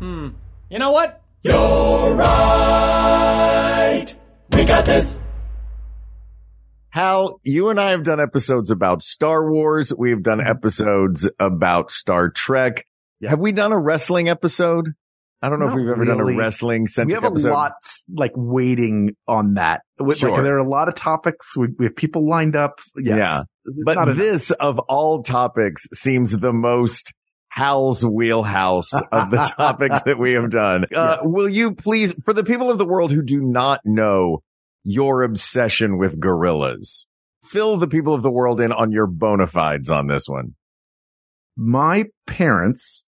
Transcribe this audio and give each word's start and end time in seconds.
Hmm. 0.00 0.28
You 0.70 0.78
know 0.78 0.90
what? 0.92 1.22
You're 1.42 2.14
right. 2.16 4.06
We 4.54 4.64
got 4.64 4.84
this. 4.86 5.18
Hal, 6.88 7.38
you 7.44 7.68
and 7.70 7.78
I 7.78 7.90
have 7.90 8.02
done 8.02 8.18
episodes 8.20 8.70
about 8.70 9.02
Star 9.02 9.48
Wars. 9.50 9.92
We've 9.96 10.22
done 10.22 10.40
episodes 10.44 11.28
about 11.38 11.90
Star 11.90 12.30
Trek. 12.30 12.86
Have 13.26 13.38
we 13.40 13.52
done 13.52 13.72
a 13.72 13.78
wrestling 13.78 14.28
episode? 14.28 14.86
I 15.42 15.48
don't 15.48 15.58
know 15.58 15.68
if 15.68 15.74
we've 15.74 15.88
ever 15.88 16.04
done 16.04 16.20
a 16.20 16.24
wrestling 16.36 16.86
centric 16.86 17.08
We 17.08 17.14
have 17.14 17.24
a 17.24 17.28
episode. 17.34 17.50
lot 17.50 17.72
like 18.14 18.32
waiting 18.34 19.16
on 19.28 19.54
that. 19.54 19.82
With, 19.98 20.18
Sure. 20.18 20.30
Like 20.32 20.42
there 20.42 20.54
are 20.56 20.58
a 20.58 20.68
lot 20.68 20.88
of 20.88 20.94
topics. 20.94 21.56
We, 21.56 21.68
we 21.78 21.84
have 21.86 21.96
people 21.96 22.28
lined 22.28 22.56
up. 22.56 22.80
Yes. 22.96 23.16
Yeah. 23.18 23.42
But 23.84 23.94
Not 23.96 24.08
enough. 24.08 24.18
this 24.18 24.50
of 24.50 24.78
all 24.80 25.22
topics 25.22 25.86
seems 25.92 26.32
the 26.36 26.52
most 26.52 27.12
Hal's 27.50 28.04
wheelhouse 28.04 28.92
of 28.94 29.30
the 29.30 29.52
topics 29.56 30.02
that 30.04 30.18
we 30.18 30.32
have 30.32 30.50
done. 30.50 30.84
Uh, 30.84 31.18
Yes. 31.18 31.20
Will 31.24 31.48
you 31.48 31.74
please, 31.74 32.12
for 32.24 32.32
the 32.32 32.44
people 32.44 32.70
of 32.70 32.78
the 32.78 32.86
world 32.86 33.10
who 33.12 33.22
do 33.22 33.40
not 33.42 33.80
know 33.84 34.42
your 34.84 35.22
obsession 35.24 35.98
with 35.98 36.18
gorillas, 36.18 37.06
fill 37.44 37.76
the 37.76 37.88
people 37.88 38.14
of 38.14 38.22
the 38.22 38.30
world 38.30 38.60
in 38.60 38.72
on 38.72 38.92
your 38.92 39.06
bona 39.06 39.46
fides 39.46 39.90
on 39.90 40.06
this 40.06 40.28
one. 40.28 40.54
my 41.56 42.04
parents, 42.26 43.04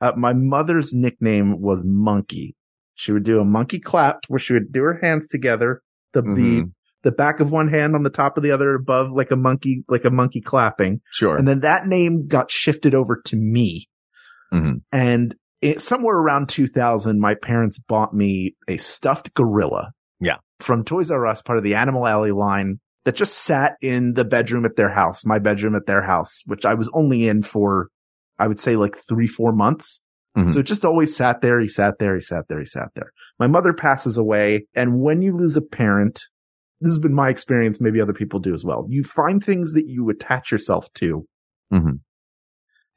uh, 0.00 0.12
my 0.16 0.32
mother's 0.32 0.92
nickname 0.92 1.60
was 1.60 1.84
Monkey. 1.84 2.56
She 2.94 3.12
would 3.12 3.22
do 3.24 3.38
a 3.40 3.44
monkey 3.44 3.78
clap 3.78 4.20
where 4.28 4.38
she 4.40 4.54
would 4.54 4.72
do 4.72 4.82
her 4.82 4.98
hands 5.02 5.28
together, 5.28 5.82
the, 6.12 6.22
the, 6.22 6.28
Mhm. 6.62 6.72
The 7.06 7.12
back 7.12 7.38
of 7.38 7.52
one 7.52 7.68
hand 7.68 7.94
on 7.94 8.02
the 8.02 8.10
top 8.10 8.36
of 8.36 8.42
the 8.42 8.50
other 8.50 8.74
above 8.74 9.12
like 9.12 9.30
a 9.30 9.36
monkey, 9.36 9.84
like 9.88 10.04
a 10.04 10.10
monkey 10.10 10.40
clapping. 10.40 11.00
Sure. 11.12 11.36
And 11.36 11.46
then 11.46 11.60
that 11.60 11.86
name 11.86 12.26
got 12.26 12.50
shifted 12.50 12.96
over 12.96 13.22
to 13.26 13.36
me. 13.36 13.88
Mhm. 14.52 14.80
And 14.90 15.36
it, 15.62 15.80
somewhere 15.80 16.16
around 16.16 16.48
2000, 16.48 17.20
my 17.20 17.36
parents 17.36 17.78
bought 17.78 18.12
me 18.12 18.56
a 18.66 18.76
stuffed 18.78 19.34
gorilla. 19.34 19.92
Yeah. 20.18 20.38
From 20.58 20.82
Toys 20.84 21.12
R 21.12 21.24
Us, 21.26 21.42
part 21.42 21.58
of 21.58 21.62
the 21.64 21.76
Animal 21.76 22.08
Alley 22.08 22.32
line 22.32 22.80
that 23.04 23.14
just 23.14 23.36
sat 23.44 23.76
in 23.80 24.14
the 24.14 24.24
bedroom 24.24 24.64
at 24.64 24.74
their 24.74 24.90
house, 24.90 25.24
my 25.24 25.38
bedroom 25.38 25.76
at 25.76 25.86
their 25.86 26.02
house, 26.02 26.42
which 26.46 26.64
I 26.64 26.74
was 26.74 26.90
only 26.92 27.28
in 27.28 27.44
for, 27.44 27.86
I 28.36 28.48
would 28.48 28.58
say 28.58 28.74
like 28.74 28.96
three, 29.08 29.28
four 29.28 29.52
months. 29.52 30.02
Mhm. 30.36 30.52
So 30.52 30.58
it 30.58 30.66
just 30.66 30.84
always 30.84 31.14
sat 31.14 31.40
there. 31.40 31.60
He 31.60 31.68
sat 31.68 32.00
there. 32.00 32.16
He 32.16 32.20
sat 32.20 32.48
there. 32.48 32.58
He 32.58 32.66
sat 32.66 32.88
there. 32.96 33.12
My 33.38 33.46
mother 33.46 33.72
passes 33.72 34.18
away. 34.18 34.66
And 34.74 35.00
when 35.00 35.22
you 35.22 35.36
lose 35.36 35.56
a 35.56 35.62
parent, 35.62 36.20
this 36.80 36.90
has 36.90 36.98
been 36.98 37.14
my 37.14 37.30
experience. 37.30 37.80
Maybe 37.80 38.00
other 38.00 38.12
people 38.12 38.40
do 38.40 38.54
as 38.54 38.64
well. 38.64 38.86
You 38.88 39.02
find 39.02 39.42
things 39.42 39.72
that 39.72 39.88
you 39.88 40.08
attach 40.10 40.50
yourself 40.52 40.92
to 40.94 41.26
Mhm. 41.72 42.00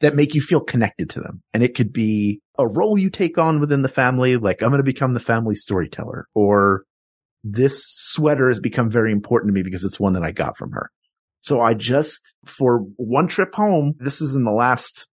that 0.02 0.16
make 0.16 0.36
you 0.36 0.42
feel 0.42 0.62
connected 0.62 1.10
to 1.12 1.20
them. 1.22 1.42
And 1.54 1.64
it 1.64 1.76
could 1.76 1.92
be 1.92 2.42
a 2.58 2.68
role 2.68 2.98
you 2.98 3.10
take 3.10 3.38
on 3.38 3.60
within 3.60 3.82
the 3.82 3.90
family. 3.90 4.38
Like 4.38 4.62
I'm 4.62 4.70
going 4.70 4.80
to 4.80 4.84
become 4.84 5.14
the 5.14 5.20
family 5.20 5.56
storyteller 5.56 6.28
or 6.34 6.84
this 7.44 7.86
sweater 7.88 8.50
has 8.50 8.60
become 8.60 8.90
very 8.90 9.12
important 9.12 9.50
to 9.50 9.54
me 9.54 9.64
because 9.64 9.84
it's 9.86 10.00
one 10.00 10.14
that 10.14 10.24
I 10.24 10.32
got 10.32 10.58
from 10.58 10.72
her. 10.74 10.90
So 11.42 11.62
I 11.62 11.74
just, 11.74 12.20
for 12.46 12.80
one 12.98 13.28
trip 13.28 13.56
home, 13.56 13.94
this 13.98 14.20
is 14.22 14.36
in 14.36 14.44
the 14.44 14.52
last, 14.52 15.08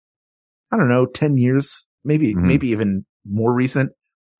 I 0.70 0.76
don't 0.76 0.88
know, 0.88 1.06
10 1.06 1.36
years, 1.36 1.84
maybe, 2.04 2.32
Mhm. 2.34 2.42
maybe 2.46 2.68
even 2.68 3.04
more 3.24 3.52
recent. 3.52 3.90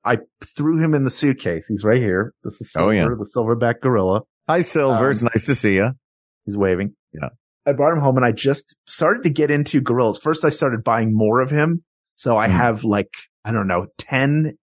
I 0.04 0.18
threw 0.56 0.78
him 0.82 0.94
in 0.94 1.04
the 1.04 1.10
suitcase. 1.10 1.64
He's 1.68 1.84
right 1.84 1.98
here. 2.00 2.32
This 2.42 2.60
is 2.60 2.72
Silver, 2.72 2.88
Oh, 2.88 2.90
yeah. 2.90 3.04
the 3.04 3.30
silverback 3.36 3.80
gorilla. 3.80 4.22
Hi, 4.48 4.60
Silver. 4.60 5.10
it's 5.10 5.22
Um, 5.22 5.28
nice 5.34 5.46
to 5.46 5.54
see 5.54 5.74
you. 5.74 5.90
He's 6.44 6.56
waving. 6.56 6.94
Yeah. 7.12 7.28
I 7.66 7.72
brought 7.72 7.92
him 7.92 8.00
home 8.00 8.16
and 8.16 8.26
I 8.26 8.32
just 8.32 8.74
started 8.86 9.22
to 9.22 9.30
get 9.30 9.50
into 9.52 9.80
gorillas. 9.80 10.18
First, 10.18 10.44
I 10.44 10.50
started 10.50 10.82
buying 10.82 11.14
more 11.16 11.40
of 11.40 11.50
him. 11.50 11.84
So 12.16 12.36
I 12.36 12.48
Mhm. 12.48 12.52
have 12.52 12.84
like, 12.84 13.10
I 13.44 13.52
don't 13.52 13.68
know, 13.68 13.86
10, 13.98 14.54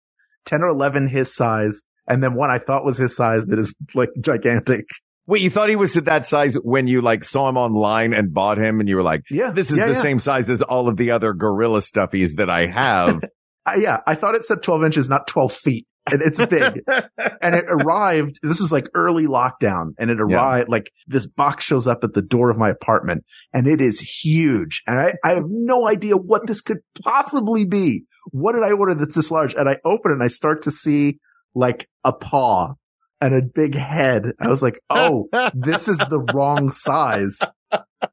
10 0.45 0.63
or 0.63 0.69
11 0.69 1.07
his 1.09 1.33
size. 1.35 1.83
And 2.09 2.23
then 2.23 2.35
one 2.35 2.51
I 2.51 2.59
thought 2.59 2.85
was 2.85 2.97
his 2.99 3.15
size 3.15 3.47
that 3.47 3.59
is 3.59 3.77
like 3.95 4.11
gigantic. 4.21 4.87
Wait, 5.29 5.43
you 5.43 5.51
thought 5.51 5.69
he 5.69 5.77
was 5.77 5.97
at 5.97 6.07
that 6.07 6.25
size 6.27 6.55
when 6.57 6.87
you 6.89 7.01
like 7.03 7.23
saw 7.23 7.49
him 7.49 7.57
online 7.59 8.13
and 8.15 8.33
bought 8.35 8.59
him 8.59 8.81
and 8.81 8.89
you 8.89 8.97
were 8.97 9.03
like, 9.03 9.23
Yeah. 9.31 9.51
this 9.51 9.71
is 9.71 9.77
yeah, 9.79 9.87
the 9.87 9.93
yeah. 9.93 9.99
same 9.99 10.19
size 10.19 10.49
as 10.51 10.63
all 10.63 10.89
of 10.89 10.97
the 10.97 11.11
other 11.13 11.33
gorilla 11.35 11.79
stuffies 11.81 12.37
that 12.37 12.51
I 12.51 12.67
have. 12.67 13.23
I, 13.75 13.77
yeah. 13.77 13.99
I 14.07 14.15
thought 14.15 14.35
it 14.35 14.45
said 14.45 14.63
12 14.63 14.85
inches, 14.85 15.09
not 15.09 15.27
12 15.27 15.53
feet. 15.53 15.87
And 16.11 16.23
it's 16.23 16.45
big. 16.47 16.83
and 17.43 17.55
it 17.55 17.65
arrived. 17.69 18.39
This 18.43 18.61
was 18.61 18.73
like 18.73 18.89
early 18.95 19.27
lockdown 19.27 19.93
and 19.99 20.11
it 20.11 20.21
arrived 20.21 20.69
like 20.69 20.91
this 21.07 21.27
box 21.27 21.65
shows 21.65 21.87
up 21.87 22.03
at 22.03 22.15
the 22.15 22.23
door 22.23 22.51
of 22.51 22.57
my 22.57 22.71
apartment 22.71 23.25
and 23.53 23.67
it 23.67 23.81
is 23.81 24.01
huge. 24.01 24.83
And 24.87 24.99
I, 24.99 25.15
I 25.25 25.35
have 25.35 25.45
no 25.47 25.87
idea 25.87 26.17
what 26.17 26.47
this 26.47 26.61
could 26.61 26.79
possibly 27.03 27.65
be. 27.65 28.05
What 28.31 28.53
did 28.53 28.63
I 28.63 28.73
order 28.73 28.95
that's 28.95 29.15
this 29.15 29.31
large? 29.31 29.55
And 29.55 29.69
I 29.69 29.79
open 29.85 30.13
it 30.13 30.15
and 30.15 30.23
I 30.23 30.29
start 30.29 30.63
to 30.63 30.71
see 30.71 31.19
like 31.55 31.89
a 32.05 32.13
paw 32.13 32.75
and 33.21 33.35
a 33.35 33.43
big 33.43 33.75
head. 33.75 34.33
I 34.41 34.49
was 34.49 34.63
like, 34.63 34.81
Oh, 34.89 35.29
this 35.55 35.89
is 35.89 35.99
the 35.99 36.25
wrong 36.35 36.73
size. 36.73 37.39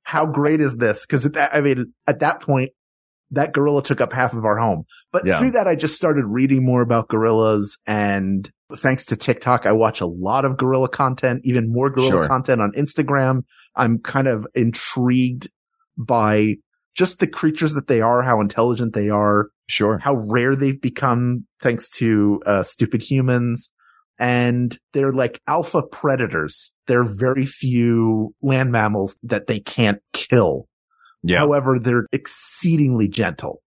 How 0.03 0.25
great 0.25 0.59
is 0.59 0.75
this? 0.75 1.05
Cause 1.05 1.29
I 1.35 1.61
mean, 1.61 1.93
at 2.07 2.19
that 2.19 2.41
point, 2.41 2.72
that 3.31 3.53
gorilla 3.53 3.84
took 3.84 4.02
up 4.02 4.13
half 4.13 4.34
of 4.34 4.46
our 4.46 4.58
home. 4.58 4.84
But 5.12 5.25
Yeah. 5.25 5.40
through 5.40 5.52
that, 5.52 5.68
I 5.68 5.75
just 5.75 5.96
started 5.96 6.25
reading 6.25 6.66
more 6.66 6.81
about 6.81 7.08
gorillas 7.09 7.78
and 7.88 8.50
thanks 8.78 9.06
to 9.06 9.16
TikTok, 9.16 9.66
I 9.66 9.72
watch 9.72 10.02
a 10.02 10.06
lot 10.08 10.44
of 10.46 10.58
gorilla 10.58 10.90
content, 10.90 11.41
even 11.44 11.72
more 11.72 11.90
gorilla 11.90 12.09
Sure. 12.09 12.28
content 12.28 12.62
on 12.62 12.72
Instagram. 12.78 13.41
I'm 13.75 14.00
kind 14.00 14.28
of 14.28 14.47
intrigued 14.56 15.50
by 15.97 16.56
just 16.96 17.19
the 17.19 17.28
creatures 17.28 17.74
that 17.74 17.88
they 17.88 18.02
are, 18.02 18.24
how 18.24 18.40
intelligent 18.41 18.94
they 18.94 19.09
are, 19.09 19.50
sure. 19.68 19.97
how 20.00 20.16
rare 20.30 20.56
they've 20.56 20.81
become 20.81 21.46
thanks 21.62 21.90
to 21.90 22.41
uh, 22.46 22.64
stupid 22.64 23.03
humans. 23.03 23.69
And 24.18 24.78
they're 24.94 25.12
like 25.12 25.41
alpha 25.47 25.84
predators. 25.84 26.74
There 26.88 27.02
are 27.02 27.14
very 27.18 27.46
few 27.46 28.34
land 28.41 28.72
mammals 28.72 29.18
that 29.24 29.47
they 29.47 29.59
can't 29.59 30.00
kill. 30.14 30.68
Yeah. 31.25 31.40
However, 31.40 31.80
they're 31.80 32.06
exceedingly 32.12 33.08
gentle 33.08 33.62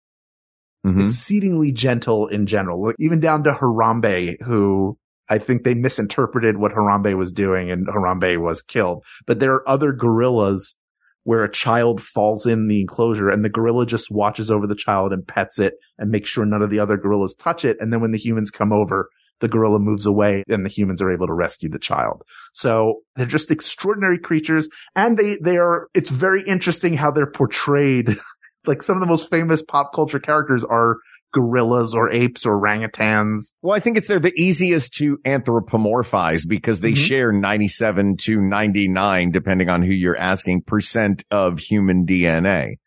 Mhm. 0.86 1.04
exceedingly 1.04 1.72
gentle 1.72 2.28
in 2.28 2.46
general, 2.46 2.82
like, 2.84 2.96
even 3.00 3.20
down 3.20 3.44
to 3.44 3.52
Harambe, 3.52 4.38
who 4.44 4.98
I 5.30 5.38
think 5.40 5.64
they 5.64 5.74
misinterpreted 5.74 6.58
what 6.58 6.72
Harambe 6.72 7.18
was 7.18 7.34
doing 7.34 7.70
and 7.70 7.88
Harambe 7.88 8.40
was 8.42 8.62
killed. 8.62 9.04
But 9.26 9.40
there 9.40 9.54
are 9.54 9.68
other 9.68 9.92
gorillas 9.92 10.76
where 11.24 11.44
a 11.44 11.52
child 11.52 12.02
falls 12.02 12.46
in 12.46 12.68
the 12.68 12.80
enclosure 12.80 13.28
and 13.30 13.44
the 13.44 13.50
gorilla 13.50 13.86
just 13.86 14.10
watches 14.10 14.50
over 14.50 14.66
the 14.66 14.76
child 14.76 15.12
and 15.12 15.28
pets 15.28 15.60
it 15.60 15.74
and 15.98 16.10
makes 16.10 16.30
sure 16.30 16.46
none 16.46 16.62
of 16.62 16.70
the 16.70 16.80
other 16.80 16.96
gorillas 16.96 17.36
touch 17.36 17.66
it. 17.66 17.76
And 17.82 17.92
then 17.92 18.00
when 18.00 18.12
the 18.12 18.18
humans 18.18 18.50
come 18.50 18.72
over, 18.72 19.10
the 19.40 19.48
gorilla 19.48 19.80
moves 19.80 20.06
away 20.06 20.44
and 20.48 20.66
the 20.66 20.70
humans 20.70 21.02
are 21.02 21.12
able 21.12 21.28
to 21.28 21.34
rescue 21.34 21.70
the 21.70 21.80
child. 21.80 22.24
So 22.54 23.02
they're 23.16 23.26
just 23.26 23.52
extraordinary 23.52 24.18
creatures 24.20 24.68
and 24.96 25.18
they, 25.18 25.38
they 25.44 25.58
are, 25.58 25.88
it's 25.94 26.10
very 26.10 26.42
interesting 26.44 26.94
how 26.96 27.12
they're 27.12 27.30
portrayed. 27.32 28.18
like 28.66 28.82
some 28.84 28.96
of 28.98 29.02
the 29.02 29.08
most 29.08 29.30
famous 29.30 29.62
pop 29.62 29.94
culture 29.94 30.20
characters 30.20 30.64
are 30.64 30.98
gorillas 31.34 31.94
or 31.94 32.10
apes 32.10 32.46
or 32.46 32.60
orangutans. 32.60 33.52
Well, 33.62 33.76
I 33.76 33.80
think 33.80 33.98
it's 33.98 34.08
they're 34.08 34.20
the 34.20 34.34
easiest 34.36 34.94
to 34.96 35.18
anthropomorphize 35.26 36.48
because 36.48 36.82
they 36.82 36.94
Mhm. 36.94 36.98
share 36.98 37.32
97 37.32 38.16
to 38.22 38.42
99, 38.42 39.32
depending 39.32 39.70
on 39.70 39.82
who 39.84 39.92
you're 39.92 40.18
asking, 40.18 40.62
percent 40.64 41.24
of 41.30 41.60
human 41.60 42.06
DNA. 42.06 42.78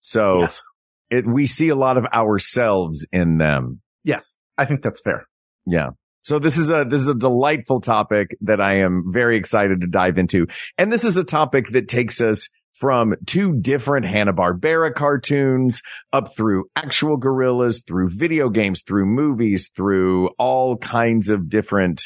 So 0.00 0.40
Yes. 0.40 0.62
it, 1.10 1.26
we 1.26 1.46
see 1.46 1.68
a 1.68 1.74
lot 1.76 1.96
of 1.96 2.06
ourselves 2.06 3.06
in 3.12 3.38
them. 3.38 3.80
Yes. 4.04 4.36
I 4.56 4.64
think 4.66 4.82
that's 4.82 5.00
fair. 5.00 5.26
Yeah. 5.66 5.90
So 6.22 6.38
this 6.38 6.58
is 6.58 6.70
a, 6.70 6.84
this 6.84 7.00
is 7.00 7.08
a 7.08 7.14
delightful 7.14 7.80
topic 7.80 8.36
that 8.42 8.60
I 8.60 8.80
am 8.80 9.04
very 9.10 9.38
excited 9.38 9.80
to 9.80 9.86
dive 9.86 10.18
into. 10.18 10.46
And 10.76 10.92
this 10.92 11.04
is 11.04 11.16
a 11.16 11.24
topic 11.24 11.70
that 11.72 11.88
takes 11.88 12.20
us 12.20 12.48
from 12.74 13.14
two 13.26 13.54
different 13.60 14.06
Hanna-Barbera 14.06 14.94
cartoons 14.94 15.82
up 16.12 16.34
through 16.34 16.64
actual 16.74 17.16
gorillas, 17.16 17.82
through 17.86 18.10
video 18.10 18.48
games, 18.48 18.82
through 18.82 19.06
movies, 19.06 19.70
through 19.74 20.28
all 20.38 20.76
kinds 20.78 21.28
of 21.28 21.48
different 21.48 22.02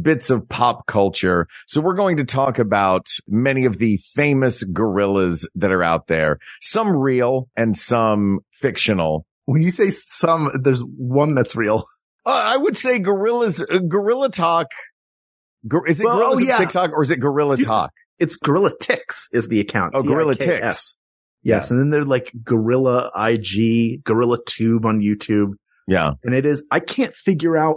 bits 0.00 0.30
of 0.30 0.48
pop 0.48 0.86
culture. 0.86 1.46
So 1.68 1.80
we're 1.80 1.94
going 1.94 2.18
to 2.18 2.24
talk 2.24 2.58
about 2.58 3.06
many 3.26 3.64
of 3.64 3.78
the 3.78 3.98
famous 4.14 4.62
gorillas 4.64 5.48
that 5.54 5.72
are 5.72 5.82
out 5.82 6.06
there, 6.08 6.38
some 6.60 6.88
real 6.88 7.48
and 7.56 7.76
some 7.76 8.40
fictional. 8.52 9.26
When 9.44 9.62
you 9.62 9.70
say 9.70 9.90
some, 9.90 10.50
there's 10.62 10.80
one 10.80 11.34
that's 11.34 11.56
real. 11.56 11.84
Uh, 12.26 12.30
I 12.30 12.56
would 12.56 12.76
say 12.76 12.98
gorillas, 12.98 13.62
uh, 13.62 13.78
gorilla 13.88 14.30
talk. 14.30 14.66
Gor- 15.68 15.86
is 15.86 16.00
it 16.00 16.04
Well, 16.04 16.16
gorillas 16.18 16.40
oh, 16.40 16.42
yeah. 16.42 16.58
TikTok 16.58 16.90
or 16.92 17.02
is 17.02 17.10
it 17.12 17.20
gorilla 17.20 17.56
You- 17.56 17.64
talk? 17.64 17.92
It's 18.18 18.36
Gorilla 18.36 18.70
Ticks 18.80 19.28
is 19.32 19.46
the 19.48 19.60
account. 19.60 19.92
Oh, 19.94 20.02
Gorilla 20.02 20.34
T-I-K-S. 20.36 20.62
Ticks. 20.74 20.96
Yes. 21.42 21.70
And 21.70 21.78
then 21.78 21.90
they're 21.90 22.02
like 22.04 22.32
Gorilla 22.42 23.10
IG, 23.14 24.02
Gorilla 24.04 24.38
Tube 24.46 24.86
on 24.86 25.00
YouTube. 25.02 25.50
Yeah. 25.86 26.12
And 26.24 26.34
it 26.34 26.46
is, 26.46 26.62
I 26.70 26.80
can't 26.80 27.12
figure 27.12 27.58
out 27.58 27.76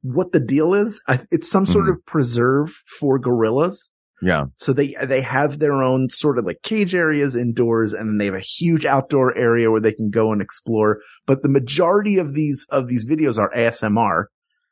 what 0.00 0.32
the 0.32 0.40
deal 0.40 0.72
is. 0.72 1.00
I, 1.06 1.20
it's 1.30 1.50
some 1.50 1.66
sort 1.66 1.86
Mhm. 1.88 1.92
of 1.96 2.06
preserve 2.06 2.70
for 2.98 3.18
gorillas. 3.18 3.90
Yeah. 4.20 4.46
So 4.56 4.72
they, 4.72 4.96
they 5.06 5.20
have 5.20 5.58
their 5.58 5.74
own 5.74 6.08
sort 6.10 6.38
of 6.38 6.44
like 6.44 6.62
cage 6.62 6.94
areas 6.94 7.36
indoors 7.36 7.92
and 7.92 8.08
then 8.08 8.18
they 8.18 8.24
have 8.26 8.34
a 8.34 8.40
huge 8.40 8.84
outdoor 8.84 9.36
area 9.36 9.70
where 9.70 9.80
they 9.80 9.92
can 9.92 10.10
go 10.10 10.32
and 10.32 10.42
explore. 10.42 10.98
But 11.26 11.42
the 11.42 11.48
majority 11.48 12.18
of 12.18 12.34
these, 12.34 12.66
of 12.70 12.88
these 12.88 13.06
videos 13.08 13.38
are 13.38 13.50
ASMR 13.56 14.24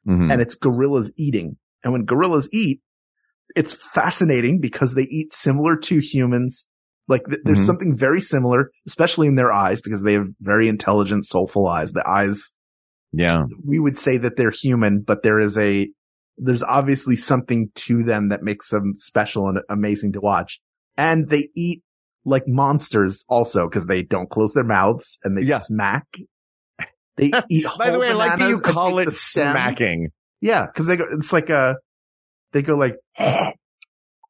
Mhm. 0.06 0.30
and 0.32 0.40
it's 0.40 0.54
gorillas 0.54 1.10
eating. 1.16 1.56
And 1.84 1.92
when 1.92 2.04
gorillas 2.04 2.48
eat, 2.52 2.80
it's 3.54 3.74
fascinating 3.74 4.60
because 4.60 4.94
they 4.94 5.02
eat 5.04 5.32
similar 5.32 5.76
to 5.76 5.98
humans. 6.00 6.66
Like 7.08 7.24
th- 7.26 7.40
there's 7.44 7.60
Mhm. 7.60 7.66
something 7.66 7.96
very 7.96 8.20
similar, 8.20 8.70
especially 8.86 9.28
in 9.28 9.36
their 9.36 9.52
eyes 9.52 9.80
because 9.80 10.02
they 10.02 10.14
have 10.14 10.26
very 10.40 10.68
intelligent, 10.68 11.24
soulful 11.24 11.66
eyes. 11.68 11.92
The 11.92 12.06
eyes, 12.08 12.52
yeah. 13.12 13.44
we 13.64 13.78
would 13.78 13.96
say 13.98 14.16
that 14.18 14.36
they're 14.36 14.50
human, 14.52 15.02
but 15.06 15.22
there 15.22 15.38
is 15.38 15.56
a, 15.56 15.88
there's 16.38 16.62
obviously 16.62 17.16
something 17.16 17.70
to 17.74 18.02
them 18.02 18.28
that 18.30 18.42
makes 18.42 18.70
them 18.70 18.94
special 18.96 19.48
and 19.48 19.58
amazing 19.70 20.12
to 20.12 20.20
watch. 20.20 20.60
And 20.96 21.28
they 21.28 21.48
eat 21.56 21.82
like 22.24 22.44
monsters 22.46 23.24
also 23.28 23.68
because 23.68 23.86
they 23.86 24.02
don't 24.02 24.28
close 24.28 24.52
their 24.52 24.64
mouths 24.64 25.18
and 25.24 25.36
they 25.36 25.42
Yeah. 25.42 25.58
smack. 25.60 26.06
They 27.16 27.30
eat. 27.50 27.66
By 27.78 27.90
the 27.90 27.98
way, 27.98 28.08
I 28.08 28.12
like 28.12 28.38
that 28.38 28.48
you 28.50 28.60
call 28.60 28.98
it 28.98 29.12
smacking. 29.14 30.10
Yeah, 30.40 30.66
because 30.66 30.86
they 30.86 30.96
go. 30.96 31.06
It's 31.18 31.32
like 31.32 31.48
a. 31.50 31.76
They 32.52 32.62
go 32.62 32.76
like. 32.76 32.96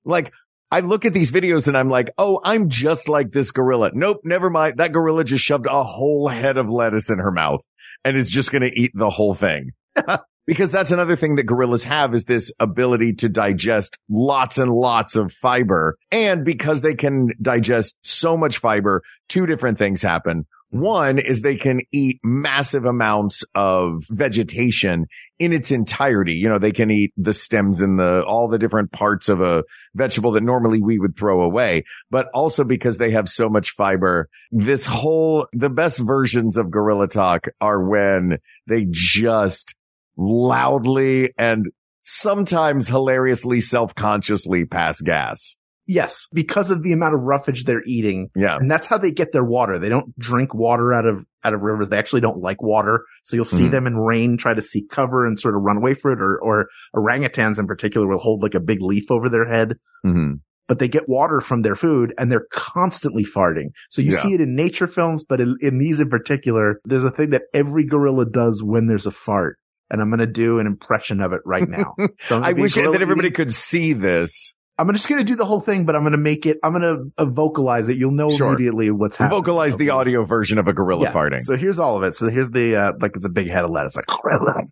Like, 0.09 0.33
I 0.71 0.81
look 0.81 1.05
at 1.05 1.13
these 1.13 1.33
videos 1.33 1.67
and 1.67 1.77
I'm 1.77 1.89
like, 1.91 2.11
oh, 2.17 2.41
I'm 2.45 2.69
just 2.69 3.09
like 3.09 3.33
this 3.33 3.51
gorilla. 3.51 3.91
Nope, 3.93 4.19
never 4.23 4.51
mind. 4.51 4.79
That 4.79 4.93
gorilla 4.93 5.25
just 5.25 5.43
shoved 5.45 5.67
a 5.67 5.83
whole 5.83 6.29
head 6.29 6.59
of 6.59 6.69
lettuce 6.69 7.11
in 7.11 7.19
her 7.19 7.33
mouth 7.33 7.61
and 8.05 8.17
is 8.17 8.31
just 8.31 8.53
going 8.53 8.63
to 8.63 8.71
eat 8.73 8.93
the 8.95 9.11
whole 9.11 9.35
thing. 9.35 9.73
because 10.47 10.71
that's 10.71 10.93
another 10.93 11.17
thing 11.17 11.37
that 11.37 11.45
gorillas 11.45 11.85
have 11.85 12.15
is 12.15 12.25
this 12.25 12.53
ability 12.59 13.15
to 13.15 13.29
digest 13.29 13.99
lots 14.09 14.59
and 14.59 14.71
lots 14.71 15.17
of 15.17 15.33
fiber. 15.33 15.97
And 16.11 16.45
because 16.45 16.83
they 16.83 16.95
can 16.95 17.31
digest 17.41 17.99
so 18.03 18.37
much 18.37 18.59
fiber, 18.59 19.03
two 19.29 19.47
different 19.47 19.79
things 19.79 20.03
happen. 20.03 20.47
One 20.71 21.21
is 21.21 21.41
they 21.41 21.57
can 21.57 21.81
eat 21.93 22.19
massive 22.25 22.85
amounts 22.85 23.45
of 23.55 24.03
vegetation 24.11 25.07
in 25.39 25.53
its 25.53 25.71
entirety. 25.71 26.35
You 26.35 26.49
know, 26.49 26.59
they 26.59 26.73
can 26.73 26.91
eat 26.91 27.13
the 27.17 27.33
stems 27.33 27.81
and 27.81 27.99
the, 27.99 28.25
all 28.27 28.49
the 28.49 28.59
different 28.59 28.91
parts 28.91 29.29
of 29.29 29.41
a 29.41 29.63
vegetable 29.95 30.33
that 30.33 30.43
normally 30.43 30.83
we 30.83 30.99
would 30.99 31.17
throw 31.17 31.43
away, 31.43 31.85
but 32.11 32.27
also 32.35 32.65
because 32.65 32.99
they 32.99 33.13
have 33.13 33.29
so 33.29 33.49
much 33.49 33.71
fiber. 33.71 34.29
This 34.51 34.85
whole, 34.85 35.47
the 35.53 35.71
best 35.71 36.01
versions 36.01 36.57
of 36.57 36.71
Gorilla 36.71 37.07
Talk 37.07 37.47
are 37.61 37.89
when 37.89 38.39
they 38.67 38.87
just 38.91 39.75
loudly 40.17 41.33
and 41.39 41.67
sometimes 42.03 42.89
hilariously 42.89 43.61
self-consciously 43.61 44.65
pass 44.65 45.01
gas. 45.01 45.57
Yes, 45.89 46.27
because 46.33 46.73
of 46.73 46.83
the 46.83 46.93
amount 46.93 47.15
of 47.15 47.23
roughage 47.23 47.65
they're 47.65 47.85
eating, 47.87 48.29
Yeah. 48.35 48.57
and 48.57 48.69
that's 48.69 48.87
how 48.87 48.99
they 48.99 49.13
get 49.13 49.31
their 49.33 49.45
water. 49.45 49.79
They 49.79 49.89
don't 49.89 50.17
drink 50.19 50.53
water 50.53 50.93
out 50.93 51.07
of 51.07 51.25
out 51.45 51.55
of 51.55 51.61
rivers. 51.61 51.89
They 51.91 51.97
actually 51.99 52.23
don't 52.23 52.39
like 52.41 52.61
water, 52.61 53.05
so 53.23 53.37
you'll 53.37 53.45
see 53.45 53.69
Mhm. 53.69 53.71
them 53.71 53.87
in 53.87 53.97
rain 53.97 54.37
try 54.37 54.53
to 54.53 54.63
seek 54.63 54.91
cover 54.91 55.25
and 55.25 55.39
sort 55.39 55.55
of 55.55 55.63
run 55.63 55.77
away 55.77 55.95
for 55.95 56.11
it. 56.11 56.19
Or 56.21 56.41
or 56.43 56.67
orangutans 56.95 57.61
in 57.61 57.69
particular 57.69 58.09
will 58.09 58.19
hold 58.19 58.43
like 58.43 58.57
a 58.57 58.61
big 58.61 58.83
leaf 58.83 59.11
over 59.13 59.29
their 59.29 59.47
head. 59.47 59.75
hmm 60.03 60.33
But 60.69 60.81
they 60.81 60.89
get 60.89 61.09
water 61.09 61.41
from 61.41 61.63
their 61.63 61.77
food 61.77 62.13
and 62.19 62.33
they're 62.33 62.49
constantly 62.53 63.25
farting. 63.25 63.69
So 63.89 64.03
you 64.03 64.11
Yeah. 64.11 64.19
see 64.19 64.35
it 64.35 64.41
in 64.41 64.57
nature 64.57 64.89
films, 64.89 65.23
but 65.23 65.41
in, 65.41 65.55
in 65.61 65.79
these 65.79 66.01
in 66.01 66.11
particular, 66.11 66.81
there's 66.85 67.05
a 67.05 67.13
thing 67.13 67.31
that 67.31 67.43
every 67.55 67.85
gorilla 67.85 68.27
does 68.29 68.61
when 68.65 68.89
there's 68.89 69.07
a 69.07 69.13
fart. 69.13 69.59
And 69.91 70.01
I'm 70.01 70.09
going 70.11 70.21
to 70.21 70.27
do 70.27 70.59
an 70.59 70.67
impression 70.67 71.21
of 71.21 71.33
it 71.33 71.41
right 71.45 71.69
now. 71.69 71.95
So 72.25 72.41
I 72.43 72.53
wish 72.53 72.75
that 72.75 72.85
everybody 73.01 73.31
could 73.31 73.53
see 73.53 73.93
this. 73.93 74.55
I'm 74.79 74.93
just 74.93 75.09
going 75.09 75.21
to 75.21 75.25
do 75.25 75.37
the 75.37 75.45
whole 75.47 75.61
thing, 75.61 75.87
but 75.87 75.95
I'm 75.95 76.03
going 76.03 76.13
to 76.13 76.19
make 76.19 76.45
it, 76.45 76.59
I'm 76.63 76.73
going 76.79 76.83
to 76.83 77.23
uh, 77.23 77.27
vocalize 77.31 77.89
it. 77.89 77.97
You'll 77.97 78.11
know 78.11 78.31
Sure. 78.31 78.49
immediately 78.49 78.91
what's 78.91 79.17
happening. 79.17 79.41
Vocalize 79.41 79.77
the 79.77 79.91
audio 79.91 80.25
version 80.27 80.59
of 80.59 80.67
a 80.69 80.73
gorilla 80.75 81.05
Yes. 81.05 81.15
farting. 81.15 81.41
So 81.41 81.57
here's 81.57 81.79
all 81.79 81.97
of 81.97 82.03
it. 82.03 82.15
So 82.15 82.29
here's 82.29 82.51
the, 82.51 82.77
uh, 82.77 82.93
like 83.01 83.13
it's 83.17 83.25
a 83.25 83.31
big 83.31 83.49
head 83.49 83.65
of 83.65 83.71
lettuce. 83.71 83.97
Like, 83.97 84.07
gorilla. 84.07 84.65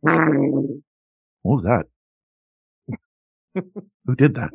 what 0.00 0.82
was 1.42 1.62
that? 1.64 1.84
Who 4.06 4.14
did 4.14 4.36
that? 4.36 4.50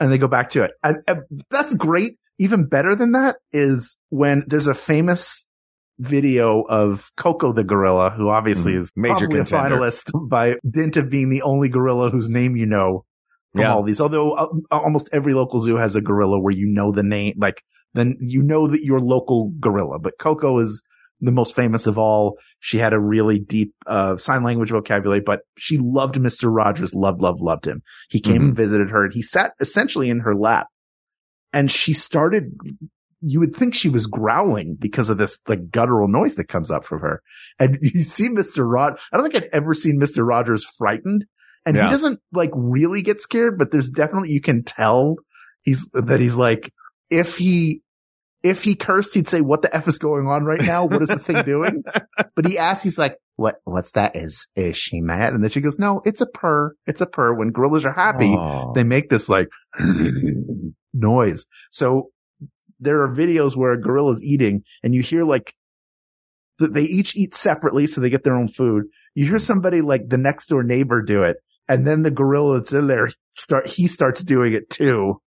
And 0.00 0.10
they 0.10 0.18
go 0.18 0.28
back 0.28 0.50
to 0.50 0.62
it. 0.62 0.72
And, 0.82 0.96
and 1.06 1.20
that's 1.50 1.74
great. 1.74 2.12
Even 2.38 2.66
better 2.66 2.96
than 2.96 3.12
that 3.12 3.36
is 3.52 3.96
when 4.08 4.44
there's 4.46 4.66
a 4.66 4.74
famous 4.74 5.46
video 5.98 6.62
of 6.62 7.10
Coco 7.16 7.52
the 7.52 7.64
gorilla, 7.64 8.10
who 8.10 8.30
obviously 8.30 8.72
Mhm. 8.72 8.78
is 8.78 8.92
Major 8.96 9.14
probably 9.18 9.36
contender. 9.36 9.76
a 9.76 9.78
finalist 9.78 10.28
by 10.28 10.56
dint 10.68 10.96
of 10.96 11.10
being 11.10 11.28
the 11.28 11.42
only 11.42 11.68
gorilla 11.68 12.08
whose 12.10 12.30
name 12.30 12.56
you 12.56 12.64
know 12.66 13.04
from 13.52 13.60
Yeah. 13.62 13.74
all 13.74 13.82
these. 13.82 14.00
Although 14.00 14.32
uh, 14.32 14.46
almost 14.70 15.10
every 15.12 15.34
local 15.34 15.60
zoo 15.60 15.76
has 15.76 15.94
a 15.96 16.00
gorilla 16.00 16.40
where 16.40 16.54
you 16.54 16.66
know 16.66 16.92
the 16.92 17.02
name, 17.02 17.34
like 17.36 17.62
then 17.92 18.16
you 18.20 18.42
know 18.42 18.68
that 18.68 18.82
your 18.82 19.00
local 19.00 19.52
gorilla. 19.60 19.98
But 19.98 20.14
Coco 20.18 20.58
is 20.60 20.82
the 21.20 21.32
most 21.32 21.54
famous 21.54 21.86
of 21.86 21.98
all. 21.98 22.38
She 22.60 22.76
had 22.78 22.92
a 22.92 23.00
really 23.00 23.38
deep 23.38 23.74
uh, 23.86 24.16
sign 24.18 24.44
language 24.44 24.70
vocabulary, 24.70 25.20
but 25.20 25.40
she 25.56 25.78
loved 25.78 26.16
Mr. 26.16 26.54
Rogers, 26.54 26.94
loved, 26.94 27.20
loved, 27.22 27.40
loved 27.40 27.66
him. 27.66 27.82
He 28.10 28.20
came 28.20 28.42
Mhm. 28.42 28.44
and 28.48 28.56
visited 28.56 28.90
her 28.90 29.04
and 29.04 29.14
he 29.14 29.22
sat 29.22 29.54
essentially 29.60 30.10
in 30.10 30.20
her 30.20 30.34
lap 30.34 30.66
and 31.52 31.70
she 31.70 31.92
started, 31.94 32.52
you 33.22 33.40
would 33.40 33.56
think 33.56 33.74
she 33.74 33.88
was 33.88 34.06
growling 34.06 34.76
because 34.78 35.08
of 35.10 35.18
this 35.18 35.38
like 35.48 35.70
guttural 35.70 36.06
noise 36.06 36.34
that 36.36 36.48
comes 36.48 36.70
up 36.70 36.84
from 36.84 37.00
her. 37.00 37.22
And 37.58 37.78
you 37.82 38.02
see 38.02 38.28
Mr. 38.28 38.70
Rod, 38.70 38.98
I 39.12 39.16
don't 39.16 39.30
think 39.30 39.42
I've 39.42 39.50
ever 39.52 39.74
seen 39.74 39.98
Mr. 39.98 40.26
Rogers 40.26 40.64
frightened 40.78 41.24
and 41.66 41.76
Yeah. 41.76 41.84
he 41.84 41.90
doesn't 41.90 42.20
like 42.32 42.50
really 42.54 43.02
get 43.02 43.20
scared, 43.22 43.58
but 43.58 43.72
there's 43.72 43.88
definitely, 43.88 44.30
you 44.30 44.40
can 44.42 44.64
tell 44.64 45.16
he's, 45.62 45.88
that 45.92 46.20
he's 46.20 46.34
like, 46.36 46.72
if 47.10 47.36
he, 47.38 47.82
if 48.42 48.62
he 48.62 48.74
cursed, 48.74 49.14
he'd 49.14 49.28
say, 49.28 49.40
what 49.40 49.62
the 49.62 49.74
F 49.74 49.86
is 49.88 49.98
going 49.98 50.26
on 50.26 50.44
right 50.44 50.60
now? 50.62 50.84
What 50.86 51.02
is 51.02 51.08
the 51.08 51.18
thing 51.18 51.42
doing? 51.42 51.82
But 52.36 52.46
he 52.46 52.56
asks, 52.58 52.82
he's 52.84 52.96
like, 52.96 53.18
what, 53.36 53.56
what's 53.64 53.92
that? 53.92 54.16
Is, 54.16 54.46
is 54.56 54.76
she 54.78 55.00
mad? 55.02 55.34
And 55.34 55.42
then 55.42 55.50
she 55.50 55.60
goes, 55.60 55.78
no, 55.78 56.00
it's 56.06 56.20
a 56.22 56.26
purr. 56.26 56.74
It's 56.86 57.00
a 57.02 57.06
purr. 57.06 57.34
When 57.34 57.50
gorillas 57.50 57.84
are 57.84 57.92
happy, 57.92 58.34
Oh. 58.34 58.72
they 58.74 58.84
make 58.84 59.10
this 59.10 59.28
like 59.28 59.48
noise. 60.94 61.46
So 61.70 62.10
there 62.78 63.02
are 63.02 63.14
videos 63.14 63.56
where 63.56 63.72
a 63.72 63.80
gorilla 63.80 64.12
is 64.12 64.22
eating 64.22 64.62
and 64.82 64.94
you 64.94 65.02
hear 65.02 65.24
like 65.24 65.54
they 66.58 66.82
each 66.82 67.16
eat 67.16 67.34
separately. 67.34 67.86
So 67.86 68.00
they 68.00 68.10
get 68.10 68.24
their 68.24 68.36
own 68.36 68.48
food. 68.48 68.84
You 69.14 69.26
hear 69.26 69.38
somebody 69.38 69.80
like 69.80 70.08
the 70.08 70.18
next 70.18 70.46
door 70.46 70.62
neighbor 70.62 71.02
do 71.02 71.22
it. 71.22 71.36
And 71.68 71.86
then 71.86 72.02
the 72.02 72.10
gorilla 72.10 72.58
that's 72.58 72.72
in 72.72 72.86
there 72.86 73.10
start, 73.36 73.66
he 73.66 73.86
starts 73.86 74.22
doing 74.22 74.52
it 74.54 74.70
too. 74.70 75.20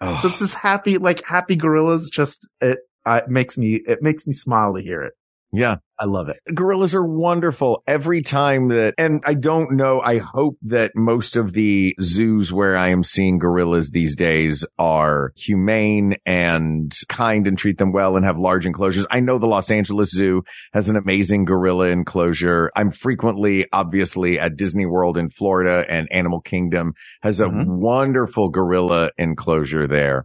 Oh. 0.00 0.16
So 0.18 0.28
it's 0.28 0.38
this 0.38 0.54
happy, 0.54 0.98
like 0.98 1.22
happy 1.24 1.56
gorillas. 1.56 2.10
Just 2.10 2.48
it, 2.60 2.78
uh, 3.06 3.20
it 3.24 3.30
makes 3.30 3.58
me, 3.58 3.74
it 3.86 4.02
makes 4.02 4.26
me 4.26 4.32
smile 4.32 4.74
to 4.74 4.82
hear 4.82 5.02
it. 5.02 5.14
Yeah. 5.52 5.76
I 5.98 6.06
love 6.06 6.30
it. 6.30 6.36
gorillas 6.54 6.94
are 6.94 7.04
wonderful 7.04 7.82
every 7.86 8.22
time 8.22 8.68
that, 8.68 8.94
and 8.96 9.20
I 9.26 9.34
don't 9.34 9.72
know. 9.76 10.00
I 10.00 10.16
hope 10.16 10.56
that 10.62 10.92
most 10.96 11.36
of 11.36 11.52
the 11.52 11.94
zoos 12.00 12.50
where 12.50 12.74
I 12.74 12.88
am 12.88 13.02
seeing 13.02 13.36
gorillas 13.38 13.90
these 13.90 14.16
days 14.16 14.64
are 14.78 15.32
humane 15.36 16.16
and 16.24 16.90
kind 17.10 17.46
and 17.46 17.58
treat 17.58 17.76
them 17.76 17.92
well 17.92 18.16
and 18.16 18.24
have 18.24 18.38
large 18.38 18.64
enclosures. 18.64 19.06
I 19.10 19.20
know 19.20 19.38
the 19.38 19.46
Los 19.46 19.70
Angeles 19.70 20.10
Zoo 20.10 20.42
has 20.72 20.88
an 20.88 20.96
amazing 20.96 21.44
gorilla 21.44 21.88
enclosure. 21.88 22.70
I'm 22.74 22.92
frequently, 22.92 23.66
obviously 23.70 24.38
at 24.38 24.56
Disney 24.56 24.86
World 24.86 25.18
in 25.18 25.28
Florida 25.28 25.84
and 25.86 26.08
Animal 26.10 26.40
Kingdom 26.40 26.94
has 27.20 27.40
a 27.40 27.46
Mhm. 27.48 27.66
wonderful 27.66 28.48
gorilla 28.48 29.10
enclosure 29.18 29.86
there. 29.86 30.24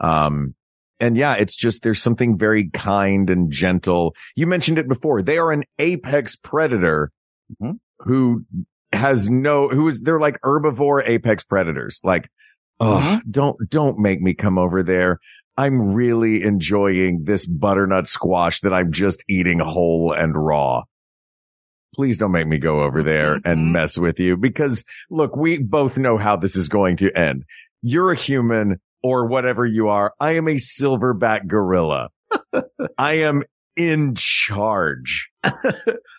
Um, 0.00 0.54
and 1.04 1.16
yeah, 1.16 1.34
it's 1.34 1.54
just, 1.56 1.82
there's 1.82 2.00
something 2.02 2.38
very 2.38 2.70
kind 2.70 3.28
and 3.30 3.50
gentle. 3.52 4.14
You 4.36 4.46
mentioned 4.46 4.78
it 4.78 4.88
before. 4.88 5.22
They 5.22 5.38
are 5.38 5.52
an 5.52 5.64
apex 5.78 6.36
predator 6.36 7.10
Mhm. 7.60 7.78
who 8.00 8.44
has 8.92 9.30
no, 9.30 9.68
who 9.68 9.86
is, 9.88 10.00
they're 10.00 10.20
like 10.20 10.40
herbivore 10.42 11.06
apex 11.06 11.44
predators. 11.44 12.00
Like, 12.02 12.28
oh, 12.80 13.00
Mhm. 13.02 13.20
don't, 13.30 13.56
don't 13.68 13.98
make 13.98 14.20
me 14.22 14.34
come 14.34 14.56
over 14.58 14.82
there. 14.82 15.18
I'm 15.56 15.92
really 15.94 16.42
enjoying 16.42 17.24
this 17.24 17.44
butternut 17.46 18.08
squash 18.08 18.60
that 18.62 18.72
I'm 18.72 18.90
just 18.92 19.22
eating 19.28 19.58
whole 19.58 20.12
and 20.12 20.34
raw. 20.36 20.82
Please 21.94 22.18
don't 22.18 22.32
make 22.32 22.48
me 22.48 22.58
go 22.58 22.82
over 22.82 23.02
there 23.02 23.34
and 23.44 23.68
Mhm. 23.68 23.72
mess 23.72 23.98
with 23.98 24.18
you 24.18 24.36
because 24.36 24.84
look, 25.10 25.36
we 25.36 25.58
both 25.58 25.96
know 25.98 26.16
how 26.18 26.34
this 26.36 26.56
is 26.56 26.68
going 26.68 26.96
to 26.98 27.12
end. 27.16 27.44
You're 27.82 28.10
a 28.10 28.16
human. 28.16 28.80
Or 29.04 29.28
whatever 29.28 29.64
you 29.64 29.88
are. 29.88 30.12
I 30.18 30.32
am 30.36 30.48
a 30.48 30.56
silverback 30.56 31.46
gorilla. 31.46 32.08
I 32.98 33.18
am 33.18 33.42
in 33.76 34.14
charge. 34.16 35.28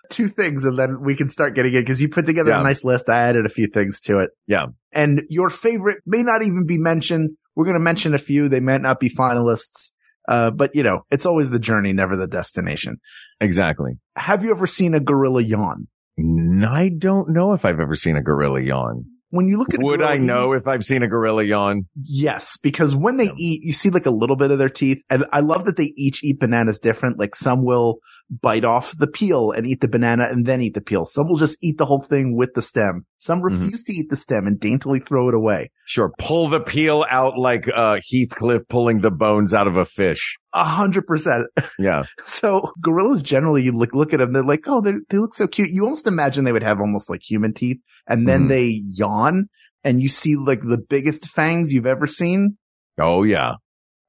Two 0.09 0.27
things 0.27 0.65
and 0.65 0.77
then 0.77 1.01
we 1.03 1.15
can 1.15 1.27
start 1.29 1.55
getting 1.55 1.73
it 1.73 1.81
because 1.81 1.99
you 2.01 2.09
put 2.09 2.25
together 2.25 2.51
Yeah. 2.51 2.59
a 2.61 2.63
nice 2.63 2.83
list. 2.85 3.09
I 3.09 3.17
added 3.23 3.45
a 3.45 3.49
few 3.49 3.67
things 3.67 3.99
to 4.01 4.19
it. 4.19 4.29
Yeah. 4.47 4.67
And 4.93 5.23
your 5.29 5.49
favorite 5.49 5.97
may 6.05 6.21
not 6.21 6.43
even 6.43 6.65
be 6.67 6.77
mentioned. 6.77 7.31
We're 7.55 7.65
going 7.65 7.73
to 7.75 7.79
mention 7.79 8.13
a 8.13 8.17
few. 8.19 8.47
They 8.49 8.59
might 8.59 8.81
not 8.81 8.99
be 8.99 9.09
finalists. 9.09 9.91
Uh, 10.27 10.51
but 10.51 10.71
you 10.75 10.83
know, 10.83 11.01
it's 11.11 11.25
always 11.25 11.49
the 11.49 11.59
journey, 11.59 11.91
never 11.93 12.15
the 12.15 12.27
destination. 12.27 12.97
Exactly. 13.41 13.93
Have 14.15 14.43
you 14.43 14.51
ever 14.51 14.67
seen 14.67 14.93
a 14.93 14.99
gorilla 14.99 15.41
yawn? 15.41 15.87
I 16.17 16.91
don't 16.97 17.29
know 17.31 17.53
if 17.53 17.65
I've 17.65 17.79
ever 17.79 17.95
seen 17.95 18.15
a 18.15 18.23
gorilla 18.23 18.61
yawn. 18.61 19.05
When 19.35 19.49
you 19.49 19.57
look 19.57 19.73
at 19.73 19.83
Would 19.83 20.01
I 20.01 20.15
know 20.15 20.53
if 20.53 20.65
I've 20.65 20.83
seen 20.83 21.03
a 21.03 21.07
gorilla 21.09 21.43
yawn? 21.43 21.87
Yes, 22.01 22.57
because 22.63 22.95
when 22.95 23.17
they 23.17 23.31
eat, 23.37 23.63
you 23.63 23.73
see 23.73 23.89
like 23.89 24.05
a 24.05 24.11
little 24.11 24.37
bit 24.37 24.49
of 24.49 24.59
their 24.59 24.69
teeth. 24.69 25.03
And 25.09 25.25
I 25.33 25.41
love 25.41 25.65
that 25.65 25.75
they 25.75 25.93
each 25.97 26.23
eat 26.23 26.39
bananas 26.39 26.79
different. 26.79 27.19
Like 27.19 27.35
some 27.35 27.65
will 27.65 27.99
bite 28.29 28.65
off 28.65 28.97
the 28.97 29.05
peel 29.07 29.51
and 29.51 29.67
eat 29.67 29.81
the 29.81 29.87
banana 29.87 30.23
and 30.29 30.45
then 30.47 30.59
eat 30.61 30.73
the 30.73 30.81
peel. 30.81 31.05
Some 31.05 31.27
will 31.27 31.37
just 31.37 31.57
eat 31.61 31.77
the 31.77 31.85
whole 31.85 32.01
thing 32.01 32.35
with 32.35 32.53
the 32.55 32.61
stem. 32.61 33.05
Some 33.19 33.41
Mm-hmm. 33.41 33.61
refuse 33.61 33.83
to 33.83 33.93
eat 33.93 34.09
the 34.09 34.15
stem 34.15 34.47
and 34.47 34.59
daintily 34.59 34.99
throw 34.99 35.29
it 35.29 35.35
away. 35.35 35.69
Sure. 35.85 36.11
Pull 36.17 36.49
the 36.49 36.59
peel 36.59 37.05
out 37.09 37.37
like 37.37 37.67
uh, 37.67 37.99
Heathcliff 38.11 38.67
pulling 38.67 39.01
the 39.01 39.11
bones 39.11 39.53
out 39.53 39.67
of 39.67 39.77
a 39.77 39.85
fish. 39.85 40.37
A 40.53 40.63
hundred 40.63 41.05
percent. 41.05 41.45
Yeah. 41.77 42.03
So 42.25 42.71
gorillas 42.81 43.21
generally, 43.21 43.61
you 43.63 43.71
look, 43.71 43.93
look 43.93 44.11
at 44.13 44.19
them, 44.19 44.33
they're 44.33 44.43
like, 44.43 44.67
oh, 44.67 44.81
they 44.81 44.93
they 45.09 45.17
look 45.17 45.35
so 45.35 45.47
cute. 45.47 45.69
You 45.69 45.83
almost 45.83 46.07
imagine 46.07 46.43
they 46.45 46.51
would 46.51 46.63
have 46.63 46.79
almost 46.79 47.09
like 47.09 47.21
human 47.23 47.53
teeth 47.53 47.77
and 48.07 48.27
then 48.27 48.45
Mhm. 48.45 48.49
they 48.49 48.81
yawn 48.93 49.45
and 49.83 50.01
you 50.01 50.07
see 50.07 50.35
like 50.35 50.61
the 50.61 50.77
biggest 50.89 51.27
fangs 51.29 51.71
you've 51.71 51.85
ever 51.85 52.07
seen. 52.07 52.57
Oh 52.99 53.21
yeah. 53.23 53.53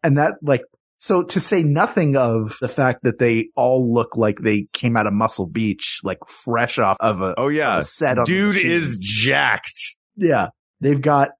And 0.02 0.16
that 0.18 0.34
like, 0.42 0.62
so 0.98 1.22
to 1.24 1.40
say 1.40 1.62
nothing 1.62 2.16
of 2.16 2.56
the 2.60 2.68
fact 2.68 3.00
that 3.02 3.18
they 3.18 3.48
all 3.54 3.92
look 3.92 4.16
like 4.16 4.38
they 4.40 4.66
came 4.72 4.96
out 4.96 5.06
of 5.06 5.12
Muscle 5.12 5.46
Beach, 5.46 6.00
like 6.02 6.18
fresh 6.26 6.78
off 6.78 6.96
of 7.00 7.20
a, 7.20 7.34
Oh 7.38 7.48
yeah. 7.48 7.78
a 7.78 7.82
set 7.82 8.16
Dude 8.24 8.56
is 8.56 8.98
jacked. 9.00 9.96
yeah, 10.16 10.48
they've 10.80 11.00
got 11.00 11.30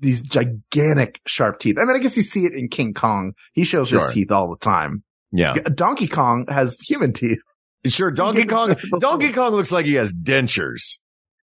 these 0.00 0.22
gigantic 0.22 1.20
sharp 1.26 1.58
teeth. 1.60 1.76
I 1.80 1.84
mean, 1.84 1.96
I 1.96 1.98
guess 2.00 2.16
you 2.16 2.22
see 2.22 2.44
it 2.44 2.52
in 2.54 2.68
King 2.68 2.94
Kong. 2.94 3.32
He 3.52 3.64
shows 3.64 3.88
Sure. 3.88 4.04
his 4.04 4.12
teeth 4.14 4.30
all 4.30 4.48
the 4.50 4.56
time. 4.58 5.02
Yeah. 5.32 5.52
Donkey 5.74 6.06
Kong 6.06 6.46
has 6.48 6.76
human 6.80 7.12
teeth. 7.12 7.38
Sure. 7.86 8.10
Donkey 8.12 8.44
Kong, 8.46 8.74
Donkey 9.00 9.32
Kong 9.32 9.52
looks 9.52 9.70
like 9.72 9.84
he 9.86 9.94
has 9.94 10.14
dentures. 10.14 10.98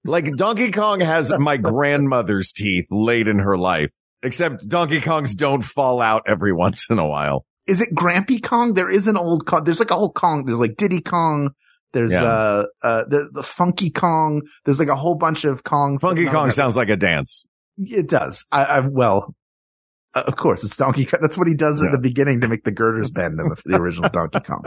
Like 0.04 0.34
Donkey 0.36 0.70
Kong 0.70 1.00
has 1.00 1.30
my 1.38 1.56
grandmother's 1.58 2.52
teeth 2.52 2.86
late 2.90 3.28
in 3.28 3.38
her 3.38 3.56
life, 3.56 3.90
except 4.23 4.69
Donkey 4.69 5.00
Kongs 5.00 5.37
don't 5.37 5.62
fall 5.62 6.00
out 6.00 6.23
every 6.29 6.52
once 6.64 6.87
in 6.91 6.99
a 6.99 7.07
while. 7.07 7.45
Is 7.67 7.81
it 7.81 7.95
Grampy 7.95 8.43
Kong? 8.43 8.75
There 8.75 8.91
is 8.91 9.07
an 9.09 9.17
old 9.17 9.47
Kong. 9.47 9.64
There's 9.64 9.79
like 9.79 9.91
a 9.91 9.95
whole 9.95 10.12
Kong. 10.12 10.45
There's 10.45 10.59
like 10.59 10.76
Diddy 10.76 11.00
Kong. 11.00 11.50
There's, 11.93 12.12
Yeah. 12.12 12.25
uh, 12.25 12.64
uh, 12.83 13.05
the, 13.09 13.29
the 13.33 13.43
Funky 13.43 13.91
Kong. 13.91 14.43
There's 14.64 14.79
like 14.81 14.88
a 14.88 14.97
whole 14.97 15.17
bunch 15.17 15.45
of 15.45 15.62
Kongs. 15.62 16.00
Funky 16.00 16.26
Kong 16.26 16.50
sounds 16.50 16.76
like 16.76 16.88
a 16.88 16.97
dance. 16.97 17.47
It 17.79 18.09
does. 18.09 18.45
I, 18.50 18.64
I 18.64 18.81
well, 18.81 19.35
uh, 20.14 20.25
of 20.26 20.37
course, 20.37 20.64
it's 20.64 20.76
Donkey 20.76 21.05
Kong. 21.05 21.21
That's 21.23 21.38
what 21.38 21.47
he 21.47 21.55
does 21.55 21.81
Yeah. 21.81 21.87
at 21.88 21.93
the 21.93 21.99
beginning 21.99 22.41
to 22.41 22.49
make 22.49 22.64
the 22.64 22.73
girders 22.73 23.11
bend 23.11 23.38
in 23.38 23.49
the, 23.49 23.57
the 23.64 23.76
original 23.76 24.09
Donkey 24.12 24.41
Kong. 24.41 24.62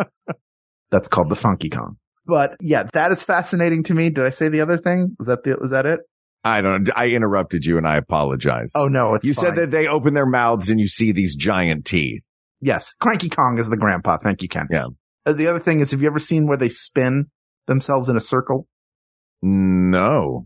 That's 0.92 1.08
called 1.10 1.30
the 1.30 1.36
Funky 1.36 1.70
Kong. 1.70 1.98
But 2.26 2.56
yeah, 2.62 2.84
that 2.94 3.12
is 3.12 3.24
fascinating 3.24 3.84
to 3.84 3.94
me. 3.94 4.10
Did 4.10 4.24
I 4.26 4.30
say 4.30 4.50
the 4.50 4.62
other 4.62 4.78
thing? 4.78 5.16
Was 5.20 5.28
that 5.28 5.44
the, 5.44 5.58
was 5.60 5.72
that 5.72 5.86
it? 5.86 6.00
I 6.46 6.62
don't, 6.62 6.88
I 6.96 7.08
interrupted 7.08 7.66
you 7.66 7.80
and 7.80 7.88
I 7.88 7.98
apologize. 7.98 8.72
Oh 8.76 8.88
no, 8.88 9.16
it's 9.16 9.26
you 9.26 9.34
fine. 9.34 9.46
said 9.46 9.56
that 9.56 9.72
they 9.72 9.88
open 9.88 10.14
their 10.14 10.28
mouths 10.28 10.70
and 10.70 10.80
you 10.80 10.88
see 10.88 11.12
these 11.12 11.36
giant 11.36 11.86
teeth. 11.86 12.22
Yes, 12.62 12.94
Cranky 13.02 13.30
Kong 13.30 13.58
is 13.58 13.68
the 13.68 13.78
grandpa. 13.78 14.20
Thank 14.20 14.44
you, 14.44 14.48
Ken. 14.48 14.68
Yeah. 14.72 14.88
Uh, 15.26 15.34
the 15.34 15.48
other 15.48 15.60
thing 15.60 15.80
is, 15.80 15.90
have 15.90 16.02
you 16.04 16.08
ever 16.08 16.20
seen 16.20 16.46
where 16.46 16.58
they 16.58 16.70
spin 16.70 17.26
themselves 17.66 18.10
in 18.10 18.16
a 18.16 18.22
circle? 18.22 18.68
No. 19.42 20.46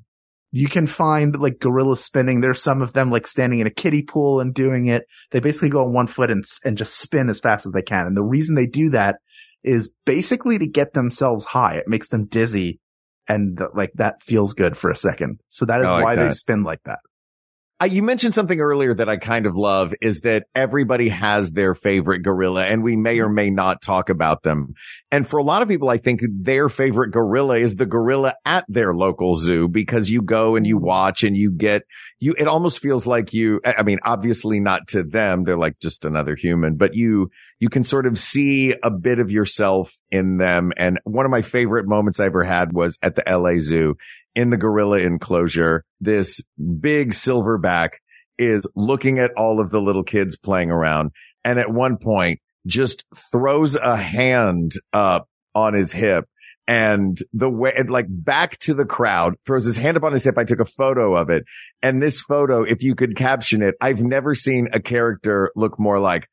You 0.51 0.69
can 0.69 0.87
find 0.87 1.37
like 1.37 1.59
gorillas 1.59 2.03
spinning. 2.03 2.39
There's 2.39 2.61
some 2.61 2.81
of 2.81 2.93
them 2.93 3.11
like 3.11 3.27
standing 3.27 3.59
in 3.59 3.67
a 3.67 3.71
kiddie 3.71 4.03
pool 4.03 4.39
and 4.39 4.53
doing 4.53 4.87
it. 4.87 5.03
They 5.31 5.41
basically 5.41 5.69
go 5.69 5.85
on 5.85 5.93
one 5.93 6.07
foot 6.07 6.31
and, 6.31 6.45
and 6.63 6.77
just 6.77 6.97
spin 6.97 7.29
as 7.29 7.41
fast 7.41 7.65
as 7.65 7.73
they 7.73 7.81
can. 7.81 8.07
And 8.07 8.17
the 8.17 8.23
reason 8.23 8.55
they 8.55 8.67
do 8.67 8.89
that 8.91 9.17
is 9.63 9.91
basically 10.05 10.57
to 10.57 10.65
get 10.65 10.93
themselves 10.93 11.43
high. 11.43 11.75
It 11.75 11.87
makes 11.87 12.07
them 12.07 12.25
dizzy 12.25 12.79
and 13.29 13.61
like 13.73 13.93
that 13.95 14.21
feels 14.23 14.53
good 14.53 14.75
for 14.75 14.89
a 14.89 14.95
second. 14.95 15.39
So 15.47 15.65
that 15.65 15.79
is 15.79 15.85
oh, 15.85 15.91
like 15.91 16.03
why 16.03 16.15
they 16.15 16.31
spin 16.31 16.63
like 16.63 16.81
that. 16.83 16.99
I, 17.81 17.85
you 17.85 18.03
mentioned 18.03 18.33
something 18.33 18.59
earlier 18.59 18.93
that 18.93 19.07
I 19.07 19.15
kind 19.15 19.45
of 19.45 19.55
love 19.55 19.93
is 20.01 20.21
that 20.21 20.47
everybody 20.53 21.07
has 21.09 21.51
their 21.51 21.73
favorite 21.73 22.23
gorilla 22.23 22.65
and 22.65 22.83
we 22.83 22.97
may 22.97 23.19
or 23.19 23.27
mm-hmm. 23.27 23.35
may 23.35 23.49
not 23.51 23.81
talk 23.81 24.09
about 24.09 24.43
them. 24.43 24.73
And 25.11 25.27
for 25.27 25.37
a 25.37 25.43
lot 25.43 25.61
of 25.61 25.69
people, 25.69 25.89
I 25.89 25.97
think 25.97 26.19
their 26.29 26.67
favorite 26.67 27.11
gorilla 27.11 27.57
is 27.57 27.77
the 27.77 27.85
gorilla 27.85 28.35
at 28.45 28.65
their 28.67 28.93
local 28.93 29.35
zoo 29.35 29.69
because 29.69 30.09
you 30.09 30.21
go 30.21 30.57
and 30.57 30.67
you 30.67 30.75
mm-hmm. 30.75 30.87
watch 30.87 31.23
and 31.23 31.37
you 31.37 31.51
get 31.51 31.83
you, 32.19 32.35
it 32.37 32.47
almost 32.47 32.79
feels 32.79 33.07
like 33.07 33.33
you, 33.33 33.61
I 33.65 33.75
I 33.79 33.83
mean, 33.83 33.99
obviously 34.03 34.59
not 34.59 34.89
to 34.89 35.03
them. 35.03 35.45
They're 35.45 35.57
like 35.57 35.79
just 35.79 36.03
another 36.03 36.35
human, 36.35 36.75
but 36.75 36.93
you, 36.93 37.31
you 37.59 37.69
can 37.69 37.85
sort 37.85 38.05
of 38.05 38.19
see 38.19 38.75
a 38.83 38.91
bit 38.91 39.19
of 39.19 39.31
yourself 39.31 39.97
in 40.11 40.37
them. 40.37 40.73
And 40.75 40.99
one 41.05 41.25
of 41.25 41.31
my 41.31 41.41
favorite 41.41 41.87
moments 41.87 42.19
I 42.19 42.25
ever 42.25 42.43
had 42.43 42.73
was 42.73 42.97
at 43.01 43.15
the 43.15 43.23
LA 43.25 43.59
zoo 43.59 43.95
in 44.39 44.51
the 44.51 44.57
gorilla 44.57 44.99
enclosure. 44.99 45.83
This 45.99 46.41
big 46.57 47.11
silverback 47.11 47.89
is 48.37 48.65
looking 48.73 49.19
at 49.19 49.31
all 49.35 49.59
of 49.59 49.69
the 49.69 49.81
little 49.81 50.03
kids 50.03 50.37
playing 50.37 50.71
around. 50.71 51.11
And 51.43 51.59
at 51.59 51.69
one 51.69 51.97
point 51.97 52.39
just 52.65 53.03
throws 53.33 53.75
a 53.75 53.97
hand 53.97 54.71
up 54.93 55.27
on 55.53 55.73
his 55.73 55.91
hip 55.91 56.23
and 56.67 57.17
the 57.33 57.49
way, 57.49 57.73
and 57.75 57.89
like 57.89 58.05
back 58.07 58.57
to 58.59 58.73
the 58.73 58.85
crowd, 58.85 59.33
throws 59.45 59.65
his 59.65 59.75
hand 59.75 59.97
up 59.97 60.03
on 60.03 60.13
his 60.13 60.23
hip. 60.23 60.35
I 60.37 60.45
took 60.45 60.61
a 60.61 60.65
photo 60.65 61.17
of 61.17 61.29
it. 61.29 61.43
And 61.81 62.01
this 62.01 62.21
photo, 62.21 62.63
if 62.63 62.81
you 62.81 62.95
could 62.95 63.17
caption 63.17 63.61
it, 63.61 63.75
I've 63.81 64.01
never 64.01 64.35
seen 64.35 64.69
a 64.71 64.79
character 64.79 65.51
look 65.57 65.77
more 65.77 65.99
like, 65.99 66.29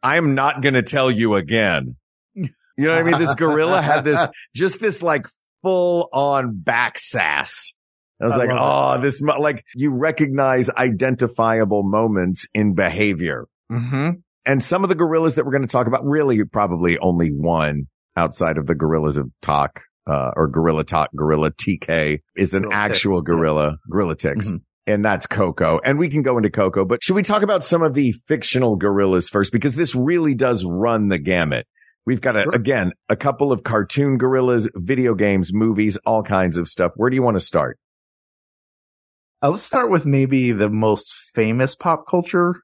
I'm 0.00 0.36
not 0.36 0.62
going 0.62 0.74
to 0.74 0.82
tell 0.82 1.10
you 1.10 1.34
again. 1.34 1.96
You 2.34 2.50
know 2.76 2.90
what 2.90 3.00
I 3.00 3.02
mean? 3.02 3.18
This 3.18 3.34
gorilla 3.34 3.82
had 3.82 4.04
this, 4.04 4.28
just 4.54 4.78
this 4.78 5.02
like 5.02 5.26
full 5.62 6.08
on 6.12 6.60
back 6.60 6.98
sass. 6.98 7.72
I 8.20 8.24
was 8.24 8.34
I 8.34 8.44
like, 8.44 8.50
oh, 8.52 9.00
this, 9.00 9.22
mo-" 9.22 9.38
like 9.38 9.64
you 9.74 9.92
recognize 9.92 10.70
identifiable 10.70 11.82
moments 11.84 12.46
in 12.52 12.74
behavior. 12.74 13.46
Mm-hmm. 13.70 14.10
And 14.44 14.64
some 14.64 14.82
of 14.82 14.88
the 14.88 14.94
gorillas 14.94 15.34
that 15.36 15.44
we're 15.44 15.52
going 15.52 15.66
to 15.66 15.68
talk 15.68 15.86
about, 15.86 16.04
really 16.04 16.42
probably 16.44 16.98
only 16.98 17.28
one 17.28 17.84
outside 18.16 18.58
of 18.58 18.66
the 18.66 18.74
gorillas 18.74 19.16
of 19.16 19.30
talk, 19.42 19.82
uh, 20.08 20.30
or 20.36 20.48
gorilla 20.48 20.84
talk, 20.84 21.10
gorilla 21.14 21.52
TK 21.52 22.20
is 22.36 22.54
an 22.54 22.62
Gorilla 22.62 22.74
actual 22.76 23.20
Ticks, 23.20 23.26
gorilla, 23.26 23.76
gorilla 23.90 24.16
ticks. 24.16 24.50
Mhm. 24.50 24.60
And 24.86 25.04
that's 25.04 25.26
Coco. 25.26 25.80
And 25.84 25.98
we 25.98 26.08
can 26.08 26.22
go 26.22 26.38
into 26.38 26.48
Coco, 26.48 26.86
but 26.86 27.04
should 27.04 27.14
we 27.14 27.22
talk 27.22 27.42
about 27.42 27.62
some 27.62 27.82
of 27.82 27.92
the 27.92 28.12
fictional 28.26 28.76
gorillas 28.76 29.28
first? 29.28 29.52
Because 29.52 29.74
this 29.74 29.94
really 29.94 30.34
does 30.34 30.64
run 30.64 31.08
the 31.08 31.18
gamut. 31.18 31.66
We've 32.08 32.22
got 32.22 32.36
a, 32.36 32.44
Sure. 32.44 32.54
again, 32.54 32.92
a 33.10 33.16
couple 33.16 33.52
of 33.52 33.64
cartoon 33.64 34.16
gorillas, 34.16 34.66
video 34.74 35.14
games, 35.14 35.52
movies, 35.52 35.98
all 36.06 36.22
kinds 36.22 36.56
of 36.56 36.66
stuff. 36.66 36.92
Where 36.96 37.10
do 37.10 37.16
you 37.16 37.22
want 37.22 37.34
to 37.36 37.44
start? 37.44 37.78
Uh, 39.42 39.50
let's 39.50 39.62
start 39.62 39.90
with 39.90 40.06
maybe 40.06 40.52
the 40.52 40.70
most 40.70 41.12
famous 41.34 41.74
pop 41.74 42.04
culture 42.08 42.54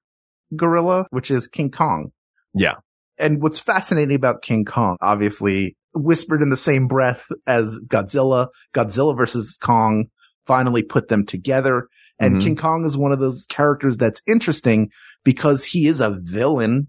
gorilla, 0.56 1.06
which 1.10 1.30
is 1.30 1.46
King 1.46 1.70
Kong. 1.70 2.10
Yeah. 2.54 2.76
And 3.18 3.42
what's 3.42 3.60
fascinating 3.60 4.16
about 4.16 4.40
King 4.40 4.64
Kong, 4.64 4.96
obviously 5.02 5.76
whispered 5.92 6.40
in 6.40 6.48
the 6.48 6.56
same 6.56 6.86
breath 6.86 7.26
as 7.46 7.78
Godzilla, 7.86 8.48
Godzilla 8.74 9.14
versus 9.14 9.58
Kong 9.60 10.06
finally 10.46 10.82
put 10.82 11.08
them 11.08 11.26
together. 11.26 11.88
And 12.18 12.36
Mhm. 12.36 12.40
King 12.42 12.56
Kong 12.56 12.84
is 12.86 12.96
one 12.96 13.12
of 13.12 13.20
those 13.20 13.44
characters 13.50 13.98
that's 13.98 14.22
interesting 14.26 14.88
because 15.22 15.66
he 15.66 15.86
is 15.86 16.00
a 16.00 16.16
villain. 16.18 16.88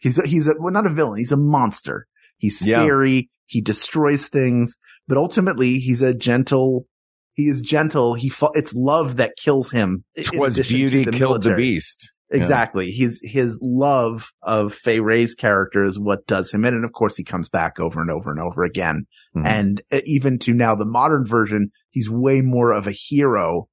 He's 0.00 0.18
a, 0.18 0.26
he's 0.26 0.48
a, 0.48 0.54
well, 0.58 0.72
not 0.72 0.86
a 0.86 0.90
villain. 0.90 1.18
He's 1.18 1.32
a 1.32 1.36
monster. 1.36 2.06
He's 2.38 2.66
Yeah. 2.66 2.82
scary. 2.82 3.30
He 3.46 3.60
destroys 3.60 4.28
things, 4.28 4.76
but 5.08 5.16
ultimately 5.18 5.78
he's 5.78 6.02
a 6.02 6.14
gentle, 6.14 6.86
he 7.34 7.44
is 7.48 7.60
gentle. 7.62 8.14
He, 8.14 8.28
fa- 8.28 8.50
it's 8.54 8.74
love 8.74 9.16
that 9.16 9.34
kills 9.40 9.70
him. 9.70 10.04
Twas 10.22 10.58
beauty 10.68 11.04
the 11.04 11.12
killed 11.12 11.42
the 11.42 11.50
military. 11.50 11.62
beast. 11.62 12.12
Yeah. 12.32 12.38
Exactly. 12.42 12.92
His 12.92 13.18
his 13.24 13.58
love 13.60 14.28
of 14.44 14.72
Fay 14.72 15.00
Wray's 15.00 15.34
character 15.34 15.82
is 15.82 15.98
what 15.98 16.24
does 16.28 16.52
him 16.52 16.64
in, 16.64 16.74
and 16.74 16.84
of 16.84 16.92
course 16.92 17.16
he 17.16 17.24
comes 17.24 17.48
back 17.48 17.80
over 17.80 18.00
and 18.00 18.08
over 18.08 18.30
and 18.30 18.38
over 18.38 18.62
again. 18.62 19.06
Mhm. 19.36 19.44
And 19.46 19.82
uh, 19.90 19.98
even 20.06 20.38
to 20.40 20.54
now 20.54 20.76
the 20.76 20.84
modern 20.86 21.26
version, 21.26 21.72
he's 21.90 22.08
way 22.08 22.40
more 22.40 22.70
of 22.72 22.86
a 22.86 22.92
hero. 22.92 23.66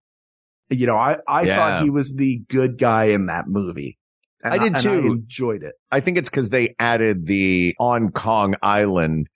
You 0.72 0.88
know, 0.88 0.96
I 0.96 1.18
I 1.28 1.44
Yeah. 1.44 1.56
thought 1.56 1.84
he 1.84 1.92
was 1.92 2.16
the 2.16 2.42
good 2.50 2.80
guy 2.80 3.06
in 3.06 3.28
that 3.28 3.46
movie. 3.48 4.00
And 4.44 4.54
I 4.54 4.58
did 4.58 4.74
and 4.74 4.84
too. 4.84 5.00
enjoyed 5.00 5.64
it. 5.64 5.74
I 5.92 6.00
think 6.00 6.18
it's 6.18 6.30
because 6.30 6.50
they 6.50 6.76
added 6.80 7.26
the 7.26 7.76
on 7.80 8.12
Kong 8.12 8.56
Island. 8.62 9.28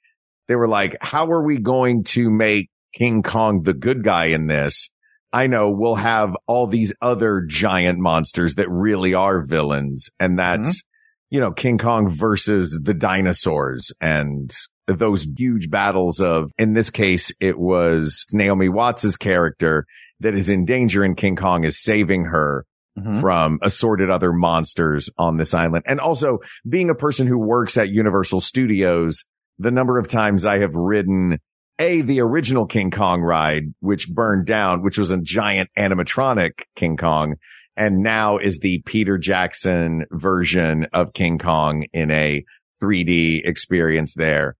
They 0.48 0.56
were 0.56 0.68
like, 0.68 0.98
how 1.02 1.32
are 1.32 1.44
we 1.44 1.58
going 1.58 2.04
to 2.06 2.30
make 2.30 2.70
King 2.94 3.24
Kong 3.24 3.64
the 3.64 3.74
good 3.74 4.04
guy 4.04 4.26
in 4.26 4.48
this? 4.48 4.90
I 5.34 5.48
know 5.48 5.70
we'll 5.72 5.96
have 5.96 6.36
all 6.46 6.68
these 6.68 6.94
other 7.02 7.46
giant 7.48 8.00
monsters 8.00 8.56
that 8.56 8.70
really 8.70 9.14
are 9.14 9.42
villains. 9.42 10.10
And 10.20 10.38
that's, 10.38 10.82
mm-hmm. 10.82 11.36
you 11.36 11.40
know, 11.40 11.52
King 11.52 11.78
Kong 11.78 12.10
versus 12.10 12.78
the 12.84 12.94
dinosaurs 12.94 13.94
and 14.02 14.54
those 14.88 15.26
huge 15.38 15.70
battles 15.70 16.20
of, 16.20 16.52
in 16.58 16.74
this 16.74 16.90
case, 16.90 17.32
it 17.40 17.58
was 17.58 18.26
Naomi 18.34 18.68
Watts's 18.68 19.16
character 19.16 19.86
that 20.20 20.36
is 20.36 20.50
in 20.50 20.66
danger 20.66 21.04
and 21.04 21.16
King 21.16 21.38
Kong 21.38 21.64
is 21.64 21.82
saving 21.82 22.26
her 22.26 22.66
Mhm. 23.00 23.22
from 23.22 23.60
assorted 23.62 24.10
other 24.10 24.34
monsters 24.34 25.10
on 25.18 25.38
this 25.38 25.54
island. 25.54 25.84
And 25.88 26.00
also 26.00 26.40
being 26.68 26.90
a 26.90 26.96
person 26.96 27.26
who 27.26 27.40
works 27.40 27.78
at 27.78 27.90
Universal 27.90 28.42
Studios, 28.42 29.24
the 29.60 29.72
number 29.72 29.98
of 29.98 30.10
times 30.10 30.46
I 30.46 30.60
have 30.60 30.76
ridden 30.76 31.38
a, 31.80 32.02
the 32.02 32.20
original 32.22 32.66
King 32.68 32.92
Kong 32.92 33.22
ride, 33.22 33.74
which 33.80 34.10
burned 34.10 34.46
down, 34.46 34.84
which 34.84 34.98
was 34.98 35.10
a 35.10 35.18
giant 35.18 35.70
animatronic 35.80 36.52
King 36.76 36.98
Kong. 36.98 37.36
And 37.78 38.04
now 38.04 38.38
is 38.38 38.60
the 38.60 38.84
Peter 38.86 39.18
Jackson 39.18 40.04
version 40.12 40.86
of 40.94 41.14
King 41.14 41.40
Kong 41.40 41.86
in 41.94 42.12
a 42.12 42.44
3D 42.84 43.42
experience 43.46 44.14
there. 44.16 44.56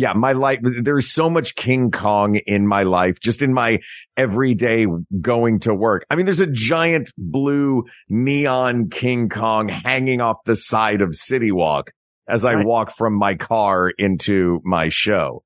Yeah, 0.00 0.12
my 0.14 0.32
life, 0.32 0.60
there's 0.62 1.10
so 1.10 1.28
much 1.28 1.54
King 1.54 1.90
Kong 1.90 2.36
in 2.36 2.66
my 2.66 2.82
life, 2.82 3.20
just 3.20 3.42
in 3.42 3.52
my 3.52 3.80
everyday 4.16 4.86
going 5.20 5.60
to 5.60 5.74
work. 5.74 6.04
I 6.10 6.16
mean, 6.16 6.26
there's 6.26 6.40
a 6.40 6.46
giant 6.46 7.12
blue 7.16 7.84
neon 8.08 8.90
King 8.90 9.28
Kong 9.28 9.68
hanging 9.68 10.20
off 10.20 10.38
the 10.44 10.56
side 10.56 11.02
of 11.02 11.14
City 11.14 11.52
Walk 11.52 11.90
as 12.28 12.44
I 12.44 12.54
Right. 12.54 12.66
walk 12.66 12.94
from 12.96 13.14
my 13.14 13.34
car 13.34 13.90
into 13.90 14.60
my 14.64 14.88
show. 14.90 15.42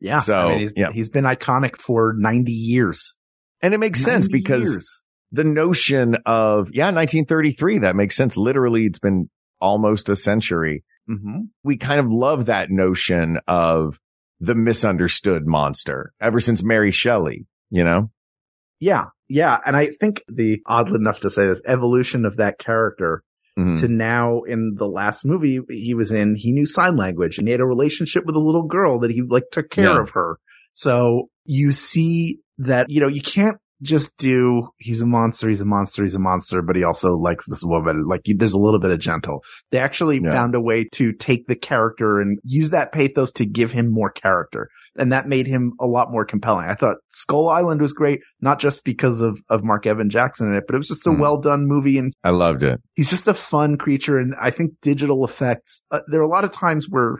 Yeah. 0.00 0.20
So, 0.20 0.34
I 0.34 0.48
mean, 0.48 0.60
he's, 0.60 0.72
yeah. 0.76 0.88
he's 0.92 1.08
been 1.08 1.24
iconic 1.24 1.76
for 1.78 2.14
90 2.18 2.52
years. 2.52 3.14
And 3.62 3.72
it 3.74 3.78
makes 3.78 4.02
sense 4.02 4.28
because 4.28 4.72
years. 4.72 5.02
the 5.32 5.44
notion 5.44 6.16
of, 6.26 6.68
yeah, 6.72 6.90
1933, 6.90 7.78
that 7.80 7.96
makes 7.96 8.14
sense. 8.16 8.36
Literally, 8.36 8.84
it's 8.84 8.98
been 8.98 9.30
almost 9.60 10.08
a 10.08 10.16
century. 10.16 10.84
Mhm. 11.08 11.48
We 11.62 11.76
kind 11.76 12.00
of 12.00 12.10
love 12.10 12.46
that 12.46 12.70
notion 12.70 13.38
of 13.46 13.98
the 14.40 14.54
misunderstood 14.54 15.46
monster 15.46 16.12
ever 16.20 16.40
since 16.40 16.62
Mary 16.62 16.90
Shelley, 16.90 17.46
you 17.70 17.84
know? 17.84 18.10
Yeah. 18.80 19.06
Yeah. 19.28 19.58
And 19.64 19.76
I 19.76 19.88
think 20.00 20.22
the 20.28 20.60
oddly 20.66 20.96
enough 20.96 21.20
to 21.20 21.30
say 21.30 21.46
this 21.46 21.62
evolution 21.66 22.24
of 22.24 22.36
that 22.36 22.58
character 22.58 23.22
Mhm. 23.58 23.78
to 23.80 23.88
now 23.88 24.42
in 24.42 24.74
the 24.76 24.88
last 24.88 25.24
movie 25.24 25.60
he 25.68 25.94
was 25.94 26.10
in, 26.10 26.34
he 26.34 26.52
knew 26.52 26.66
sign 26.66 26.96
language 26.96 27.38
and 27.38 27.46
he 27.46 27.52
had 27.52 27.60
a 27.60 27.64
relationship 27.66 28.24
with 28.26 28.34
a 28.34 28.40
little 28.40 28.64
girl 28.66 28.98
that 29.00 29.10
he 29.12 29.22
like 29.22 29.44
took 29.52 29.70
care 29.70 29.94
Yeah. 29.94 30.00
of 30.02 30.10
her. 30.10 30.38
So 30.72 31.28
you 31.44 31.70
see 31.72 32.40
that, 32.58 32.90
you 32.90 33.00
know, 33.00 33.08
you 33.08 33.22
can't 33.22 33.56
just 33.82 34.16
do, 34.18 34.68
he's 34.78 35.00
a 35.00 35.06
monster, 35.06 35.48
he's 35.48 35.60
a 35.60 35.64
monster, 35.66 36.02
he's 36.02 36.14
a 36.14 36.18
monster, 36.20 36.62
but 36.62 36.76
he 36.76 36.84
also 36.84 37.16
likes 37.16 37.44
this 37.46 37.62
woman. 37.62 38.06
Like 38.06 38.22
there's 38.24 38.52
a 38.54 38.58
little 38.58 38.80
bit 38.80 38.90
of 38.90 38.98
gentle. 39.00 39.42
They 39.72 39.78
actually 39.78 40.20
Yeah. 40.22 40.30
found 40.30 40.54
a 40.54 40.60
way 40.60 40.84
to 40.92 41.12
take 41.12 41.46
the 41.46 41.56
character 41.56 42.20
and 42.20 42.38
use 42.44 42.70
that 42.70 42.92
pathos 42.92 43.32
to 43.32 43.46
give 43.46 43.70
him 43.72 43.90
more 43.92 44.10
character. 44.10 44.68
And 44.96 45.10
that 45.12 45.26
made 45.26 45.48
him 45.48 45.72
a 45.80 45.86
lot 45.88 46.12
more 46.12 46.24
compelling. 46.24 46.66
I 46.68 46.74
thought 46.74 46.98
Skull 47.10 47.48
Island 47.48 47.80
was 47.80 47.92
great, 47.92 48.20
not 48.40 48.60
just 48.60 48.84
because 48.84 49.20
of, 49.20 49.40
of 49.50 49.64
Mark 49.64 49.86
Evan 49.86 50.08
Jackson 50.08 50.48
in 50.48 50.54
it, 50.54 50.64
but 50.68 50.76
it 50.76 50.78
was 50.78 50.88
just 50.88 51.06
a 51.06 51.10
Mhm. 51.10 51.18
well 51.18 51.40
done 51.40 51.66
movie 51.66 51.98
and 51.98 52.12
I 52.22 52.30
loved 52.30 52.62
it. 52.62 52.80
he's 52.94 53.10
just 53.10 53.26
a 53.26 53.34
fun 53.34 53.76
creature. 53.76 54.16
And 54.18 54.34
I 54.40 54.50
think 54.50 54.72
digital 54.82 55.24
effects, 55.24 55.82
uh, 55.90 56.00
there 56.10 56.20
are 56.20 56.24
a 56.24 56.28
lot 56.28 56.44
of 56.44 56.52
times 56.52 56.86
where 56.88 57.16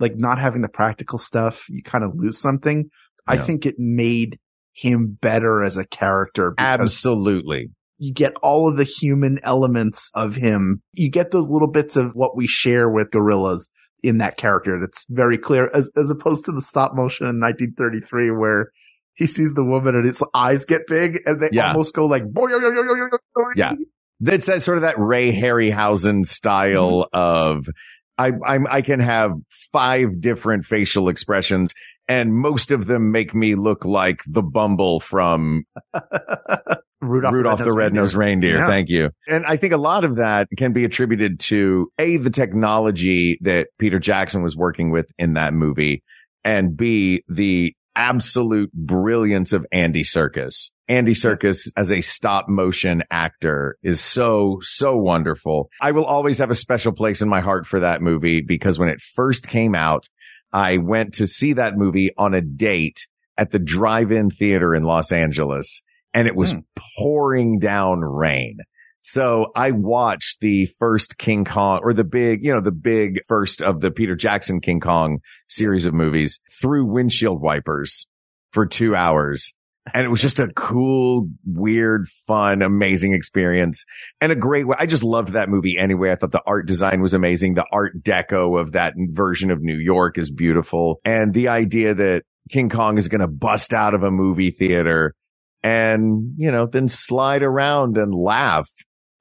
like 0.00 0.16
not 0.16 0.38
having 0.38 0.62
the 0.62 0.68
practical 0.68 1.18
stuff, 1.18 1.64
you 1.68 1.82
kind 1.82 2.04
of 2.04 2.12
lose 2.14 2.38
something. 2.38 2.88
I 3.26 3.36
think 3.38 3.66
it 3.66 3.74
made 3.78 4.38
him 4.80 5.18
better 5.20 5.64
as 5.64 5.76
a 5.76 5.84
character 5.84 6.54
Absolutely. 6.58 7.70
you 7.98 8.12
get 8.12 8.34
all 8.42 8.68
of 8.70 8.76
the 8.76 8.84
human 8.84 9.40
elements 9.42 10.10
of 10.14 10.36
him. 10.36 10.80
You 10.92 11.10
get 11.10 11.30
those 11.32 11.50
little 11.50 11.70
bits 11.70 11.96
of 11.96 12.12
what 12.14 12.36
we 12.36 12.46
share 12.46 12.88
with 12.88 13.10
gorillas 13.10 13.68
in 14.02 14.18
that 14.18 14.36
character. 14.36 14.78
That's 14.80 15.04
very 15.08 15.36
clear 15.38 15.68
as, 15.74 15.90
as 15.96 16.10
opposed 16.10 16.44
to 16.44 16.52
the 16.52 16.62
stop 16.62 16.92
motion 16.94 17.26
in 17.26 17.40
1933 17.40 18.30
where 18.30 18.70
he 19.14 19.26
sees 19.26 19.52
the 19.54 19.64
woman 19.64 19.96
and 19.96 20.06
his 20.06 20.22
eyes 20.32 20.64
get 20.64 20.82
big 20.86 21.18
and 21.26 21.40
they 21.42 21.48
Yeah. 21.50 21.68
almost 21.68 21.94
go 21.94 22.06
like, 22.06 22.22
boy, 22.24 22.48
yo, 22.48 22.58
yo, 22.58 22.70
yo, 22.70 22.84
yo, 22.84 22.94
yo, 22.94 23.08
yo. 23.10 23.42
Yeah. 23.56 23.72
That's 24.20 24.46
that 24.46 24.62
sort 24.62 24.78
of 24.78 24.82
that 24.82 24.98
Ray 24.98 25.32
Harryhausen 25.32 26.24
style 26.24 27.08
mm-hmm. 27.12 27.58
of 27.58 27.68
I 28.16 28.32
I'm 28.46 28.66
I 28.68 28.82
can 28.82 29.00
have 29.00 29.32
five 29.72 30.20
different 30.20 30.66
facial 30.66 31.08
expressions 31.08 31.72
and 32.08 32.34
most 32.34 32.70
of 32.70 32.86
them 32.86 33.12
make 33.12 33.34
me 33.34 33.54
look 33.54 33.84
like 33.84 34.20
the 34.26 34.42
Bumble 34.42 35.00
from 35.00 35.64
Rudolph, 37.00 37.34
Rudolph 37.34 37.58
the 37.58 37.72
Red-Nosed 37.72 38.14
Reindeer. 38.14 38.58
Yeah. 38.58 38.66
Thank 38.66 38.88
you. 38.88 39.10
And 39.28 39.44
I 39.46 39.56
think 39.56 39.72
a 39.72 39.78
lot 39.78 40.04
of 40.04 40.16
that 40.16 40.48
can 40.56 40.72
be 40.72 40.84
attributed 40.84 41.38
to 41.40 41.92
A, 41.98 42.16
the 42.16 42.30
technology 42.30 43.38
that 43.42 43.68
Peter 43.78 43.98
Jackson 43.98 44.42
was 44.42 44.56
working 44.56 44.90
with 44.90 45.06
in 45.18 45.34
that 45.34 45.52
movie 45.52 46.02
and 46.44 46.76
B, 46.76 47.22
the 47.28 47.74
absolute 47.94 48.72
brilliance 48.72 49.52
of 49.52 49.66
Andy 49.72 50.02
Serkis. 50.02 50.70
Andy 50.88 51.12
Serkis 51.12 51.70
as 51.76 51.92
a 51.92 52.00
stop 52.00 52.48
motion 52.48 53.02
actor 53.10 53.76
is 53.82 54.00
so, 54.00 54.58
so 54.62 54.96
wonderful. 54.96 55.68
I 55.82 55.90
will 55.90 56.06
always 56.06 56.38
have 56.38 56.50
a 56.50 56.54
special 56.54 56.92
place 56.92 57.20
in 57.20 57.28
my 57.28 57.40
heart 57.40 57.66
for 57.66 57.80
that 57.80 58.00
movie 58.00 58.40
because 58.40 58.78
when 58.78 58.88
it 58.88 59.00
first 59.00 59.46
came 59.46 59.74
out, 59.74 60.08
I 60.52 60.78
went 60.78 61.14
to 61.14 61.26
see 61.26 61.54
that 61.54 61.76
movie 61.76 62.10
on 62.16 62.34
a 62.34 62.40
date 62.40 63.06
at 63.36 63.50
the 63.50 63.58
drive-in 63.58 64.30
theater 64.30 64.74
in 64.74 64.82
Los 64.82 65.12
Angeles 65.12 65.82
and 66.14 66.26
it 66.26 66.34
was 66.34 66.52
Hmm. 66.52 66.58
pouring 66.98 67.58
down 67.58 68.00
rain. 68.00 68.58
So 69.00 69.52
I 69.54 69.70
watched 69.70 70.40
the 70.40 70.66
first 70.78 71.18
King 71.18 71.44
Kong 71.44 71.80
or 71.82 71.92
the 71.92 72.04
big, 72.04 72.44
you 72.44 72.52
know, 72.52 72.60
the 72.60 72.72
big 72.72 73.20
first 73.28 73.62
of 73.62 73.80
the 73.80 73.90
Peter 73.90 74.16
Jackson 74.16 74.60
King 74.60 74.80
Kong 74.80 75.20
series 75.48 75.86
of 75.86 75.94
movies 75.94 76.40
through 76.60 76.86
windshield 76.86 77.40
wipers 77.40 78.06
for 78.52 78.66
two 78.66 78.96
hours. 78.96 79.54
And 79.94 80.04
it 80.04 80.08
was 80.08 80.20
just 80.20 80.38
a 80.38 80.48
cool, 80.48 81.28
weird, 81.44 82.08
fun, 82.26 82.62
amazing 82.62 83.14
experience 83.14 83.84
and 84.20 84.32
a 84.32 84.36
great 84.36 84.66
way. 84.66 84.76
I 84.78 84.86
just 84.86 85.04
loved 85.04 85.32
that 85.32 85.48
movie 85.48 85.76
anyway. 85.78 86.10
I 86.10 86.16
thought 86.16 86.32
the 86.32 86.42
art 86.46 86.66
design 86.66 87.00
was 87.00 87.14
amazing. 87.14 87.54
The 87.54 87.66
art 87.72 88.02
deco 88.02 88.60
of 88.60 88.72
that 88.72 88.94
version 88.96 89.50
of 89.50 89.62
New 89.62 89.78
York 89.78 90.18
is 90.18 90.30
beautiful. 90.30 91.00
And 91.04 91.32
the 91.32 91.48
idea 91.48 91.94
that 91.94 92.24
King 92.50 92.68
Kong 92.68 92.98
is 92.98 93.08
going 93.08 93.20
to 93.20 93.28
bust 93.28 93.72
out 93.72 93.94
of 93.94 94.02
a 94.02 94.10
movie 94.10 94.50
theater 94.50 95.14
and, 95.62 96.34
you 96.36 96.50
know, 96.50 96.66
then 96.66 96.88
slide 96.88 97.42
around 97.42 97.98
and 97.98 98.14
laugh 98.14 98.70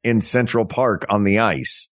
in 0.04 0.22
Central 0.22 0.66
Park 0.66 1.06
on 1.10 1.24
the 1.24 1.40
ice. 1.40 1.90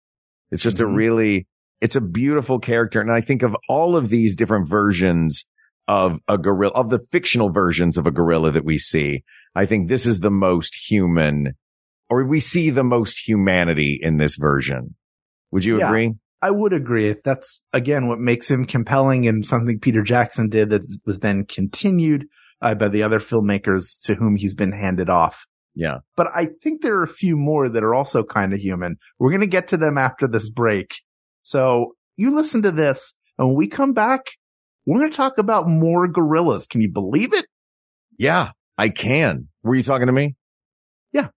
It's 0.51 0.63
just 0.63 0.81
a 0.81 0.85
Mhm. 0.85 0.97
really, 0.97 1.47
it's 1.81 1.97
a 1.97 2.01
beautiful 2.01 2.59
character. 2.59 3.01
And 3.01 3.13
I 3.13 3.21
think 3.21 3.43
of 3.43 3.55
all 3.69 3.97
of 3.97 4.09
these 4.09 4.37
different 4.37 4.69
versions 4.69 5.45
of 5.91 6.19
a 6.29 6.39
gorilla, 6.39 6.73
of 6.73 6.89
the 6.89 7.01
fictional 7.11 7.51
versions 7.51 7.99
of 7.99 8.07
a 8.07 8.13
gorilla 8.13 8.53
that 8.53 8.65
we 8.65 8.79
see. 8.79 9.25
I 9.57 9.67
think 9.67 9.89
this 9.89 10.07
is 10.07 10.21
the 10.21 10.31
most 10.31 10.77
human 10.89 11.55
or 12.09 12.25
we 12.25 12.39
see 12.39 12.71
the 12.71 12.85
most 12.85 13.27
humanity 13.27 13.99
in 14.01 14.17
this 14.17 14.37
version. 14.37 14.95
Would 15.51 15.65
you 15.65 15.79
Yeah. 15.79 15.89
agree? 15.89 16.15
I 16.43 16.53
would 16.53 16.73
agree. 16.73 17.17
That's 17.25 17.65
again 17.73 18.07
what 18.07 18.21
makes 18.21 18.49
him 18.49 18.67
compelling 18.67 19.27
and 19.27 19.45
something 19.45 19.81
Peter 19.81 20.03
Jackson 20.03 20.49
did 20.49 20.71
that 20.71 20.83
was 21.05 21.19
then 21.19 21.45
continued 21.45 22.27
uh, 22.63 22.77
by 22.77 22.89
the 22.89 23.03
other 23.03 23.19
filmmakers 23.19 24.01
to 24.05 24.15
whom 24.15 24.37
he's 24.37 24.55
been 24.55 24.73
handed 24.73 25.11
off. 25.11 25.45
Yeah. 25.75 25.99
But 26.17 26.29
I 26.35 26.51
think 26.63 26.83
there 26.83 26.99
are 26.99 27.05
a 27.05 27.09
few 27.09 27.37
more 27.37 27.69
that 27.69 27.83
are 27.83 27.95
also 27.97 28.23
kind 28.23 28.53
of 28.55 28.61
human. 28.61 28.97
We're 29.19 29.31
going 29.31 29.41
to 29.41 29.47
get 29.59 29.69
to 29.69 29.77
them 29.77 29.99
after 29.99 30.29
this 30.29 30.49
break. 30.51 30.95
So 31.43 31.95
you 32.17 32.33
listen 32.35 32.63
to 32.63 32.71
this 32.71 33.13
and 33.39 33.49
when 33.49 33.57
we 33.57 33.67
come 33.67 33.93
back, 33.93 34.23
we're 34.87 34.99
going 34.99 35.11
to 35.11 35.17
talk 35.17 35.39
about 35.39 35.69
more 35.69 36.09
gorillas. 36.09 36.67
Can 36.67 36.81
you 36.81 36.91
believe 36.91 37.33
it? 37.33 37.47
Yeah, 38.19 38.51
I 38.77 38.89
can. 38.89 39.49
Were 39.63 39.75
you 39.75 39.83
talking 39.83 40.07
to 40.07 40.13
me? 40.13 40.37
Yeah. 41.13 41.29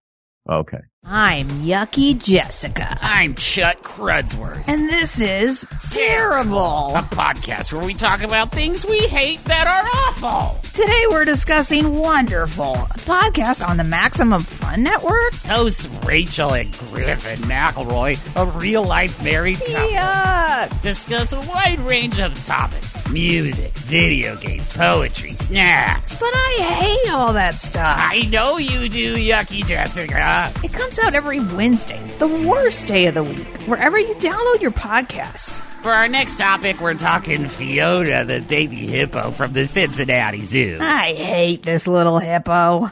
Okay. 0.50 0.80
I'm 1.06 1.50
Yucky 1.66 2.18
Jessica. 2.18 2.98
I'm 3.02 3.36
Chuck 3.36 3.82
Crudsworth. 3.84 4.64
And 4.68 4.88
this 4.88 5.20
is 5.20 5.68
Terrible. 5.92 6.96
A 6.96 7.02
podcast 7.02 7.74
where 7.74 7.86
we 7.86 7.94
talk 7.94 8.24
about 8.24 8.54
things 8.54 8.86
we 8.86 9.00
hate 9.00 9.44
that 9.44 9.68
are 9.68 10.24
awful. 10.26 10.62
Today 10.72 11.04
we're 11.10 11.26
discussing 11.26 11.98
Wonderful, 11.98 12.76
a 12.76 13.00
podcast 13.00 13.68
on 13.68 13.76
the 13.76 13.84
Maximum 13.84 14.44
Fun 14.44 14.82
Network. 14.84 15.34
Hosts 15.46 15.88
Rachel 16.06 16.54
and 16.54 16.72
Griffin 16.78 17.42
McElroy, 17.42 18.18
a 18.38 18.46
real 18.58 18.84
life 18.84 19.22
married 19.22 19.60
couple, 19.60 19.74
Yuck. 19.74 20.82
discuss 20.82 21.34
a 21.34 21.42
wide 21.42 21.82
range 21.82 22.18
of 22.20 22.34
topics 22.46 22.94
music, 23.14 23.72
video 23.78 24.36
games, 24.38 24.68
poetry, 24.70 25.34
snacks. 25.34 26.20
But 26.20 26.32
I 26.34 26.58
hate 26.80 27.12
all 27.12 27.34
that 27.34 27.56
stuff. 27.60 27.98
I 28.00 28.24
know 28.24 28.58
you 28.58 28.90
do, 28.90 29.16
Yucky 29.16 29.64
Jessica. 29.66 30.52
It 30.64 30.74
comes 30.74 30.93
out 31.00 31.16
every 31.16 31.40
Wednesday, 31.40 32.02
the 32.20 32.28
worst 32.28 32.88
day 32.88 33.08
of 33.08 33.14
the 33.16 33.24
week, 33.24 33.48
wherever 33.66 33.98
you 33.98 34.14
download 34.16 34.62
your 34.62 34.72
podcasts. 34.72 35.62
For 35.82 35.92
our 35.92 36.08
next 36.08 36.38
topic, 36.38 36.80
we're 36.80 36.94
talking 36.94 37.48
Fiona, 37.48 38.26
the 38.26 38.40
baby 38.40 38.88
hippo 38.88 39.32
from 39.32 39.54
the 39.54 39.68
Cincinnati 39.68 40.44
Zoo. 40.44 40.78
I 40.82 41.14
hate 41.14 41.64
this 41.64 41.88
little 41.88 42.20
hippo. 42.20 42.92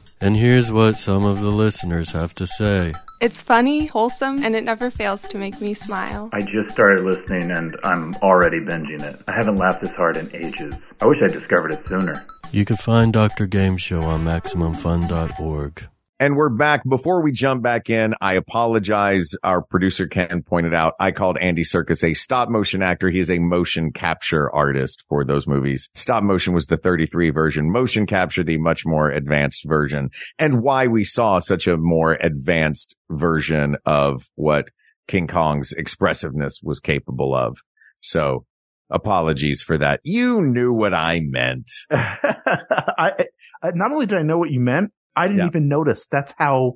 And 0.21 0.37
here's 0.37 0.71
what 0.71 0.99
some 0.99 1.25
of 1.25 1.41
the 1.41 1.49
listeners 1.49 2.11
have 2.11 2.35
to 2.35 2.45
say. 2.45 2.93
It's 3.21 3.35
funny, 3.47 3.87
wholesome, 3.87 4.43
and 4.43 4.55
it 4.55 4.63
never 4.63 4.91
fails 4.91 5.19
to 5.29 5.37
make 5.37 5.59
me 5.59 5.75
smile. 5.83 6.29
I 6.31 6.41
just 6.41 6.71
started 6.71 7.03
listening 7.05 7.51
and 7.51 7.75
I'm 7.83 8.15
already 8.15 8.59
binging 8.59 9.01
it. 9.01 9.19
I 9.27 9.31
haven't 9.31 9.55
laughed 9.55 9.83
this 9.83 9.93
hard 9.93 10.17
in 10.17 10.29
ages. 10.35 10.75
I 11.01 11.05
wish 11.05 11.17
I'd 11.23 11.31
discovered 11.31 11.71
it 11.71 11.87
sooner. 11.87 12.25
You 12.51 12.65
can 12.65 12.77
find 12.77 13.13
Dr. 13.13 13.47
Game 13.47 13.77
Show 13.77 14.01
on 14.01 14.23
MaximumFun.org. 14.23 15.87
And 16.21 16.37
we're 16.37 16.49
back. 16.49 16.87
Before 16.87 17.23
we 17.23 17.31
jump 17.31 17.63
back 17.63 17.89
in, 17.89 18.13
I 18.21 18.35
apologize. 18.35 19.31
Our 19.43 19.63
producer 19.63 20.05
Ken 20.05 20.43
pointed 20.43 20.71
out 20.71 20.93
I 20.99 21.09
called 21.09 21.39
Andy 21.41 21.63
Serkis 21.63 22.07
a 22.07 22.13
stop 22.13 22.47
motion 22.47 22.83
actor. 22.83 23.09
He 23.09 23.17
is 23.17 23.31
a 23.31 23.39
motion 23.39 23.91
capture 23.91 24.47
artist 24.53 25.03
for 25.09 25.25
those 25.25 25.47
movies. 25.47 25.89
Stop 25.95 26.23
motion 26.23 26.53
was 26.53 26.67
the 26.67 26.77
33 26.77 27.31
version, 27.31 27.71
motion 27.71 28.05
capture, 28.05 28.43
the 28.43 28.59
much 28.59 28.85
more 28.85 29.09
advanced 29.09 29.67
version 29.67 30.11
and 30.37 30.61
why 30.61 30.85
we 30.85 31.03
saw 31.03 31.39
such 31.39 31.65
a 31.65 31.75
more 31.75 32.19
advanced 32.21 32.95
version 33.09 33.77
of 33.87 34.29
what 34.35 34.67
King 35.07 35.25
Kong's 35.25 35.71
expressiveness 35.71 36.59
was 36.61 36.79
capable 36.79 37.33
of. 37.33 37.57
So 37.99 38.45
apologies 38.91 39.63
for 39.63 39.79
that. 39.79 40.01
You 40.03 40.43
knew 40.43 40.71
what 40.71 40.93
I 40.93 41.21
meant. 41.23 41.71
I, 41.89 43.25
not 43.73 43.91
only 43.91 44.05
did 44.05 44.19
I 44.19 44.21
know 44.21 44.37
what 44.37 44.51
you 44.51 44.59
meant, 44.59 44.91
I 45.15 45.27
didn't 45.27 45.39
Yeah. 45.41 45.47
even 45.47 45.67
notice. 45.67 46.07
That's 46.11 46.33
how, 46.37 46.73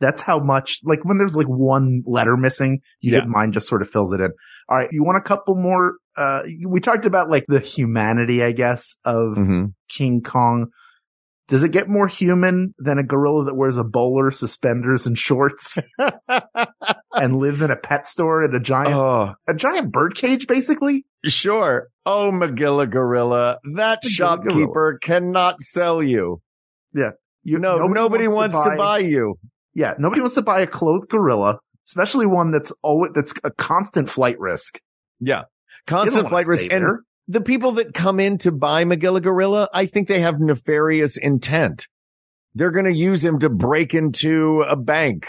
that's 0.00 0.20
how 0.20 0.38
much, 0.38 0.78
like 0.84 1.04
when 1.04 1.18
there's 1.18 1.34
like 1.36 1.46
one 1.48 2.02
letter 2.06 2.36
missing, 2.36 2.80
you 3.00 3.12
Yeah. 3.12 3.24
mine 3.24 3.52
just 3.52 3.68
sort 3.68 3.82
of 3.82 3.88
fills 3.90 4.12
it 4.12 4.20
in. 4.20 4.30
All 4.68 4.78
right. 4.78 4.88
You 4.92 5.02
want 5.04 5.18
a 5.18 5.26
couple 5.28 5.56
more, 5.56 5.94
uh, 6.16 6.42
we 6.66 6.80
talked 6.80 7.04
about 7.06 7.28
like 7.30 7.44
the 7.48 7.60
humanity, 7.60 8.42
I 8.42 8.52
guess, 8.52 8.96
of 9.04 9.36
Mhm. 9.36 9.72
King 9.88 10.22
Kong. 10.22 10.68
Does 11.48 11.62
it 11.62 11.72
get 11.72 11.88
more 11.88 12.06
human 12.06 12.74
than 12.78 12.98
a 12.98 13.02
gorilla 13.02 13.46
that 13.46 13.54
wears 13.56 13.78
a 13.78 13.82
bowler, 13.84 14.30
suspenders, 14.30 15.06
and 15.06 15.18
shorts 15.18 15.78
and 17.14 17.36
lives 17.36 17.62
in 17.62 17.70
a 17.70 17.76
pet 17.76 18.06
store 18.06 18.42
in 18.42 18.54
a 18.54 18.60
giant, 18.60 18.94
Oh, 18.94 19.32
a 19.48 19.54
giant 19.54 19.90
bird 19.90 20.14
cage, 20.14 20.46
basically? 20.46 21.06
sure. 21.24 21.88
Oh, 22.04 22.30
Magilla 22.30 22.88
Gorilla. 22.88 23.58
That 23.74 24.02
Magilla 24.04 24.08
shopkeeper 24.10 24.98
cannot 25.02 25.60
sell 25.60 26.02
you. 26.02 26.40
You 27.48 27.58
No, 27.58 27.78
nobody, 27.78 28.28
wants, 28.28 28.56
to, 28.56 28.74
buy 28.76 28.98
you. 28.98 29.38
Yeah, 29.74 29.94
nobody 29.98 30.20
wants 30.20 30.34
to 30.34 30.42
buy 30.42 30.60
a 30.60 30.66
clothed 30.66 31.08
gorilla, 31.08 31.58
especially 31.86 32.26
one 32.26 32.52
that's 32.52 32.72
always 32.82 33.12
that's 33.14 33.32
a 33.44 33.50
constant 33.50 34.08
flight 34.08 34.38
risk. 34.38 34.80
Yeah. 35.20 35.44
Constant 35.86 36.28
flight 36.28 36.46
risk. 36.46 36.66
stay 36.66 36.76
And 36.76 36.84
the 37.28 37.40
people 37.40 37.72
that 37.72 37.94
come 37.94 38.20
in 38.20 38.38
to 38.38 38.52
buy 38.52 38.84
Magilla 38.84 39.22
Gorilla, 39.22 39.68
I 39.72 39.86
think 39.86 40.08
they 40.08 40.20
have 40.20 40.40
nefarious 40.40 41.16
intent. 41.16 41.86
They're 42.54 42.70
going 42.70 42.86
to 42.86 42.94
use 42.94 43.24
him 43.24 43.38
to 43.40 43.50
break 43.50 43.94
into 43.94 44.62
a 44.68 44.76
bank. 44.76 45.26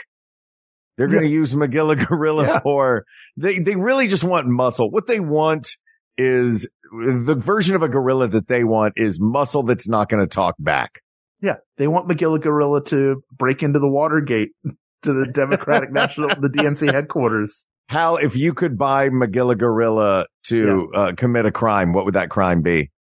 They're 0.98 1.08
going 1.08 1.24
to 1.24 1.30
use 1.30 1.54
Magilla 1.54 2.08
Gorilla 2.08 2.46
Yeah. 2.46 2.60
for, 2.60 3.06
they, 3.38 3.60
they 3.60 3.76
really 3.76 4.08
just 4.08 4.24
want 4.24 4.48
muscle. 4.48 4.90
What 4.90 5.08
they 5.08 5.20
want 5.20 5.70
is 6.18 6.68
the 6.92 7.36
version 7.36 7.76
of 7.76 7.82
a 7.82 7.88
gorilla 7.88 8.28
that 8.28 8.48
they 8.48 8.64
want 8.64 8.94
is 8.98 9.20
muscle 9.20 9.64
that's 9.64 9.88
not 9.88 10.10
going 10.10 10.22
to 10.22 10.28
talk 10.28 10.56
back. 10.60 11.00
Yeah, 11.42 11.56
they 11.78 11.88
want 11.88 12.10
Magilla 12.10 12.42
Gorilla 12.42 12.84
to 12.86 13.24
break 13.32 13.64
into 13.64 13.80
the 13.80 13.90
Watergate 13.90 14.52
to 15.04 15.14
the 15.14 15.28
Democratic 15.28 15.92
National, 15.94 16.30
the 16.30 16.50
DNC 16.50 16.92
headquarters. 16.92 17.66
Hal, 17.88 18.18
if 18.18 18.36
you 18.36 18.54
could 18.54 18.78
buy 18.78 19.10
Magilla 19.10 19.58
Gorilla 19.58 20.28
to 20.48 20.92
uh, 20.96 21.12
commit 21.18 21.46
a 21.46 21.52
crime, 21.52 21.92
what 21.94 22.06
would 22.06 22.16
that 22.16 22.30
crime 22.30 22.62
be? 22.62 22.92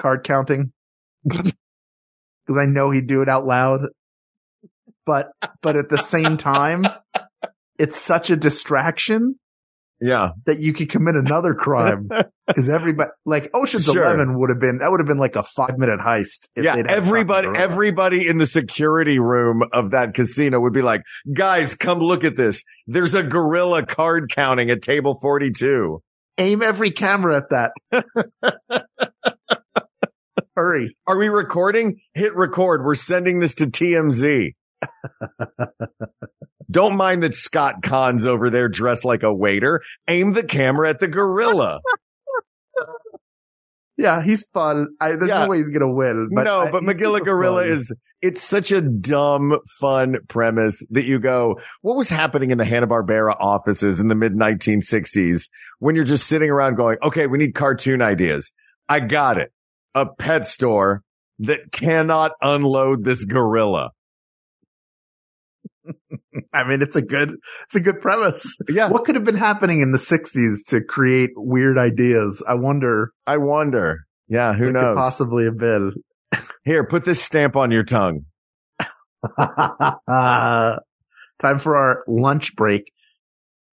Card 0.00 0.24
counting, 0.24 0.72
because 1.28 1.52
I 2.48 2.64
know 2.64 2.90
he'd 2.90 3.08
do 3.08 3.20
it 3.20 3.28
out 3.28 3.44
loud. 3.44 3.80
But 5.04 5.32
but 5.60 5.76
at 5.76 5.88
the 5.88 5.98
same 5.98 6.36
time, 6.36 6.86
it's 7.78 7.98
such 7.98 8.30
a 8.30 8.36
distraction 8.36 9.38
Yeah. 10.00 10.28
that 10.46 10.60
you 10.60 10.72
could 10.72 10.90
commit 10.90 11.16
another 11.16 11.54
crime 11.54 12.08
because 12.46 12.68
everybody 12.68 13.10
like 13.26 13.50
Ocean's 13.54 13.84
Sure. 13.86 14.02
Eleven 14.02 14.38
would 14.38 14.50
have 14.50 14.60
been 14.60 14.78
that 14.78 14.90
would 14.90 15.00
have 15.00 15.06
been 15.08 15.18
like 15.18 15.34
a 15.36 15.42
five 15.42 15.76
minute 15.76 15.98
heist. 16.00 16.48
if 16.54 16.64
yeah, 16.64 16.76
everybody, 16.88 17.48
everybody 17.56 18.28
in 18.28 18.38
the 18.38 18.46
security 18.46 19.18
room 19.18 19.62
of 19.72 19.90
that 19.90 20.14
casino 20.14 20.60
would 20.60 20.72
be 20.72 20.82
like, 20.82 21.02
guys, 21.34 21.74
come 21.74 21.98
look 21.98 22.22
at 22.24 22.36
this. 22.36 22.62
There's 22.86 23.14
a 23.14 23.22
gorilla 23.22 23.84
card 23.84 24.30
counting 24.34 24.70
at 24.70 24.82
table 24.82 25.18
42. 25.20 26.00
aim 26.38 26.62
every 26.62 26.90
camera 26.92 27.36
at 27.38 27.50
that. 27.50 28.84
Hurry. 30.56 30.96
Are 31.06 31.16
we 31.16 31.28
recording? 31.28 32.00
Hit 32.14 32.34
record. 32.34 32.84
We're 32.84 32.94
sending 32.96 33.38
this 33.38 33.54
to 33.56 33.66
TMZ. 33.66 34.54
Don't 36.70 36.96
mind 36.96 37.22
that 37.22 37.34
Scott 37.34 37.82
Caan's 37.82 38.26
over 38.26 38.50
there 38.50 38.68
dressed 38.68 39.04
like 39.04 39.22
a 39.22 39.32
waiter. 39.32 39.82
Aim 40.06 40.32
the 40.34 40.42
camera 40.42 40.88
at 40.90 41.00
the 41.00 41.08
gorilla. 41.08 41.80
Yeah, 44.00 44.22
he's 44.22 44.46
fun. 44.54 44.86
I, 45.00 45.16
there's 45.16 45.26
Yeah. 45.28 45.40
no 45.40 45.48
way 45.48 45.56
he's 45.56 45.70
gonna 45.70 45.90
win. 45.92 46.30
But 46.32 46.44
no, 46.44 46.68
but 46.70 46.84
he's 46.84 46.90
Magilla 46.94 47.14
just 47.18 47.22
a 47.22 47.24
Gorilla 47.24 47.62
fun- 47.62 47.72
is, 47.72 47.92
it's 48.22 48.42
such 48.44 48.70
a 48.70 48.80
dumb, 48.80 49.58
fun 49.80 50.18
premise 50.28 50.86
that 50.90 51.02
you 51.04 51.18
go, 51.18 51.58
what 51.82 51.96
was 51.96 52.08
happening 52.08 52.52
in 52.52 52.58
the 52.58 52.64
Hanna-Barbera 52.64 53.34
offices 53.40 53.98
in 53.98 54.06
the 54.06 54.14
mid 54.14 54.34
1960s 54.34 55.48
when 55.80 55.96
you're 55.96 56.04
just 56.04 56.28
sitting 56.28 56.48
around 56.48 56.76
going, 56.76 56.98
okay, 57.02 57.26
we 57.26 57.38
need 57.38 57.56
cartoon 57.56 58.00
ideas. 58.00 58.52
I 58.88 59.00
got 59.00 59.36
it. 59.36 59.50
A 59.96 60.06
pet 60.06 60.46
store 60.46 61.02
that 61.40 61.72
cannot 61.72 62.32
unload 62.40 63.02
this 63.02 63.24
gorilla. 63.24 63.90
I 66.52 66.66
mean, 66.66 66.82
it's 66.82 66.96
a 66.96 67.02
good, 67.02 67.34
it's 67.64 67.74
a 67.76 67.80
good 67.80 68.00
premise. 68.00 68.56
Yeah. 68.68 68.88
What 68.88 69.04
could 69.04 69.14
have 69.14 69.24
been 69.24 69.36
happening 69.36 69.80
in 69.80 69.92
the 69.92 69.98
'60s 69.98 70.66
to 70.68 70.82
create 70.82 71.30
weird 71.36 71.78
ideas? 71.78 72.42
I 72.46 72.54
wonder. 72.54 73.12
I 73.26 73.36
wonder. 73.38 74.00
Yeah. 74.28 74.52
Who 74.54 74.72
knows? 74.72 74.96
possibly 74.96 75.44
have 75.44 75.58
been. 75.58 75.92
Here, 76.64 76.86
put 76.86 77.04
this 77.04 77.22
stamp 77.22 77.56
on 77.56 77.70
your 77.70 77.84
tongue. 77.84 78.26
Time 79.38 80.80
for 81.58 81.76
our 81.76 82.04
lunch 82.06 82.54
break. 82.56 82.92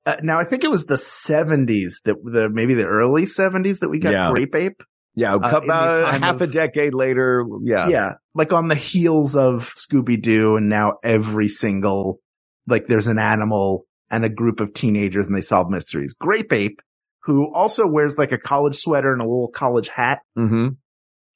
Uh, 0.06 0.17
now, 0.21 0.39
I 0.39 0.45
think 0.45 0.63
it 0.63 0.69
was 0.69 0.86
the 0.86 0.95
70s 0.95 1.95
that 2.06 2.17
the 2.23 2.49
maybe 2.49 2.75
the 2.75 2.86
early 2.86 3.23
70s 3.25 3.80
that 3.80 3.89
we 3.89 3.99
got 3.99 4.13
Yeah. 4.13 4.32
Grape 4.32 4.56
Ape. 4.56 4.84
Yeah. 5.15 5.36
Uh, 5.36 5.38
about 5.63 6.21
half 6.21 6.36
of- 6.36 6.41
a 6.41 6.47
decade 6.47 6.93
later. 6.93 7.45
Yeah. 7.63 7.88
Yeah. 7.88 8.13
Like 8.34 8.51
on 8.54 8.67
the 8.67 8.75
heels 8.75 9.36
of 9.36 9.73
Scooby 9.75 10.21
Doo 10.21 10.58
and 10.58 10.67
now 10.69 10.93
every 11.04 11.47
single, 11.47 12.19
like 12.67 12.88
there's 12.88 13.08
an 13.08 13.17
animal 13.19 13.86
and 14.12 14.25
a 14.25 14.30
group 14.30 14.60
of 14.60 14.73
teenagers 14.73 15.28
and 15.28 15.36
they 15.36 15.41
solve 15.41 15.69
mysteries. 15.69 16.13
Grape 16.13 16.51
Ape, 16.51 16.80
who 17.23 17.51
also 17.54 17.88
wears 17.88 18.17
like 18.17 18.32
a 18.32 18.38
college 18.38 18.75
sweater 18.75 19.12
and 19.13 19.21
a 19.21 19.25
little 19.25 19.49
college 19.49 19.88
hat. 19.89 20.19
Mm-hmm. 20.38 20.69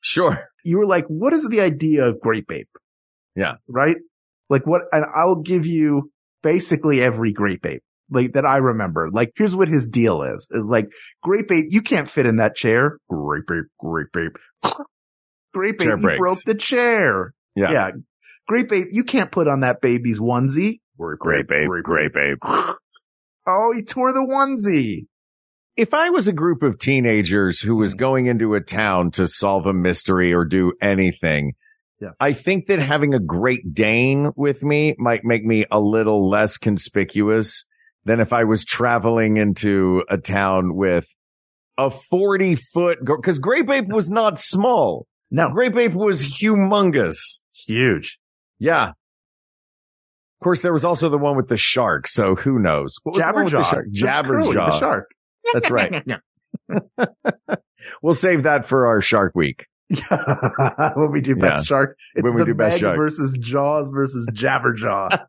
Sure. 0.02 0.46
You 0.64 0.78
were 0.78 0.86
like, 0.86 1.06
what 1.08 1.34
is 1.34 1.48
the 1.50 1.62
idea 1.62 2.06
of 2.06 2.20
Grape 2.20 2.52
Ape? 2.52 2.70
Yeah. 3.36 3.56
Right? 3.68 3.98
Like 4.50 4.68
what, 4.68 4.84
and 4.92 5.06
I'll 5.16 5.42
give 5.42 5.66
you 5.66 6.12
basically 6.44 7.02
every 7.02 7.32
Grape 7.32 7.66
Ape. 7.66 7.84
Like 8.12 8.34
that 8.34 8.46
I 8.46 8.58
remember. 8.58 9.10
Like 9.12 9.34
here's 9.36 9.56
what 9.56 9.68
his 9.68 9.88
deal 9.88 10.24
is. 10.24 10.48
Is 10.52 10.66
like 10.66 10.88
grape 11.22 11.52
ape, 11.52 11.66
you 11.70 11.82
can't 11.82 12.10
fit 12.10 12.26
in 12.26 12.38
that 12.38 12.56
chair. 12.56 12.98
Grape 13.10 13.50
ape, 13.52 13.66
grape 13.80 14.16
ape. 14.18 14.74
grape 15.54 15.82
ape, 15.82 15.88
you 15.88 16.18
broke 16.18 16.42
the 16.46 16.56
chair. 16.56 17.34
Yeah. 17.56 17.72
Yeah. 17.72 17.90
Grape 18.48 18.72
ape, 18.72 18.88
you 18.92 19.04
can't 19.04 19.32
put 19.32 19.48
on 19.48 19.60
that 19.62 19.82
baby's 19.82 20.20
onesie. 20.20 20.80
Grape 20.98 21.52
ape, 21.52 21.84
grape 21.84 22.16
ape. 22.18 22.40
Oh, 23.48 23.72
he 23.76 23.84
tore 23.84 24.12
the 24.12 24.20
onesie. 24.20 25.08
if 25.78 25.94
I 25.94 26.10
was 26.10 26.28
a 26.28 26.34
group 26.34 26.62
of 26.62 26.78
teenagers 26.78 27.60
who 27.62 27.76
was 27.76 27.96
mm. 27.96 28.00
going 28.00 28.26
into 28.26 28.54
a 28.54 28.62
town 28.62 29.12
to 29.12 29.28
solve 29.28 29.66
a 29.66 29.74
mystery 29.74 30.34
or 30.34 30.46
do 30.46 30.74
anything, 30.82 31.54
Yeah. 32.02 32.10
I 32.20 32.34
think 32.34 32.68
that 32.68 32.80
having 32.80 33.14
a 33.14 33.20
Great 33.20 33.74
Dane 33.74 34.32
with 34.36 34.62
me 34.64 34.96
might 34.98 35.24
make 35.24 35.44
me 35.44 35.66
a 35.72 35.80
little 35.80 36.30
less 36.30 36.58
conspicuous 36.58 37.66
than 38.06 38.20
if 38.20 38.34
I 38.34 38.44
was 38.46 38.66
traveling 38.66 39.38
into 39.38 40.04
a 40.10 40.18
town 40.18 40.76
with 40.76 41.06
a 41.78 41.90
40 41.92 42.56
foot, 42.56 43.00
because 43.04 43.40
Grape 43.40 43.70
Ape 43.70 43.88
was 43.88 44.10
not 44.10 44.40
small. 44.40 45.06
No, 45.32 45.50
Grape 45.50 45.76
Ape 45.78 45.94
was 45.94 46.26
humongous. 46.26 47.18
huge. 47.54 48.18
Yeah. 48.58 48.90
Of 48.90 50.44
course, 50.44 50.62
there 50.62 50.74
was 50.74 50.86
also 50.86 51.10
the 51.10 51.18
one 51.18 51.36
with 51.36 51.50
the 51.50 51.58
shark. 51.58 52.08
So 52.08 52.36
who 52.36 52.60
knows? 52.60 52.96
What 53.04 53.16
was 53.16 53.22
the 53.22 53.58
the 53.58 53.64
Jabberjaw. 53.64 53.70
shark? 53.70 53.86
Jabberjaw. 53.94 54.54
the 54.54 54.80
shark. 54.80 55.12
That's 55.54 55.70
right. 55.72 56.04
Yeah. 56.06 56.18
We'll 58.04 58.14
save 58.14 58.44
that 58.44 58.66
for 58.68 58.86
our 58.88 59.02
Shark 59.02 59.34
Week. 59.36 59.66
when 60.10 61.12
we 61.12 61.22
do 61.22 61.36
best 61.36 61.56
Yeah. 61.56 61.62
shark, 61.64 61.98
it's 62.14 62.24
When 62.24 62.36
we 62.36 62.42
the 62.42 62.46
do 62.48 62.54
best 62.54 62.76
Meg 62.76 62.80
shark. 62.82 62.98
versus 62.98 63.38
Jaws 63.40 63.90
versus 63.90 64.28
Jabberjaw. 64.32 65.26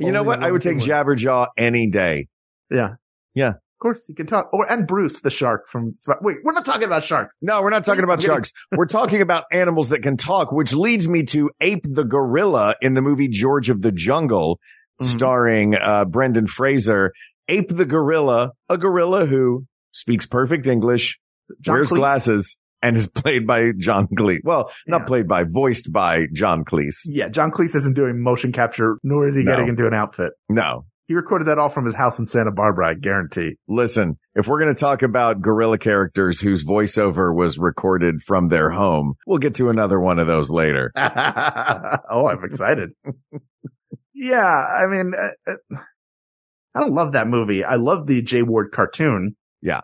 You 0.00 0.12
know 0.12 0.22
what? 0.22 0.42
I 0.42 0.50
would 0.50 0.62
take 0.62 0.78
Jabberjaw 0.78 1.48
any 1.56 1.90
day. 1.90 2.28
yeah. 2.70 2.94
Yeah. 3.34 3.48
Of 3.50 3.78
course, 3.80 4.06
you 4.08 4.14
can 4.14 4.26
talk. 4.26 4.48
Or 4.52 4.70
and 4.70 4.86
Bruce 4.86 5.22
the 5.22 5.30
shark 5.30 5.68
from. 5.68 5.94
Wait, 6.20 6.36
we're 6.44 6.52
not 6.52 6.64
talking 6.64 6.84
about 6.84 7.02
sharks. 7.02 7.36
No, 7.42 7.62
we're 7.62 7.70
not 7.70 7.84
talking 7.84 8.04
about 8.04 8.22
sharks. 8.22 8.52
We're 8.70 8.86
talking 8.86 9.22
about 9.22 9.44
animals 9.50 9.88
that 9.88 10.02
can 10.04 10.16
talk, 10.16 10.52
which 10.52 10.72
leads 10.72 11.08
me 11.08 11.24
to 11.26 11.50
Ape 11.60 11.84
the 11.88 12.04
gorilla 12.04 12.76
in 12.80 12.94
the 12.94 13.02
movie 13.02 13.26
George 13.28 13.70
of 13.70 13.80
the 13.82 13.90
Jungle, 13.90 14.60
Mhm. 15.02 15.06
starring 15.06 15.74
uh, 15.74 16.04
Brendan 16.04 16.46
Fraser. 16.46 17.12
Ape 17.48 17.70
the 17.74 17.84
gorilla, 17.84 18.52
a 18.68 18.78
gorilla 18.78 19.26
who 19.26 19.64
speaks 19.90 20.26
perfect 20.26 20.66
English, 20.68 21.18
John 21.60 21.74
wears 21.74 21.90
Cleese. 21.90 21.96
glasses, 21.96 22.56
and 22.82 22.96
is 22.96 23.06
played 23.06 23.46
by 23.46 23.72
John 23.78 24.08
Cleese. 24.08 24.40
Well, 24.44 24.70
not 24.86 25.02
Yeah. 25.02 25.06
played 25.06 25.28
by, 25.28 25.44
voiced 25.44 25.92
by 25.92 26.26
John 26.32 26.64
Cleese. 26.64 27.00
Yeah, 27.06 27.28
John 27.28 27.50
Cleese 27.50 27.76
isn't 27.76 27.94
doing 27.94 28.20
motion 28.22 28.52
capture, 28.52 28.96
nor 29.02 29.26
is 29.26 29.36
he 29.36 29.44
No. 29.44 29.52
getting 29.52 29.68
into 29.68 29.86
an 29.86 29.94
outfit. 29.94 30.32
No. 30.48 30.86
He 31.08 31.14
recorded 31.14 31.46
that 31.48 31.58
all 31.58 31.68
from 31.68 31.84
his 31.84 31.94
house 31.94 32.18
in 32.18 32.26
Santa 32.26 32.52
Barbara, 32.52 32.88
I 32.90 32.94
guarantee. 32.94 33.56
Listen, 33.68 34.18
if 34.34 34.46
we're 34.46 34.60
going 34.60 34.74
to 34.74 34.80
talk 34.80 35.02
about 35.02 35.42
gorilla 35.42 35.76
characters 35.76 36.40
whose 36.40 36.64
voiceover 36.64 37.34
was 37.34 37.58
recorded 37.58 38.22
from 38.22 38.48
their 38.48 38.70
home, 38.70 39.14
we'll 39.26 39.38
get 39.38 39.56
to 39.56 39.68
another 39.68 40.00
one 40.00 40.18
of 40.18 40.26
those 40.26 40.50
later. 40.50 40.90
oh, 40.96 42.28
I'm 42.28 42.44
excited. 42.44 42.90
yeah, 44.14 44.38
I 44.38 44.86
mean, 44.86 45.12
uh, 45.16 45.50
uh, 45.50 45.76
I 46.74 46.80
don't 46.80 46.92
love 46.94 47.12
that 47.12 47.26
movie. 47.26 47.64
I 47.64 47.74
love 47.74 48.06
the 48.06 48.22
Jay 48.22 48.42
Ward 48.42 48.70
cartoon. 48.72 49.36
Yeah. 49.60 49.82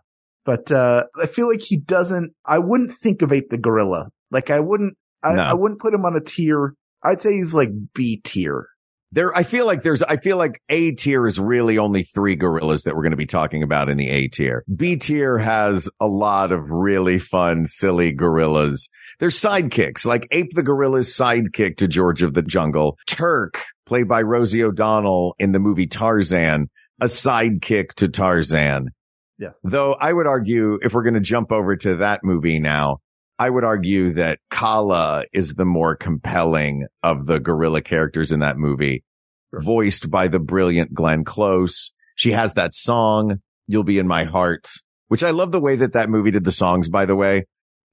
But, 0.48 0.72
uh, 0.72 1.04
I 1.22 1.26
feel 1.26 1.46
like 1.46 1.60
he 1.60 1.76
doesn't, 1.76 2.32
I 2.46 2.58
wouldn't 2.58 2.96
think 2.96 3.20
of 3.20 3.32
Ape 3.32 3.50
the 3.50 3.58
Gorilla. 3.58 4.08
Like 4.30 4.48
I 4.48 4.60
wouldn't, 4.60 4.96
I, 5.22 5.34
No. 5.34 5.42
I 5.42 5.52
wouldn't 5.52 5.78
put 5.78 5.92
him 5.92 6.06
on 6.06 6.16
a 6.16 6.22
tier. 6.22 6.72
I'd 7.04 7.20
say 7.20 7.34
he's 7.34 7.52
like 7.52 7.68
B 7.92 8.22
tier. 8.24 8.66
There, 9.12 9.36
I 9.36 9.42
feel 9.42 9.66
like 9.66 9.82
there's, 9.82 10.02
I 10.02 10.16
feel 10.16 10.38
like 10.38 10.62
A 10.70 10.92
tier 10.92 11.26
is 11.26 11.38
really 11.38 11.76
only 11.76 12.02
three 12.02 12.34
gorillas 12.34 12.84
that 12.84 12.96
we're 12.96 13.02
going 13.02 13.10
to 13.10 13.18
be 13.18 13.26
talking 13.26 13.62
about 13.62 13.90
in 13.90 13.98
the 13.98 14.08
A 14.08 14.28
tier. 14.28 14.64
B 14.74 14.96
tier 14.96 15.36
has 15.36 15.90
a 16.00 16.06
lot 16.06 16.50
of 16.50 16.70
really 16.70 17.18
fun, 17.18 17.66
silly 17.66 18.12
gorillas. 18.12 18.88
They're 19.20 19.28
sidekicks, 19.28 20.06
like 20.06 20.28
Ape 20.30 20.54
the 20.54 20.62
Gorilla's 20.62 21.14
sidekick 21.14 21.76
to 21.76 21.88
George 21.88 22.22
of 22.22 22.32
the 22.32 22.42
Jungle. 22.42 22.96
Terk, 23.06 23.60
played 23.84 24.08
by 24.08 24.22
Rosie 24.22 24.64
O'Donnell 24.64 25.34
in 25.38 25.52
the 25.52 25.58
movie 25.58 25.88
Tarzan, 25.88 26.70
a 27.02 27.06
sidekick 27.06 27.92
to 27.96 28.08
Tarzan. 28.08 28.88
Yes. 29.38 29.54
Though 29.62 29.94
I 29.94 30.12
would 30.12 30.26
argue 30.26 30.78
if 30.82 30.92
we're 30.92 31.04
going 31.04 31.14
to 31.14 31.20
jump 31.20 31.52
over 31.52 31.76
to 31.76 31.96
that 31.96 32.24
movie 32.24 32.58
now, 32.58 32.98
I 33.38 33.48
would 33.48 33.64
argue 33.64 34.14
that 34.14 34.40
Kala 34.50 35.24
is 35.32 35.54
the 35.54 35.64
more 35.64 35.94
compelling 35.94 36.86
of 37.04 37.26
the 37.26 37.38
gorilla 37.38 37.82
characters 37.82 38.32
in 38.32 38.40
that 38.40 38.56
movie, 38.56 39.04
voiced 39.54 40.10
by 40.10 40.26
the 40.26 40.40
brilliant 40.40 40.92
Glenn 40.92 41.24
Close. 41.24 41.92
She 42.16 42.32
has 42.32 42.54
that 42.54 42.74
song, 42.74 43.40
You'll 43.68 43.84
Be 43.84 44.00
in 44.00 44.08
My 44.08 44.24
Heart, 44.24 44.68
which 45.06 45.22
I 45.22 45.30
love 45.30 45.52
the 45.52 45.60
way 45.60 45.76
that 45.76 45.92
that 45.92 46.10
movie 46.10 46.32
did 46.32 46.44
the 46.44 46.50
songs, 46.50 46.88
by 46.88 47.06
the 47.06 47.14
way. 47.14 47.46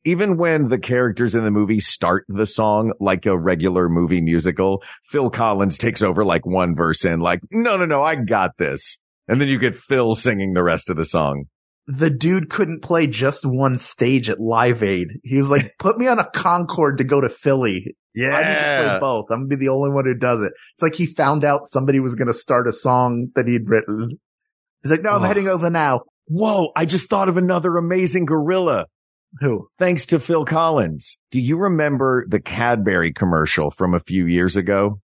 Even 0.03 0.38
when 0.38 0.67
the 0.67 0.79
characters 0.79 1.36
in 1.36 1.43
the 1.43 1.51
movie 1.51 1.79
start 1.79 2.25
the 2.27 2.45
song 2.45 2.93
like 2.99 3.27
a 3.27 3.38
regular 3.38 3.88
movie 3.88 4.21
musical, 4.21 4.81
Phil 5.10 5.29
Collins 5.29 5.77
takes 5.77 6.01
over 6.01 6.25
like 6.25 6.45
one 6.45 6.75
verse 6.75 7.05
in, 7.05 7.19
like, 7.19 7.41
no, 7.51 7.77
no, 7.77 7.86
no, 7.86 8.01
I 8.01 8.15
got 8.15 8.58
this. 8.58 8.97
And 9.28 9.42
then 9.42 9.48
you 9.48 9.58
get 9.60 9.76
Phil 9.76 10.16
singing 10.16 10.54
the 10.54 10.64
rest 10.64 10.90
of 10.90 10.98
the 10.98 11.06
song. 11.06 11.46
The 11.88 12.10
dude 12.10 12.50
couldn't 12.50 12.82
play 12.82 13.06
just 13.08 13.46
one 13.46 13.78
stage 13.78 14.30
at 14.30 14.40
Live 14.40 14.82
Aid. 14.84 15.20
He 15.24 15.38
was 15.38 15.50
like, 15.50 15.74
put 15.80 15.98
me 15.98 16.08
on 16.08 16.18
a 16.20 16.30
Concorde 16.30 16.98
to 16.98 17.04
go 17.04 17.22
to 17.22 17.30
Philly. 17.30 17.96
Yeah. 18.16 18.36
I 18.36 18.40
need 18.42 18.84
to 18.84 18.90
play 18.90 19.00
both. 19.00 19.26
I'm 19.30 19.42
gonna 19.42 19.48
be 19.48 19.56
the 19.58 19.70
only 19.72 19.92
one 19.92 20.06
who 20.06 20.16
does 20.16 20.42
it. 20.42 20.54
It's 20.74 20.82
like 20.82 20.96
he 20.96 21.06
found 21.06 21.44
out 21.44 21.68
somebody 21.68 22.00
was 22.00 22.16
gonna 22.16 22.34
start 22.34 22.68
a 22.68 22.72
song 22.72 23.28
that 23.36 23.48
he'd 23.48 23.70
written. 23.70 24.20
He's 24.84 24.92
like, 24.92 25.02
no, 25.04 25.12
I'm 25.12 25.24
Oh. 25.24 25.26
heading 25.26 25.48
over 25.48 25.70
now. 25.70 26.02
Whoa, 26.28 26.70
I 26.76 26.86
just 26.86 27.08
thought 27.10 27.30
of 27.30 27.38
another 27.38 27.78
amazing 27.78 28.26
gorilla. 28.26 28.88
Who? 29.42 29.68
Thanks 29.78 30.06
to 30.08 30.20
Phil 30.20 30.46
Collins. 30.46 31.18
Do 31.30 31.40
you 31.42 31.58
remember 31.58 32.26
the 32.30 32.40
Cadbury 32.40 33.12
commercial 33.14 33.70
from 33.70 33.94
a 33.94 34.00
few 34.00 34.26
years 34.26 34.56
ago? 34.56 35.02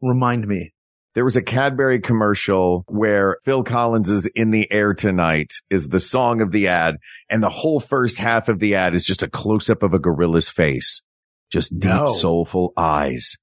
Remind 0.00 0.46
me. 0.46 0.72
There 1.14 1.24
was 1.24 1.36
a 1.36 1.42
Cadbury 1.42 2.00
commercial 2.00 2.84
where 2.88 3.36
Phil 3.44 3.64
Collins 3.64 4.10
is 4.10 4.26
in 4.34 4.50
the 4.50 4.70
air 4.72 4.94
tonight 4.94 5.52
is 5.68 5.88
the 5.88 6.00
song 6.00 6.40
of 6.40 6.52
the 6.52 6.68
ad. 6.68 6.96
And 7.28 7.42
the 7.42 7.50
whole 7.50 7.80
first 7.80 8.18
half 8.18 8.48
of 8.48 8.60
the 8.60 8.76
ad 8.76 8.94
is 8.94 9.04
just 9.04 9.22
a 9.22 9.28
close 9.28 9.68
up 9.68 9.82
of 9.82 9.92
a 9.92 9.98
gorilla's 9.98 10.48
face. 10.48 11.02
Just 11.50 11.78
deep, 11.78 11.90
No. 11.90 12.06
soulful 12.06 12.72
eyes, 12.78 13.34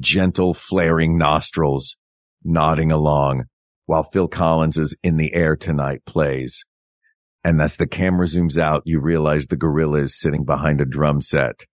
gentle 0.00 0.54
flaring 0.54 1.18
nostrils, 1.18 1.96
nodding 2.42 2.90
along 2.90 3.44
while 3.84 4.04
Phil 4.04 4.28
Collins 4.28 4.78
is 4.78 4.96
in 5.02 5.18
the 5.18 5.34
air 5.34 5.56
tonight 5.56 6.02
plays. 6.06 6.64
And 7.44 7.60
as 7.60 7.76
the 7.76 7.86
camera 7.86 8.26
zooms 8.26 8.56
out, 8.58 8.82
you 8.86 8.98
realize 8.98 9.46
the 9.46 9.56
gorilla 9.56 10.00
is 10.00 10.18
sitting 10.18 10.44
behind 10.44 10.80
a 10.80 10.86
drum 10.86 11.20
set. 11.20 11.66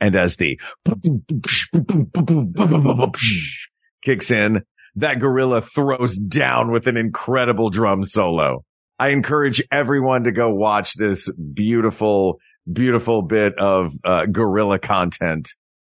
And 0.00 0.14
as 0.14 0.36
the 0.36 0.56
kicks 4.02 4.30
in, 4.30 4.62
that 4.96 5.20
gorilla 5.20 5.60
throws 5.62 6.16
down 6.16 6.70
with 6.72 6.86
an 6.86 6.96
incredible 6.96 7.70
drum 7.70 8.04
solo. 8.04 8.64
I 8.98 9.10
encourage 9.10 9.62
everyone 9.70 10.24
to 10.24 10.32
go 10.32 10.50
watch 10.52 10.94
this 10.94 11.30
beautiful, 11.32 12.38
beautiful 12.70 13.22
bit 13.22 13.54
of 13.58 13.92
uh, 14.04 14.26
gorilla 14.26 14.78
content. 14.78 15.48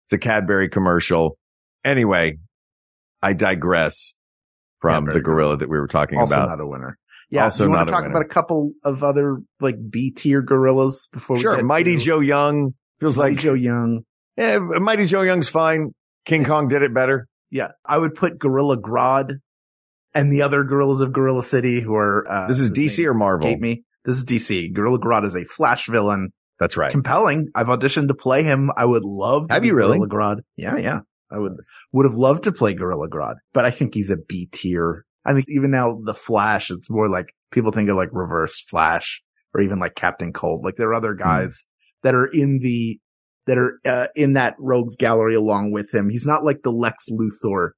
It's 0.07 0.13
a 0.13 0.19
Cadbury 0.19 0.69
commercial. 0.69 1.39
Anyway, 1.85 2.39
I 3.23 3.33
digress 3.33 4.15
from 4.81 5.05
Cadbury 5.07 5.15
the 5.15 5.21
gorilla 5.25 5.57
that 5.59 5.69
we 5.69 5.79
were 5.79 5.87
talking 5.89 6.19
Also 6.19 6.35
about. 6.35 6.49
Also 6.49 6.57
not 6.57 6.63
a 6.65 6.67
winner. 6.67 6.99
Yeah. 7.31 7.45
Also 7.45 7.65
you 7.65 7.71
want 7.71 7.89
to 7.89 7.93
talk 7.93 8.03
winner. 8.03 8.13
about 8.13 8.25
a 8.25 8.29
couple 8.29 8.73
of 8.85 9.03
other 9.05 9.39
like 9.61 9.77
B 9.91 10.11
tier 10.11 10.43
gorillas 10.43 11.09
before 11.13 11.37
we 11.37 11.43
Sure, 11.43 11.63
Mighty 11.65 11.97
to- 11.97 12.05
Joe 12.05 12.21
Young 12.21 12.75
feels 13.01 13.17
Mighty 13.17 13.35
like 13.35 13.43
Joe 13.43 13.55
Young. 13.55 14.03
yeah, 14.37 14.59
Mighty 14.59 15.07
Joe 15.07 15.23
Young's 15.23 15.49
fine. 15.49 15.93
King 16.25 16.45
Kong 16.45 16.69
did 16.69 16.83
it 16.83 16.93
better. 16.95 17.27
Yeah. 17.51 17.69
I 17.85 17.99
would 17.99 18.15
put 18.15 18.39
Gorilla 18.39 18.81
Grodd 18.81 19.41
and 20.15 20.33
the 20.33 20.43
other 20.43 20.65
gorillas 20.65 21.01
of 21.01 21.13
Gorilla 21.13 21.43
City 21.43 21.81
who 21.81 21.95
are, 21.95 22.27
uh, 22.31 22.49
This 22.49 22.59
is 22.61 22.71
DC 22.71 23.05
or 23.07 23.15
Marvel? 23.15 23.57
Me. 23.57 23.85
This 24.05 24.17
is 24.17 24.25
DC. 24.25 24.73
Gorilla 24.73 24.99
Grodd 24.99 25.25
is 25.25 25.35
a 25.35 25.45
Flash 25.45 25.87
villain. 25.87 26.31
That's 26.59 26.77
right. 26.77 26.91
Compelling. 26.91 27.49
I've 27.55 27.67
auditioned 27.67 28.09
to 28.09 28.15
play 28.15 28.43
him. 28.43 28.71
I 28.77 28.85
would 28.85 29.05
love 29.05 29.49
to 29.49 29.55
Have 29.55 29.65
you 29.65 29.75
really? 29.75 29.99
Gorilla 29.99 30.37
Grodd. 30.37 30.41
Yeah, 30.57 30.77
yeah. 30.77 31.01
I 31.31 31.39
would, 31.39 31.57
would 31.93 32.07
have 32.07 32.15
loved 32.15 32.45
to 32.45 32.53
play 32.53 32.75
Gorilla 32.75 33.09
Grodd, 33.09 33.35
but 33.53 33.65
I 33.65 33.71
think 33.71 33.95
he's 33.95 34.11
a 34.11 34.17
B 34.17 34.49
tier. 34.53 35.05
I 35.25 35.35
think 35.35 35.47
even 35.49 35.73
now 35.73 35.99
the 36.03 36.15
Flash, 36.15 36.71
it's 36.71 36.89
more 36.89 37.09
like 37.09 37.27
people 37.51 37.73
think 37.73 37.91
of 37.91 37.97
like 37.97 38.11
reverse 38.13 38.61
Flash 38.63 39.23
or 39.53 39.61
even 39.61 39.81
like 39.81 39.97
Captain 39.97 40.33
Cold. 40.33 40.65
Like 40.65 40.77
there 40.77 40.89
are 40.91 40.95
other 40.95 41.15
guys 41.15 41.67
that 42.05 42.15
are 42.15 42.27
in 42.27 42.61
the, 42.61 43.01
that 43.47 43.59
are, 43.59 43.79
uh, 43.85 44.07
in 44.15 44.35
that 44.35 44.55
rogues 44.59 44.97
gallery 44.97 45.35
along 45.35 45.73
with 45.73 45.93
him. 45.95 46.09
He's 46.11 46.27
not 46.27 46.45
like 46.45 46.63
the 46.63 46.71
Lex 46.73 47.07
Luthor 47.11 47.71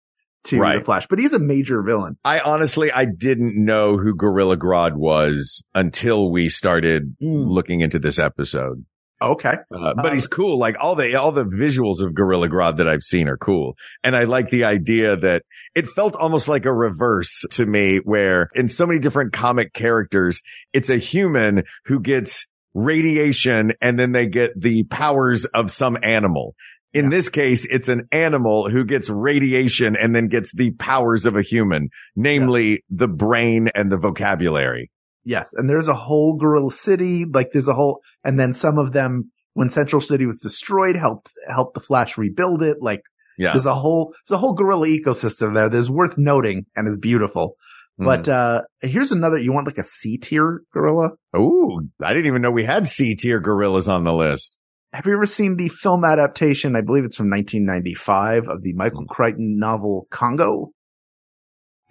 to 0.45 0.59
Right. 0.59 0.79
the 0.79 0.85
Flash, 0.85 1.07
but 1.09 1.19
he's 1.19 1.33
a 1.33 1.39
major 1.39 1.83
villain. 1.83 2.17
I 2.25 2.41
honestly, 2.41 2.91
I 2.93 3.05
didn't 3.05 3.63
know 3.63 3.99
who 3.99 4.15
Gorilla 4.15 4.57
Grodd 4.57 4.95
was 4.97 5.63
until 5.75 6.31
we 6.31 6.49
started 6.49 7.17
Mm. 7.23 7.49
looking 7.51 7.81
into 7.81 7.99
this 7.99 8.19
episode. 8.19 8.85
Okay. 9.21 9.55
Uh, 9.75 9.95
but 9.97 10.07
Um, 10.07 10.13
he's 10.13 10.29
cool. 10.29 10.59
Like 10.61 10.77
all 10.79 10.95
the, 10.95 11.17
all 11.17 11.33
the 11.33 11.45
visuals 11.45 12.03
of 12.03 12.15
Gorilla 12.15 12.49
Grodd 12.49 12.77
that 12.77 12.89
I've 12.89 13.03
seen 13.03 13.27
are 13.29 13.37
cool. 13.37 13.75
And 14.05 14.15
I 14.15 14.25
like 14.25 14.49
the 14.51 14.63
idea 14.65 15.17
that 15.17 15.43
it 15.75 15.89
felt 15.89 16.15
almost 16.15 16.47
like 16.47 16.67
a 16.67 16.73
reverse 16.73 17.45
to 17.51 17.67
me 17.67 17.97
where 18.05 18.49
in 18.55 18.69
so 18.69 18.87
many 18.87 19.01
different 19.01 19.33
comic 19.33 19.73
characters, 19.73 20.41
it's 20.73 20.89
a 20.89 20.99
human 20.99 21.65
who 21.87 21.99
gets 21.99 22.47
radiation 22.79 23.73
and 23.81 23.99
then 23.99 24.13
they 24.13 24.27
get 24.27 24.51
the 24.59 24.85
powers 24.85 25.45
of 25.47 25.71
some 25.71 25.99
animal. 26.03 26.55
In 26.95 27.11
this 27.11 27.29
case, 27.29 27.67
it's 27.67 27.89
an 27.89 28.09
animal 28.13 28.71
who 28.71 28.85
gets 28.85 29.11
radiation 29.11 29.95
and 29.95 30.15
then 30.15 30.29
gets 30.29 30.53
the 30.55 30.71
powers 30.73 31.27
of 31.27 31.37
a 31.37 31.43
human, 31.43 31.91
namely 32.17 32.83
the 32.89 33.09
brain 33.09 33.69
and 33.75 33.93
the 33.93 33.99
vocabulary. 33.99 34.91
Yes. 35.25 35.51
And 35.55 35.69
there's 35.69 35.89
a 35.89 35.95
whole 35.95 36.39
Gorilla 36.39 36.73
City. 36.73 37.27
Like 37.31 37.51
there's 37.53 37.69
a 37.69 37.75
whole, 37.75 38.01
and 38.25 38.41
then 38.41 38.55
some 38.55 38.79
of 38.79 38.93
them, 38.93 39.31
when 39.53 39.69
Central 39.69 40.01
City 40.01 40.25
was 40.25 40.39
destroyed, 40.39 40.97
helped, 40.97 41.31
helped 41.49 41.75
the 41.75 41.81
Flash 41.81 42.17
rebuild 42.17 42.63
it. 42.63 42.79
Like 42.81 43.03
Yeah. 43.37 43.53
there's 43.53 43.67
a 43.67 43.75
whole, 43.75 44.15
there's 44.27 44.37
a 44.37 44.41
whole 44.41 44.55
gorilla 44.55 44.87
ecosystem 44.87 45.55
there. 45.55 45.69
There's 45.69 45.91
worth 45.91 46.17
noting 46.17 46.65
and 46.75 46.89
is 46.89 46.99
beautiful. 46.99 47.57
Hmm. 47.99 48.05
But, 48.05 48.29
uh, 48.29 48.63
here's 48.81 49.13
another, 49.13 49.39
you 49.39 49.53
want 49.53 49.67
like 49.67 49.79
a 49.79 49.83
C 49.83 50.17
tier 50.19 50.63
gorilla? 50.73 51.11
Ooh, 51.37 51.81
I 52.03 52.13
didn't 52.13 52.27
even 52.27 52.43
know 52.43 52.51
we 52.51 52.65
had 52.65 52.87
C 52.87 53.15
tier 53.17 53.41
gorillas 53.41 53.89
on 53.89 54.05
the 54.05 54.13
list. 54.13 54.57
Have 54.93 55.05
you 55.05 55.13
ever 55.13 55.27
seen 55.27 55.57
the 55.57 55.69
film 55.69 56.05
adaptation? 56.05 56.75
I 56.75 56.81
believe 56.81 57.05
it's 57.05 57.17
from 57.17 57.29
1995 57.31 58.45
of 58.49 58.63
the 58.63 58.73
Michael 58.73 59.03
Mm. 59.03 59.09
Crichton 59.09 59.59
novel 59.59 60.07
Congo. 60.11 60.71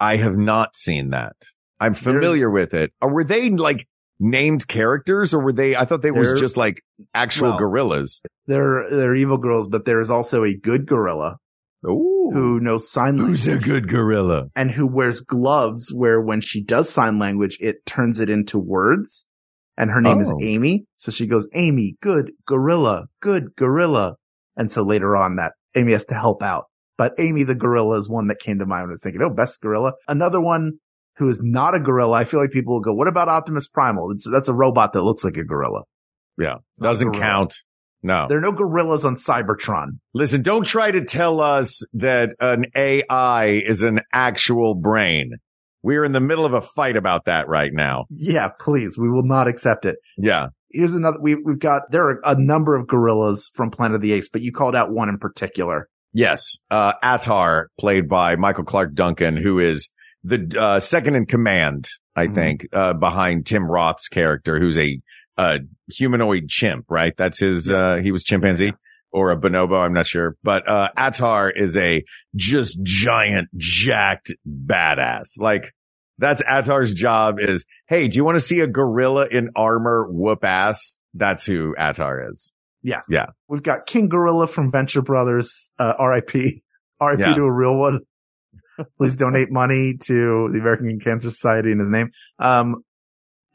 I 0.00 0.16
have 0.16 0.36
not 0.36 0.76
seen 0.76 1.10
that. 1.10 1.36
I'm 1.80 1.94
familiar 1.94 2.50
with 2.50 2.74
it. 2.74 2.92
Or 3.00 3.12
were 3.12 3.24
they 3.24 3.50
like 3.50 3.86
named 4.18 4.66
characters 4.66 5.32
or 5.32 5.42
were 5.44 5.52
they, 5.52 5.76
I 5.76 5.84
thought 5.84 6.02
they 6.02 6.10
was 6.10 6.40
just 6.40 6.56
like 6.56 6.82
actual 7.14 7.50
well, 7.50 7.58
gorillas. 7.58 8.20
They're 8.46 8.86
they're 8.90 9.14
evil 9.14 9.38
girls, 9.38 9.68
but 9.68 9.84
there 9.84 10.00
is 10.00 10.10
also 10.10 10.42
a 10.44 10.54
good 10.54 10.86
gorilla 10.86 11.36
Ooh. 11.86 12.17
Who 12.32 12.60
knows 12.60 12.90
sign 12.90 13.16
language 13.16 13.44
Who's 13.44 13.48
a 13.48 13.58
good 13.58 13.88
gorilla? 13.88 14.48
and 14.56 14.70
who 14.70 14.86
wears 14.86 15.20
gloves 15.20 15.92
where 15.92 16.20
when 16.20 16.40
she 16.40 16.62
does 16.62 16.88
sign 16.90 17.18
language, 17.18 17.56
it 17.60 17.84
turns 17.86 18.20
it 18.20 18.28
into 18.30 18.58
words. 18.58 19.26
And 19.76 19.90
her 19.90 20.00
name 20.00 20.20
is 20.20 20.30
Oh. 20.30 20.38
Amy. 20.42 20.86
So 20.96 21.10
she 21.12 21.26
goes, 21.26 21.48
Amy, 21.54 21.96
good 22.02 22.32
gorilla, 22.46 23.06
good 23.22 23.54
gorilla. 23.56 24.16
And 24.56 24.72
so 24.72 24.82
later 24.82 25.16
on 25.16 25.36
that 25.36 25.52
Amy 25.76 25.92
has 25.92 26.04
to 26.06 26.14
help 26.14 26.42
out. 26.42 26.64
But 26.96 27.12
Amy 27.18 27.44
the 27.44 27.54
gorilla 27.54 27.98
is 28.00 28.08
one 28.08 28.26
that 28.26 28.40
came 28.40 28.58
to 28.58 28.66
mind 28.66 28.82
when 28.84 28.90
I 28.90 28.92
was 28.94 29.02
thinking, 29.02 29.22
oh, 29.24 29.32
best 29.32 29.60
gorilla. 29.60 29.92
Another 30.08 30.40
one 30.40 30.72
who 31.18 31.28
is 31.28 31.40
not 31.42 31.76
a 31.76 31.80
gorilla. 31.80 32.16
I 32.16 32.24
feel 32.24 32.40
like 32.40 32.50
people 32.50 32.74
will 32.74 32.80
go, 32.82 32.92
what 32.92 33.06
about 33.06 33.28
Optimus 33.28 33.68
Primal? 33.68 34.10
It's, 34.12 34.28
that's 34.28 34.48
a 34.48 34.54
robot 34.54 34.92
that 34.94 35.02
looks 35.02 35.22
like 35.24 35.36
a 35.36 35.44
gorilla. 35.44 35.82
Yeah. 36.36 36.56
a 36.80 36.82
Doesn't 36.82 37.12
gorilla. 37.12 37.20
count. 37.24 37.54
No. 38.02 38.26
There 38.28 38.38
are 38.38 38.42
no 38.42 38.52
gorillas 38.52 39.04
on 39.04 39.16
Cybertron. 39.16 39.98
Listen, 40.14 40.42
don't 40.42 40.64
try 40.64 40.90
to 40.90 41.04
tell 41.04 41.40
us 41.40 41.82
that 41.94 42.30
an 42.40 42.66
AI 42.76 43.46
is 43.66 43.82
an 43.82 44.00
actual 44.12 44.74
brain. 44.74 45.32
We're 45.82 46.04
in 46.04 46.12
the 46.12 46.20
middle 46.20 46.44
of 46.44 46.52
a 46.54 46.60
fight 46.62 46.96
about 46.96 47.26
that 47.26 47.48
right 47.48 47.72
now. 47.72 48.06
Yeah, 48.10 48.48
please. 48.60 48.96
We 48.98 49.08
will 49.08 49.24
not 49.24 49.48
accept 49.48 49.84
it. 49.84 49.96
Yeah. 50.16 50.48
Here's 50.70 50.94
another. 50.94 51.18
We, 51.20 51.34
we've 51.36 51.58
got, 51.58 51.90
there 51.90 52.04
are 52.08 52.20
a 52.24 52.34
number 52.38 52.76
of 52.76 52.86
gorillas 52.86 53.50
from 53.54 53.70
Planet 53.70 53.96
of 53.96 54.02
the 54.02 54.12
Apes, 54.12 54.28
but 54.28 54.42
you 54.42 54.52
called 54.52 54.74
out 54.76 54.92
one 54.92 55.08
in 55.08 55.18
particular. 55.18 55.88
Yes. 56.12 56.58
Uh, 56.70 56.92
Attar, 57.02 57.70
played 57.78 58.08
by 58.08 58.36
Michael 58.36 58.64
Clarke 58.64 58.94
Duncan, 58.94 59.36
who 59.36 59.58
is 59.60 59.88
the, 60.24 60.54
uh, 60.58 60.80
second 60.80 61.14
in 61.14 61.26
command, 61.26 61.88
I 62.16 62.26
Mhm. 62.26 62.34
think, 62.34 62.66
uh, 62.72 62.92
behind 62.94 63.46
Tim 63.46 63.70
Roth's 63.70 64.08
character, 64.08 64.58
who's 64.58 64.76
a, 64.76 65.00
uh, 65.38 65.58
humanoid 65.88 66.48
chimp, 66.48 66.84
right? 66.90 67.14
That's 67.16 67.38
his, 67.38 67.70
uh, 67.70 68.00
he 68.02 68.12
was 68.12 68.24
chimpanzee 68.24 68.72
or 69.12 69.30
a 69.30 69.36
bonobo. 69.40 69.80
I'm 69.80 69.94
not 69.94 70.06
sure, 70.06 70.36
but, 70.42 70.68
uh, 70.68 70.90
Attar 70.96 71.50
is 71.50 71.76
a 71.76 72.04
just 72.36 72.78
giant, 72.82 73.48
jacked 73.56 74.32
badass. 74.46 75.38
Like 75.38 75.72
that's 76.18 76.42
Attar's 76.46 76.92
job 76.92 77.38
is, 77.40 77.64
Hey, 77.88 78.08
do 78.08 78.16
you 78.16 78.24
want 78.24 78.34
to 78.36 78.40
see 78.40 78.60
a 78.60 78.66
gorilla 78.66 79.26
in 79.30 79.50
armor 79.56 80.06
whoop 80.10 80.44
ass? 80.44 80.98
That's 81.14 81.46
who 81.46 81.74
Attar 81.78 82.28
is. 82.30 82.52
Yes. 82.82 83.04
Yeah. 83.08 83.26
We've 83.48 83.62
got 83.62 83.86
King 83.86 84.08
Gorilla 84.08 84.46
from 84.46 84.70
Venture 84.70 85.02
Brothers, 85.02 85.72
uh, 85.78 85.94
RIP. 86.00 86.34
RIP 87.00 87.20
Yeah. 87.20 87.34
to 87.34 87.42
a 87.42 87.52
real 87.52 87.76
one. 87.76 88.00
Please 88.98 89.16
donate 89.16 89.50
money 89.50 89.94
to 90.02 90.48
the 90.52 90.58
American 90.60 91.00
Cancer 91.00 91.30
Society 91.30 91.72
in 91.72 91.78
his 91.80 91.90
name. 91.90 92.10
Um, 92.38 92.84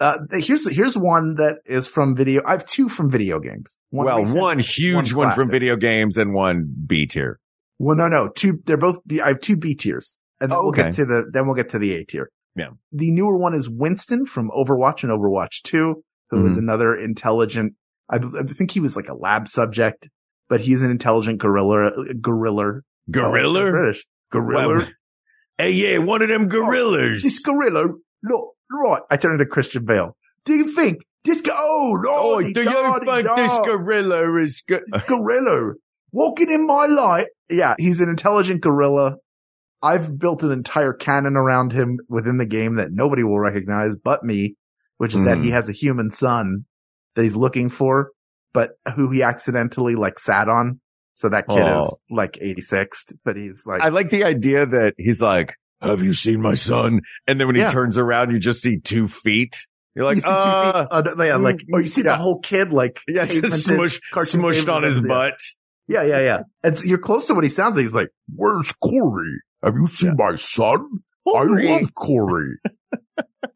uh, 0.03 0.17
here's, 0.33 0.69
here's 0.69 0.97
one 0.97 1.35
that 1.35 1.59
is 1.65 1.87
from 1.87 2.15
video. 2.15 2.41
I 2.45 2.51
have 2.51 2.65
two 2.67 2.89
from 2.89 3.09
video 3.09 3.39
games. 3.39 3.79
One 3.89 4.05
well, 4.05 4.19
recent, 4.19 4.39
one 4.39 4.59
huge 4.59 5.13
one, 5.13 5.33
from 5.33 5.49
video 5.49 5.75
games 5.75 6.17
and 6.17 6.33
one 6.33 6.73
B 6.87 7.07
tier. 7.07 7.39
Well, 7.79 7.95
no, 7.95 8.07
no, 8.07 8.29
two, 8.35 8.59
they're 8.65 8.77
both, 8.77 8.99
the, 9.05 9.21
I 9.21 9.29
have 9.29 9.39
two 9.41 9.55
B 9.55 9.75
tiers 9.75 10.19
and 10.39 10.51
then 10.51 10.57
Oh, 10.57 10.63
we'll 10.63 10.69
okay. 10.71 10.83
get 10.83 10.93
to 10.95 11.05
the, 11.05 11.25
then 11.31 11.45
we'll 11.45 11.55
get 11.55 11.69
to 11.69 11.79
the 11.79 11.95
A 11.95 12.05
tier. 12.05 12.29
Yeah. 12.55 12.69
The 12.91 13.11
newer 13.11 13.37
one 13.37 13.53
is 13.55 13.69
Winston 13.69 14.25
from 14.25 14.51
Overwatch 14.51 15.03
and 15.03 15.11
Overwatch 15.11 15.61
2, 15.63 16.03
who 16.29 16.45
is 16.45 16.55
Mhm. 16.55 16.59
another 16.59 16.95
intelligent, 16.95 17.73
I 18.09 18.19
think 18.47 18.71
he 18.71 18.79
was 18.79 18.95
like 18.95 19.07
a 19.09 19.15
lab 19.15 19.47
subject, 19.47 20.07
but 20.49 20.61
he's 20.61 20.81
an 20.81 20.91
intelligent 20.91 21.39
gorilla, 21.39 21.91
gorilla. 22.21 22.81
Gorilla? 23.09 23.67
Oh, 23.67 23.71
British. 23.71 24.05
Gorilla. 24.31 24.67
Well, 24.67 24.87
Hey, 25.57 25.71
yeah, 25.71 25.99
one 25.99 26.21
of 26.23 26.29
them 26.29 26.47
gorillas. 26.49 27.21
This 27.23 27.39
gorilla, 27.39 27.85
look, 28.23 28.52
right. 28.73 29.01
I 29.09 29.17
turned 29.17 29.39
into 29.39 29.49
Christian 29.49 29.85
Bale. 29.85 30.15
Do 30.45 30.53
you 30.53 30.71
think 30.71 30.97
this 31.23 31.41
go, 31.41 31.53
oh, 31.55 32.41
do 32.41 32.47
you 32.47 32.99
think 33.05 33.27
this 33.35 33.57
gorilla 33.63 34.37
is 34.41 34.61
go- 34.67 34.81
gorilla 35.07 35.73
walking 36.11 36.51
in 36.51 36.67
my 36.67 36.85
light. 36.85 37.27
Yeah, 37.49 37.75
he's 37.77 38.01
an 38.01 38.09
intelligent 38.09 38.61
gorilla. 38.61 39.15
I've 39.81 40.17
built 40.17 40.43
an 40.43 40.51
entire 40.51 40.93
canon 40.93 41.35
around 41.35 41.71
him 41.73 41.97
within 42.09 42.37
the 42.37 42.45
game 42.45 42.75
that 42.75 42.89
nobody 42.91 43.23
will 43.23 43.39
recognize 43.39 43.95
but 44.01 44.23
me, 44.23 44.55
which 44.97 45.13
is 45.15 45.21
that 45.23 45.37
Hmm. 45.37 45.43
he 45.43 45.49
has 45.51 45.67
a 45.69 45.73
human 45.73 46.11
son 46.11 46.65
that 47.15 47.23
he's 47.23 47.35
looking 47.35 47.69
for, 47.69 48.11
but 48.53 48.71
who 48.95 49.11
he 49.11 49.23
accidentally 49.23 49.95
like 49.95 50.19
sat 50.19 50.47
on. 50.49 50.79
So 51.15 51.29
that 51.29 51.47
kid 51.47 51.63
Oh. 51.63 51.79
is 51.79 51.99
like 52.09 52.37
86, 52.41 53.05
but 53.23 53.35
he's 53.35 53.63
like, 53.65 53.81
I 53.81 53.89
like 53.89 54.09
the 54.09 54.23
idea 54.23 54.65
that 54.65 54.93
he's 54.97 55.21
like, 55.21 55.53
have 55.83 56.01
you 56.03 56.13
seen 56.13 56.41
my 56.41 56.53
son? 56.55 57.01
And 57.27 57.39
then 57.39 57.47
when 57.47 57.55
he 57.55 57.61
Yeah. 57.61 57.69
turns 57.69 57.97
around, 57.97 58.31
you 58.31 58.39
just 58.39 58.61
see 58.61 58.79
two 58.79 59.07
feet. 59.07 59.55
You're 59.95 60.05
like, 60.05 60.15
you 60.15 60.21
two 60.21 60.27
feet- 60.27 60.33
uh, 60.35 60.87
uh, 60.89 61.13
yeah, 61.23 61.35
like, 61.35 61.59
or 61.71 61.81
you 61.81 61.87
see 61.87 62.01
yeah. 62.03 62.11
the 62.13 62.17
whole 62.17 62.39
kid 62.41 62.69
like, 62.73 62.99
yeah, 63.07 63.25
just 63.25 63.65
smush, 63.65 63.99
smushed 64.13 64.73
on 64.73 64.83
his 64.83 64.99
butt. 65.01 65.35
Yeah, 65.87 66.03
yeah, 66.03 66.19
yeah. 66.21 66.39
And 66.63 66.77
so 66.77 66.85
you're 66.85 66.97
close 66.97 67.27
to 67.27 67.33
what 67.35 67.43
he 67.43 67.49
sounds 67.49 67.75
like. 67.75 67.83
He's 67.83 67.93
like, 67.93 68.09
Where's 68.33 68.71
Corey? 68.73 69.41
Have 69.63 69.75
you 69.75 69.85
seen 69.87 70.15
my 70.17 70.35
son? 70.35 70.79
Corey. 71.27 71.69
I 71.69 71.79
love 71.81 71.93
Corey. 71.93 72.55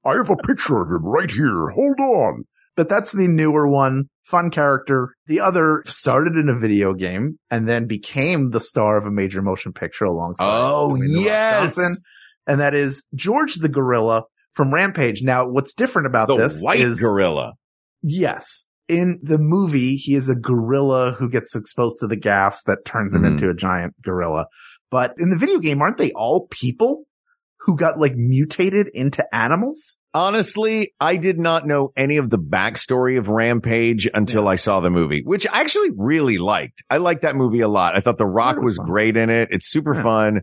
I 0.06 0.16
have 0.16 0.30
a 0.30 0.36
picture 0.38 0.82
of 0.82 0.90
him 0.90 1.04
right 1.06 1.30
here. 1.32 1.70
Hold 1.70 2.00
on. 2.00 2.44
but 2.76 2.88
that's 2.90 3.12
the 3.14 3.28
newer 3.28 3.68
one. 3.68 4.10
Fun 4.24 4.52
character. 4.52 5.16
The 5.28 5.40
other 5.40 5.84
started 5.86 6.36
in 6.36 6.50
a 6.50 6.56
video 6.60 6.94
game 6.94 7.40
and 7.50 7.68
then 7.68 7.88
became 7.88 8.52
the 8.52 8.60
star 8.60 8.98
of 8.98 9.06
a 9.06 9.12
major 9.12 9.42
motion 9.42 9.72
picture 9.74 10.04
alongside. 10.06 10.46
Oh, 10.46 10.90
Dwayne 10.96 11.08
The 11.08 11.16
Rock 11.16 11.26
yes. 11.26 11.76
Johnson. 11.76 11.96
And 12.48 12.62
that 12.62 12.74
is 12.74 13.04
George 13.14 13.56
the 13.56 13.70
Gorilla 13.70 14.24
from 14.54 14.74
Rampage. 14.74 15.22
Now, 15.22 15.48
what's 15.48 15.74
different 15.74 16.08
about 16.08 16.28
The 16.30 16.38
this 16.38 16.62
white 16.62 16.80
is, 16.80 17.00
gorilla. 17.00 17.54
yes, 18.02 18.66
in 18.88 19.20
the 19.22 19.38
movie, 19.38 19.96
he 19.98 20.16
is 20.16 20.30
a 20.30 20.36
gorilla 20.36 21.12
who 21.18 21.30
gets 21.30 21.56
exposed 21.56 21.98
to 22.00 22.08
the 22.08 22.16
gas 22.16 22.64
that 22.64 22.86
turns 22.86 23.14
him 23.14 23.24
Mhm. 23.24 23.32
into 23.32 23.50
a 23.50 23.54
giant 23.54 23.94
gorilla. 24.02 24.46
But 24.90 25.14
in 25.20 25.30
the 25.30 25.38
video 25.38 25.60
game, 25.60 25.82
aren't 25.82 25.98
they 25.98 26.12
all 26.14 26.48
people 26.50 27.04
who 27.62 27.76
got 27.76 28.00
like 28.00 28.16
mutated 28.16 28.88
into 28.94 29.24
animals? 29.36 29.98
Honestly, 30.14 30.94
I 31.00 31.18
did 31.18 31.38
not 31.38 31.68
know 31.68 31.92
any 31.96 32.18
of 32.18 32.30
the 32.30 32.40
backstory 32.40 33.20
of 33.20 33.28
Rampage 33.28 34.08
until 34.14 34.48
I 34.48 34.56
saw 34.56 34.80
the 34.80 34.90
movie, 34.90 35.22
which 35.24 35.46
I 35.46 35.60
actually 35.62 35.90
really 35.96 36.38
liked. 36.40 36.82
I 36.90 36.98
liked 36.98 37.22
that 37.22 37.36
movie 37.36 37.60
a 37.60 37.68
lot. 37.68 37.96
I 37.96 38.00
thought 38.00 38.18
The 38.18 38.26
Rock 38.26 38.56
it 38.56 38.62
was 38.64 38.80
was 38.80 38.88
great 38.88 39.16
in 39.18 39.30
it. 39.30 39.50
It's 39.52 39.70
super 39.70 39.94
Yeah. 39.94 40.02
fun. 40.04 40.42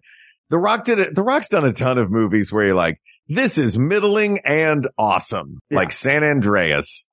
The 0.55 0.61
Rock 0.61 0.85
did 0.85 1.01
it. 1.01 1.17
The 1.17 1.25
Rock's 1.25 1.49
done 1.49 1.65
a 1.65 1.73
ton 1.73 1.99
of 1.99 2.13
movies 2.13 2.53
where 2.53 2.67
you're 2.67 2.77
like, 2.77 3.01
this 3.27 3.59
is 3.59 3.77
middling 3.77 4.39
and 4.45 4.87
awesome. 4.97 5.59
Yeah. 5.69 5.79
Like 5.79 5.91
San 5.91 6.23
Andreas. 6.23 7.07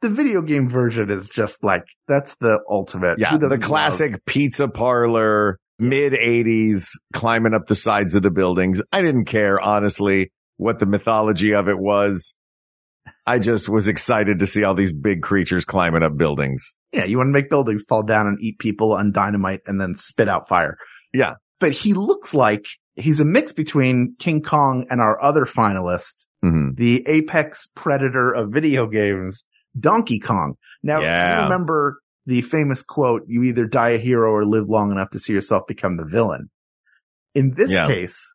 The 0.00 0.08
video 0.08 0.42
game 0.42 0.68
version 0.68 1.08
is 1.08 1.28
just 1.28 1.62
like, 1.62 1.84
that's 2.08 2.34
the 2.40 2.58
ultimate. 2.68 3.20
Yeah. 3.20 3.38
The 3.38 3.50
love- 3.50 3.60
classic 3.60 4.24
pizza 4.24 4.66
parlor, 4.66 5.60
mid 5.78 6.12
eighties, 6.12 6.90
climbing 7.12 7.54
up 7.54 7.68
the 7.68 7.76
sides 7.76 8.16
of 8.16 8.24
the 8.24 8.32
buildings. 8.32 8.82
I 8.90 9.00
didn't 9.00 9.26
care, 9.26 9.60
honestly, 9.60 10.32
what 10.56 10.80
the 10.80 10.86
mythology 10.86 11.54
of 11.54 11.68
it 11.68 11.78
was. 11.78 12.34
I 13.24 13.38
just 13.38 13.68
was 13.68 13.86
excited 13.86 14.40
to 14.40 14.46
see 14.48 14.64
all 14.64 14.74
these 14.74 14.92
big 14.92 15.22
creatures 15.22 15.64
climbing 15.64 16.02
up 16.02 16.16
buildings. 16.16 16.74
Yeah, 16.90 17.04
you 17.04 17.18
want 17.18 17.28
to 17.28 17.32
make 17.32 17.48
buildings 17.48 17.84
fall 17.88 18.02
down 18.02 18.26
and 18.26 18.38
eat 18.40 18.58
people 18.58 18.94
on 18.94 19.12
dynamite 19.12 19.60
and 19.68 19.80
then 19.80 19.94
spit 19.94 20.28
out 20.28 20.48
fire. 20.48 20.76
Yeah. 21.14 21.34
But 21.60 21.72
he 21.72 21.92
looks 21.94 22.34
like 22.34 22.66
he's 22.98 23.20
a 23.20 23.24
mix 23.24 23.52
between 23.52 24.14
King 24.18 24.42
Kong 24.42 24.86
and 24.90 25.00
our 25.00 25.22
other 25.22 25.44
finalist, 25.44 26.26
Mm-hmm. 26.44 26.74
the 26.76 27.04
apex 27.08 27.66
predator 27.74 28.32
of 28.32 28.50
video 28.52 28.86
games, 28.86 29.44
Donkey 29.78 30.20
Kong. 30.20 30.54
Now, 30.84 31.00
Yeah. 31.00 31.42
remember 31.44 31.98
the 32.26 32.42
famous 32.42 32.82
quote, 32.82 33.22
you 33.26 33.42
either 33.42 33.66
die 33.66 33.90
a 33.90 33.98
hero 33.98 34.30
or 34.30 34.44
live 34.44 34.68
long 34.68 34.92
enough 34.92 35.10
to 35.10 35.18
see 35.18 35.32
yourself 35.32 35.64
become 35.66 35.96
the 35.96 36.04
villain. 36.04 36.48
In 37.34 37.54
this 37.56 37.72
Yeah. 37.72 37.86
case, 37.88 38.34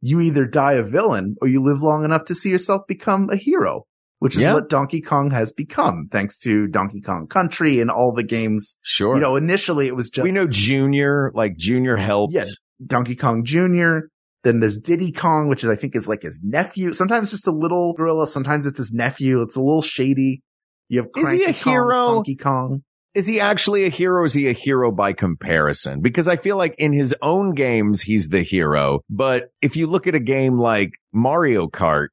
you 0.00 0.20
either 0.20 0.46
die 0.46 0.74
a 0.74 0.82
villain 0.82 1.36
or 1.42 1.48
you 1.48 1.60
live 1.62 1.82
long 1.82 2.04
enough 2.04 2.24
to 2.26 2.34
see 2.34 2.48
yourself 2.50 2.82
become 2.88 3.28
a 3.30 3.36
hero, 3.36 3.84
which 4.18 4.34
is 4.36 4.42
Yeah. 4.42 4.54
what 4.54 4.70
Donkey 4.70 5.02
Kong 5.02 5.30
has 5.30 5.52
become 5.52 6.08
thanks 6.10 6.38
to 6.40 6.68
Donkey 6.68 7.02
Kong 7.02 7.26
Country 7.26 7.80
and 7.80 7.90
all 7.90 8.14
the 8.14 8.24
games. 8.24 8.78
Sure. 8.82 9.14
You 9.14 9.20
know, 9.20 9.36
initially 9.36 9.88
it 9.88 9.96
was 9.96 10.08
just 10.08 10.24
we 10.24 10.32
know 10.32 10.46
Junior, 10.46 11.30
like 11.34 11.56
Junior 11.58 11.96
helped. 11.96 12.32
Yeah. 12.32 12.44
Donkey 12.84 13.16
Kong 13.16 13.44
Jr. 13.44 14.08
Then 14.42 14.60
there's 14.60 14.78
Diddy 14.78 15.12
Kong, 15.12 15.48
which 15.48 15.64
is, 15.64 15.70
I 15.70 15.76
think 15.76 15.94
is 15.94 16.08
like 16.08 16.22
his 16.22 16.40
nephew. 16.42 16.92
Sometimes 16.92 17.30
just 17.30 17.46
a 17.46 17.52
little 17.52 17.92
gorilla. 17.92 18.26
Sometimes 18.26 18.64
it's 18.64 18.78
his 18.78 18.92
nephew. 18.92 19.42
It's 19.42 19.56
a 19.56 19.60
little 19.60 19.82
shady. 19.82 20.42
You 20.88 21.02
have 21.02 21.10
Is 21.16 21.30
he 21.32 21.44
a 21.44 21.52
Kong, 21.52 21.72
hero? 21.72 22.06
Funky 22.14 22.36
Kong. 22.36 22.82
Is 23.12 23.26
he 23.26 23.40
actually 23.40 23.84
a 23.84 23.88
hero? 23.88 24.24
Is 24.24 24.32
he 24.32 24.48
a 24.48 24.52
hero 24.52 24.92
by 24.92 25.12
comparison? 25.12 26.00
Because 26.00 26.28
I 26.28 26.36
feel 26.36 26.56
like 26.56 26.74
in 26.78 26.92
his 26.92 27.14
own 27.22 27.54
games, 27.54 28.00
he's 28.00 28.28
the 28.28 28.42
hero. 28.42 29.00
But 29.10 29.48
if 29.60 29.76
you 29.76 29.88
look 29.88 30.06
at 30.06 30.14
a 30.14 30.20
game 30.20 30.58
like 30.58 30.90
Mario 31.12 31.66
Kart, 31.66 32.08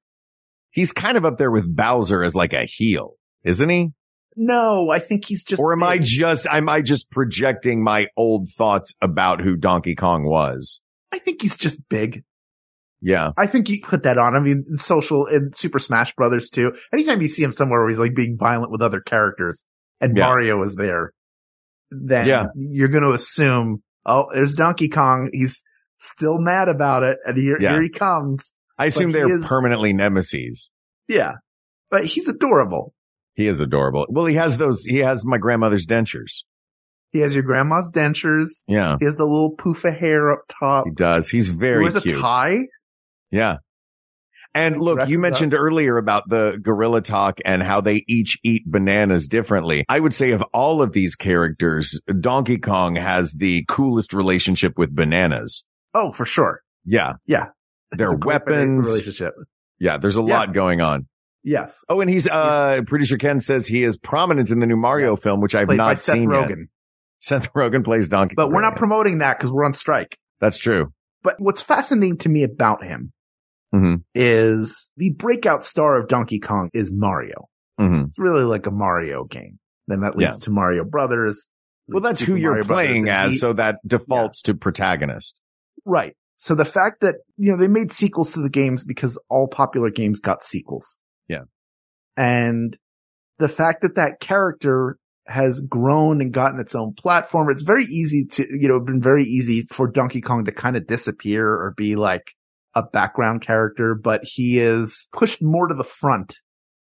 he's 0.72 0.92
kind 0.92 1.16
of 1.18 1.24
up 1.24 1.38
there 1.38 1.52
with 1.52 1.74
Bowser 1.74 2.24
as 2.24 2.36
like 2.36 2.54
a 2.54 2.66
heel, 2.66 3.14
isn't 3.44 3.70
he? 3.70 3.92
No, 4.40 4.90
I 4.92 5.00
think 5.00 5.26
he's 5.26 5.44
just. 5.44 5.62
or 5.62 5.74
am 5.74 5.82
I 5.84 5.98
just, 5.98 6.46
am 6.50 6.70
I 6.70 6.82
just 6.82 7.10
projecting 7.10 7.84
my 7.84 8.08
old 8.16 8.50
thoughts 8.52 8.94
about 9.02 9.42
who 9.42 9.56
Donkey 9.56 9.96
Kong 9.96 10.24
was? 10.26 10.80
I 11.12 11.18
think 11.18 11.42
he's 11.42 11.58
just 11.58 11.82
big. 11.90 12.24
Yeah. 13.02 13.32
I 13.38 13.48
think 13.48 13.68
you 13.70 13.80
put 13.82 14.04
that 14.04 14.18
on. 14.20 14.36
I 14.36 14.40
mean, 14.40 14.66
in 14.70 14.78
social 14.78 15.26
in 15.26 15.52
Super 15.54 15.80
Smash 15.80 16.14
Brothers 16.16 16.50
too. 16.52 16.74
Anytime 16.94 17.22
you 17.22 17.28
see 17.28 17.42
him 17.44 17.52
somewhere 17.52 17.80
where 17.82 17.90
he's 17.90 18.00
like 18.00 18.16
being 18.16 18.38
violent 18.40 18.72
with 18.72 18.82
other 18.82 19.02
characters 19.02 19.66
and 20.02 20.16
Yeah. 20.16 20.26
Mario 20.28 20.62
is 20.64 20.76
there, 20.76 21.14
then 21.92 22.28
Yeah. 22.28 22.46
you're 22.56 22.88
going 22.90 23.04
to 23.04 23.14
assume, 23.14 23.82
oh, 24.06 24.26
there's 24.34 24.54
Donkey 24.54 24.90
Kong. 24.90 25.30
He's 25.34 25.64
still 26.00 26.38
mad 26.40 26.70
about 26.70 27.04
it. 27.04 27.18
And 27.26 27.38
here, 27.38 27.58
Yeah. 27.60 27.72
here 27.74 27.82
he 27.84 27.90
comes. 27.90 28.54
I 28.78 28.86
assume 28.86 29.12
they're 29.12 29.38
is- 29.40 29.48
permanently 29.48 29.94
nemesis. 29.94 30.70
Yeah. 31.08 31.34
But 31.90 32.06
he's 32.06 32.28
adorable. 32.28 32.94
He 33.38 33.48
is 33.48 33.60
adorable. 33.62 34.06
Well, 34.10 34.26
he 34.26 34.36
has 34.36 34.58
those, 34.58 34.84
he 34.84 34.98
has 34.98 35.24
my 35.24 35.38
grandmother's 35.38 35.86
dentures. 35.86 36.44
He 37.12 37.20
has 37.20 37.34
your 37.36 37.44
grandma's 37.44 37.92
dentures. 37.94 38.64
Yeah. 38.68 38.98
He 39.00 39.06
has 39.06 39.16
the 39.16 39.24
little 39.26 39.52
poof 39.52 39.86
of 39.86 39.94
hair 39.94 40.32
up 40.32 40.40
top. 40.60 40.86
He 40.88 40.92
does. 40.92 41.30
He's 41.30 41.48
very. 41.48 41.78
He 41.78 41.82
wears 41.84 42.00
cute. 42.02 42.18
a 42.18 42.20
tie. 42.20 42.58
Yeah. 43.32 43.58
And 44.56 44.82
look, 44.82 45.08
you 45.08 45.18
up. 45.18 45.22
mentioned 45.22 45.54
earlier 45.54 45.98
about 45.98 46.28
the 46.30 46.58
gorilla 46.62 47.02
talk 47.02 47.38
and 47.46 47.62
how 47.62 47.80
they 47.80 48.04
each 48.08 48.40
eat 48.44 48.64
bananas 48.66 49.28
differently. 49.28 49.86
I 49.88 50.00
would 50.00 50.16
say 50.16 50.32
of 50.32 50.42
all 50.52 50.82
of 50.82 50.94
these 50.94 51.16
characters, 51.16 52.00
Donkey 52.20 52.58
Kong 52.58 52.96
has 52.96 53.34
the 53.34 53.66
coolest 53.68 54.14
relationship 54.14 54.74
with 54.78 54.96
bananas. 54.96 55.64
Oh, 55.94 56.12
for 56.12 56.26
sure. 56.26 56.62
Yeah. 56.86 57.14
Yeah. 57.28 57.46
Their 57.92 58.08
It's 58.08 58.16
a 58.16 58.18
great 58.18 58.42
weapons. 58.48 58.88
relationship. 58.88 59.34
Yeah. 59.80 59.98
There's 59.98 60.18
a 60.18 60.22
Yeah. 60.24 60.40
lot 60.40 60.54
going 60.56 60.82
on. 60.82 61.08
Yes. 61.48 61.86
Oh, 61.88 62.02
and 62.02 62.10
he's, 62.10 62.28
uh, 62.28 62.82
producer 62.88 63.18
Ken 63.18 63.40
says 63.40 63.66
he 63.66 63.84
is 63.84 63.96
prominent 63.98 64.50
in 64.50 64.60
the 64.60 64.66
new 64.66 64.76
Mario 64.76 65.16
film, 65.16 65.40
which 65.40 65.56
I've 65.56 65.68
Played 65.68 65.78
not 65.78 65.98
Seth 65.98 66.16
seen 66.16 66.30
yet. 66.30 66.50
Rogen. 66.50 66.64
Seth 67.22 67.54
Rogen 67.54 67.86
plays 67.86 68.10
Donkey 68.10 68.36
But 68.36 68.50
we're 68.52 68.62
not 68.62 68.76
promoting 68.76 69.20
that 69.20 69.38
because 69.38 69.50
we're 69.52 69.64
on 69.66 69.74
strike. 69.74 70.18
That's 70.42 70.58
true. 70.60 70.92
But 71.24 71.36
what's 71.40 71.62
fascinating 71.62 72.18
to 72.20 72.30
me 72.30 72.44
about 72.44 72.84
him 72.84 73.14
hmm 73.72 73.96
is 74.14 74.90
the 74.98 75.12
breakout 75.12 75.64
star 75.64 75.98
of 76.00 76.08
Donkey 76.10 76.40
Kong 76.40 76.70
is 76.74 76.92
Mario. 76.92 77.48
hmm 77.80 78.04
It's 78.10 78.20
really 78.20 78.44
like 78.44 78.66
a 78.68 78.72
Mario 78.72 79.24
game. 79.24 79.58
Then 79.88 80.02
that 80.02 80.18
leads 80.18 80.38
Yeah. 80.40 80.44
to 80.46 80.52
Mario 80.52 80.84
Brothers. 80.84 81.48
Well, 81.88 82.02
that's 82.02 82.20
who 82.20 82.36
you're 82.36 82.64
Brothers, 82.64 82.68
playing 82.68 83.08
as. 83.10 83.32
he- 83.34 83.38
So 83.40 83.54
that 83.54 83.76
defaults 83.88 84.42
to 84.44 84.54
protagonist. 84.54 85.40
right. 85.86 86.14
So 86.36 86.54
the 86.56 86.66
fact 86.66 87.02
that, 87.02 87.16
you 87.38 87.52
know, 87.52 87.58
they 87.58 87.68
made 87.70 87.92
sequels 87.94 88.34
to 88.34 88.42
the 88.42 88.50
games 88.50 88.84
because 88.86 89.18
all 89.30 89.48
popular 89.48 89.90
games 89.90 90.20
got 90.20 90.44
sequels. 90.44 91.00
Yeah. 91.28 91.44
And 92.16 92.78
the 93.40 93.50
fact 93.50 93.82
that 93.82 93.96
that 93.96 94.20
character 94.20 94.98
has 95.28 95.62
grown 95.62 96.22
and 96.22 96.32
gotten 96.34 96.60
its 96.60 96.74
own 96.74 96.94
platform, 96.94 97.50
it's 97.50 97.64
very 97.64 97.86
easy 97.86 98.26
to, 98.26 98.46
you 98.50 98.68
know, 98.68 98.80
been 98.80 99.02
very 99.02 99.24
easy 99.24 99.64
for 99.64 99.88
Donkey 99.88 100.22
Kong 100.22 100.46
to 100.46 100.52
kind 100.52 100.78
of 100.78 100.88
disappear 100.88 101.48
or 101.48 101.74
be 101.76 101.96
like 101.96 102.32
a 102.74 102.84
background 102.84 103.42
character, 103.42 103.96
but 103.96 104.22
he 104.24 104.60
is 104.60 105.10
pushed 105.12 105.42
more 105.42 105.68
to 105.68 105.74
the 105.74 105.84
front. 105.84 106.40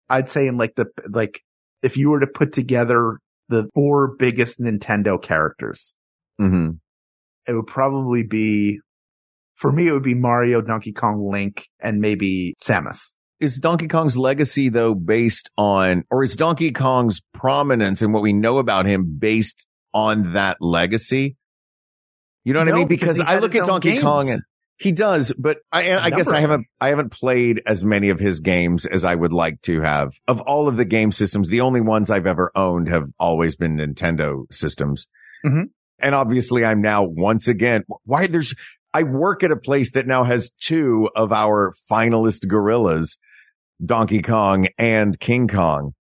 I'd 0.10 0.30
say 0.30 0.48
in 0.48 0.58
like 0.58 0.76
the, 0.76 0.88
like, 1.10 1.42
if 1.84 1.98
you 1.98 2.10
were 2.10 2.20
to 2.20 2.28
put 2.28 2.54
together 2.54 3.20
the 3.50 3.70
four 3.74 4.16
biggest 4.18 4.60
Nintendo 4.60 5.22
characters, 5.22 5.94
hmm 6.38 6.72
it 7.48 7.54
would 7.54 7.68
probably 7.68 8.24
be, 8.24 8.80
for 9.56 9.72
me, 9.72 9.88
it 9.88 9.94
would 9.94 10.04
be 10.04 10.14
Mario, 10.14 10.62
Donkey 10.62 10.94
Kong, 10.94 11.30
Link, 11.32 11.68
and 11.80 12.00
maybe 12.00 12.56
Samus. 12.62 13.16
Is 13.42 13.60
Donkey 13.60 13.88
Kong's 13.88 14.18
legacy 14.18 14.70
though 14.70 14.94
based 14.94 15.50
on, 15.58 16.04
or 16.10 16.24
is 16.24 16.36
Donkey 16.36 16.72
Kong's 16.72 17.22
prominence 17.34 18.02
and 18.02 18.14
what 18.14 18.24
we 18.24 18.34
know 18.34 18.60
about 18.60 18.86
him 18.86 19.18
based 19.20 19.66
on 19.94 20.34
that 20.34 20.58
legacy? 20.62 21.36
You 22.44 22.54
know 22.54 22.60
what 22.60 22.70
I 22.70 22.76
mean? 22.76 22.88
because 22.88 23.18
Because 23.18 23.30
I 23.30 23.40
look 23.40 23.56
at 23.56 23.68
Donkey 23.68 23.92
games. 23.92 24.04
Kong 24.04 24.30
and 24.30 24.42
he 24.78 24.92
does, 24.92 25.32
but 25.38 25.60
I, 25.72 25.96
I 25.96 26.10
guess 26.10 26.30
I 26.30 26.40
haven't. 26.40 26.66
I 26.80 26.90
haven't 26.90 27.12
played 27.12 27.62
as 27.68 27.86
many 27.86 28.10
of 28.10 28.20
his 28.20 28.40
games 28.40 28.88
as 28.88 29.06
I 29.06 29.14
would 29.14 29.32
like 29.32 29.62
to 29.64 29.80
have. 29.82 30.14
Of 30.28 30.42
all 30.42 30.68
of 30.68 30.76
the 30.76 30.86
game 30.86 31.12
systems, 31.12 31.50
the 31.50 31.62
only 31.62 31.82
ones 31.82 32.10
I've 32.10 32.26
ever 32.26 32.52
owned 32.56 32.88
have 32.90 33.04
always 33.20 33.56
been 33.56 33.78
Nintendo 33.78 34.52
systems. 34.52 35.08
Mhm. 35.46 35.66
And 36.00 36.16
obviously 36.16 36.66
I'm 36.66 36.82
now 36.82 37.04
once 37.04 37.48
again, 37.48 37.84
why 38.06 38.26
there's, 38.26 38.56
I 38.92 39.04
work 39.04 39.44
at 39.44 39.52
a 39.52 39.56
place 39.56 39.92
that 39.92 40.08
now 40.08 40.24
has 40.24 40.50
two 40.50 41.10
of 41.16 41.32
our 41.32 41.76
finalist 41.90 42.48
gorillas, 42.48 43.20
Donkey 43.84 44.22
Kong 44.22 44.68
and 44.78 45.20
King 45.20 45.48
Kong. 45.48 45.94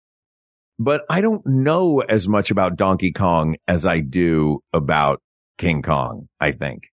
But 0.79 1.03
I 1.11 1.21
don't 1.21 1.43
know 1.47 2.01
as 2.01 2.27
much 2.29 2.51
about 2.51 2.77
Donkey 2.77 3.13
Kong 3.13 3.57
as 3.69 3.85
I 3.85 4.01
do 4.01 4.61
about 4.73 5.21
King 5.59 5.83
Kong, 5.83 6.29
I 6.41 6.53
think. 6.53 6.85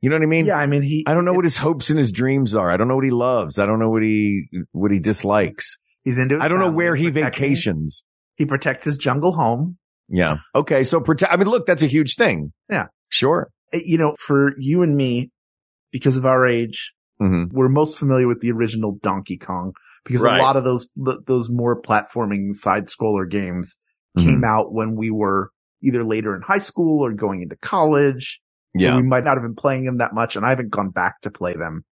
You 0.00 0.10
know 0.10 0.16
what 0.16 0.22
I 0.24 0.26
mean? 0.26 0.46
Yeah, 0.46 0.56
I 0.56 0.66
mean, 0.66 0.82
he, 0.82 1.04
I 1.06 1.14
don't 1.14 1.24
know 1.24 1.32
what 1.32 1.44
his 1.44 1.56
hopes 1.56 1.88
and 1.90 1.98
his 1.98 2.10
dreams 2.10 2.56
are. 2.56 2.68
I 2.68 2.76
don't 2.76 2.88
know 2.88 2.96
what 2.96 3.04
he 3.04 3.12
loves. 3.12 3.60
I 3.60 3.66
don't 3.66 3.78
know 3.78 3.90
what 3.90 4.02
he, 4.02 4.48
what 4.72 4.90
he 4.90 4.98
dislikes. 4.98 5.76
he's 6.02 6.18
into 6.18 6.38
I 6.40 6.48
don't 6.48 6.58
know 6.58 6.72
where 6.72 6.96
he 6.96 7.10
vacations. 7.10 8.02
He 8.34 8.44
protects 8.44 8.84
his 8.84 8.98
jungle 8.98 9.32
home. 9.32 9.78
Yeah. 10.08 10.38
Okay. 10.54 10.82
So 10.82 10.98
protect, 11.00 11.32
I 11.32 11.36
mean, 11.36 11.46
look, 11.46 11.66
that's 11.66 11.82
a 11.82 11.86
huge 11.86 12.16
thing. 12.16 12.52
Yeah. 12.68 12.86
Sure. 13.10 13.48
Uh, 13.72 13.78
You 13.84 13.98
know, 13.98 14.16
for 14.18 14.54
you 14.58 14.82
and 14.82 14.96
me, 14.96 15.30
because 15.92 16.16
of 16.16 16.26
our 16.26 16.46
age, 16.46 16.92
hmm 17.20 17.44
we're 17.52 17.68
most 17.68 17.96
familiar 17.98 18.26
with 18.26 18.40
the 18.40 18.50
original 18.50 18.98
Donkey 19.02 19.36
Kong 19.38 19.72
because 20.04 20.20
Right. 20.22 20.38
a 20.38 20.42
lot 20.42 20.56
of 20.56 20.64
those, 20.64 20.88
those 21.26 21.48
more 21.50 21.80
platforming 21.80 22.54
side 22.54 22.84
scroller 22.86 23.28
games 23.28 23.78
Mm-hmm. 24.18 24.28
came 24.28 24.44
out 24.44 24.74
when 24.74 24.94
we 24.94 25.10
were 25.10 25.50
either 25.82 26.04
later 26.04 26.36
in 26.36 26.42
high 26.42 26.58
school 26.58 27.02
or 27.02 27.12
going 27.14 27.40
into 27.40 27.56
college. 27.56 28.40
So 28.76 28.84
Yeah. 28.84 28.96
we 28.96 29.02
might 29.02 29.24
not 29.24 29.38
have 29.38 29.42
been 29.42 29.54
playing 29.54 29.86
them 29.86 29.98
that 29.98 30.12
much 30.12 30.36
and 30.36 30.44
I 30.44 30.50
haven't 30.50 30.68
gone 30.70 30.90
back 30.90 31.22
to 31.22 31.30
play 31.30 31.54
them. 31.54 31.84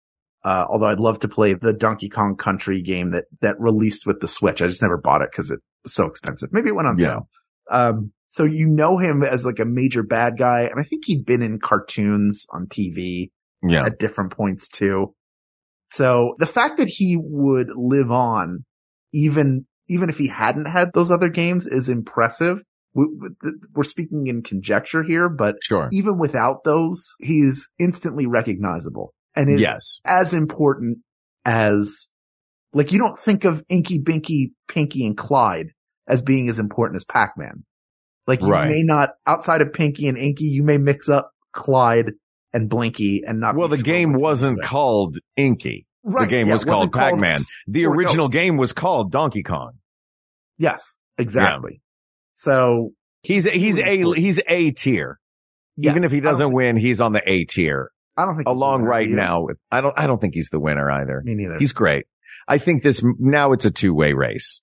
Uh, 0.44 0.66
although 0.68 0.86
I'd 0.86 0.98
love 0.98 1.20
to 1.20 1.28
play 1.28 1.54
the 1.54 1.72
Donkey 1.72 2.08
Kong 2.08 2.34
Country 2.36 2.82
game 2.82 3.12
that, 3.12 3.26
that 3.40 3.54
released 3.60 4.04
with 4.04 4.20
the 4.20 4.26
Switch. 4.26 4.60
I 4.62 4.66
just 4.66 4.82
never 4.82 4.96
bought 4.96 5.22
it 5.22 5.30
because 5.30 5.52
it 5.52 5.60
was 5.84 5.94
so 5.94 6.06
expensive. 6.06 6.48
Maybe 6.52 6.68
it 6.70 6.74
went 6.74 6.88
on 6.88 6.98
Yeah. 6.98 7.06
sale. 7.06 7.28
Um, 7.70 8.12
so 8.28 8.42
you 8.44 8.66
know 8.66 8.98
him 8.98 9.22
as 9.22 9.46
like 9.46 9.60
a 9.60 9.64
major 9.64 10.02
bad 10.02 10.38
guy. 10.38 10.62
And 10.62 10.80
I 10.80 10.82
think 10.82 11.04
he'd 11.06 11.24
been 11.24 11.42
in 11.42 11.60
cartoons 11.60 12.46
on 12.52 12.66
TV 12.66 13.30
Yeah. 13.62 13.86
at 13.86 14.00
different 14.00 14.32
points 14.32 14.68
too. 14.68 15.14
So 15.90 16.34
the 16.38 16.46
fact 16.46 16.78
that 16.78 16.88
he 16.88 17.16
would 17.20 17.68
live 17.74 18.10
on 18.10 18.64
even, 19.14 19.66
even 19.88 20.08
if 20.10 20.18
he 20.18 20.28
hadn't 20.28 20.66
had 20.66 20.90
those 20.94 21.10
other 21.10 21.28
games 21.28 21.66
is 21.66 21.88
impressive. 21.88 22.62
We, 22.94 23.06
we- 23.18 23.52
we're 23.74 23.84
speaking 23.84 24.26
in 24.26 24.42
conjecture 24.42 25.02
here, 25.02 25.28
but 25.28 25.56
Sure. 25.62 25.88
even 25.92 26.18
without 26.18 26.64
those, 26.64 27.08
he's 27.20 27.68
instantly 27.78 28.26
recognizable 28.26 29.14
and 29.36 29.48
is 29.50 29.60
Yes. 29.60 30.00
as 30.04 30.34
important 30.34 30.98
as 31.44 32.08
like 32.74 32.92
you 32.92 32.98
don't 32.98 33.18
think 33.18 33.44
of 33.44 33.64
Inky 33.70 33.98
Binky, 34.02 34.52
Pinky 34.68 35.06
and 35.06 35.16
Clyde 35.16 35.68
as 36.06 36.20
being 36.22 36.48
as 36.50 36.58
important 36.58 36.96
as 36.96 37.04
Pac-Man. 37.04 37.64
Like 38.26 38.42
you 38.42 38.48
Right. 38.48 38.68
may 38.68 38.82
not 38.82 39.10
outside 39.26 39.62
of 39.62 39.72
Pinky 39.72 40.06
and 40.08 40.18
Inky, 40.18 40.44
you 40.44 40.62
may 40.62 40.76
mix 40.76 41.08
up 41.08 41.30
Clyde 41.54 42.12
and 42.52 42.68
Blinky 42.68 43.22
and 43.26 43.40
not. 43.40 43.56
Well, 43.56 43.68
the 43.68 43.76
sure 43.76 43.84
game 43.84 44.12
wasn't 44.14 44.62
called 44.62 45.18
Inky. 45.36 45.86
Right, 46.04 46.24
The 46.24 46.30
game 46.30 46.46
yeah, 46.46 46.54
was 46.54 46.64
called 46.64 46.92
Pac-Man. 46.92 47.44
The 47.66 47.84
original 47.86 48.28
game 48.28 48.56
was 48.56 48.72
called 48.72 49.10
Donkey 49.12 49.42
Kong. 49.42 49.72
Yes, 50.56 50.98
exactly. 51.18 51.82
So 52.34 52.92
He's 53.22 53.44
he's 53.44 53.78
a 53.78 54.14
he's 54.14 54.40
a 54.46 54.70
tier. 54.70 55.18
yes, 55.76 55.90
Even 55.90 56.04
if 56.04 56.10
he 56.10 56.20
doesn't 56.20 56.52
win, 56.52 56.76
he's 56.76 57.00
on 57.00 57.12
the 57.12 57.22
A 57.28 57.44
tier. 57.44 57.90
I 58.16 58.24
don't 58.24 58.36
think 58.36 58.48
Along 58.48 58.82
right 58.82 59.08
now 59.08 59.42
with 59.42 59.58
I 59.70 59.80
don't 59.80 59.94
I 59.98 60.06
don't 60.06 60.20
think 60.20 60.34
he's 60.34 60.48
the 60.50 60.60
winner 60.60 60.90
either. 60.90 61.22
Me 61.24 61.34
neither. 61.34 61.58
He's 61.58 61.72
great. 61.72 62.06
I 62.46 62.58
think 62.58 62.82
this 62.82 63.02
now 63.18 63.52
it's 63.52 63.64
a 63.64 63.70
two 63.70 63.92
way 63.92 64.12
race 64.12 64.62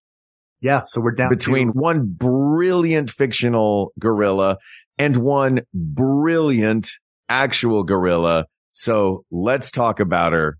yeah. 0.61 0.81
So 0.85 0.99
we're 1.01 1.11
down 1.11 1.29
between 1.29 1.67
to, 1.67 1.77
one 1.77 2.05
brilliant 2.07 3.11
fictional 3.11 3.93
gorilla 3.99 4.57
and 4.97 5.15
one 5.17 5.61
brilliant 5.73 6.89
actual 7.29 7.83
gorilla. 7.83 8.45
So 8.73 9.23
let's 9.31 9.71
talk 9.71 9.99
about 9.99 10.33
her. 10.33 10.57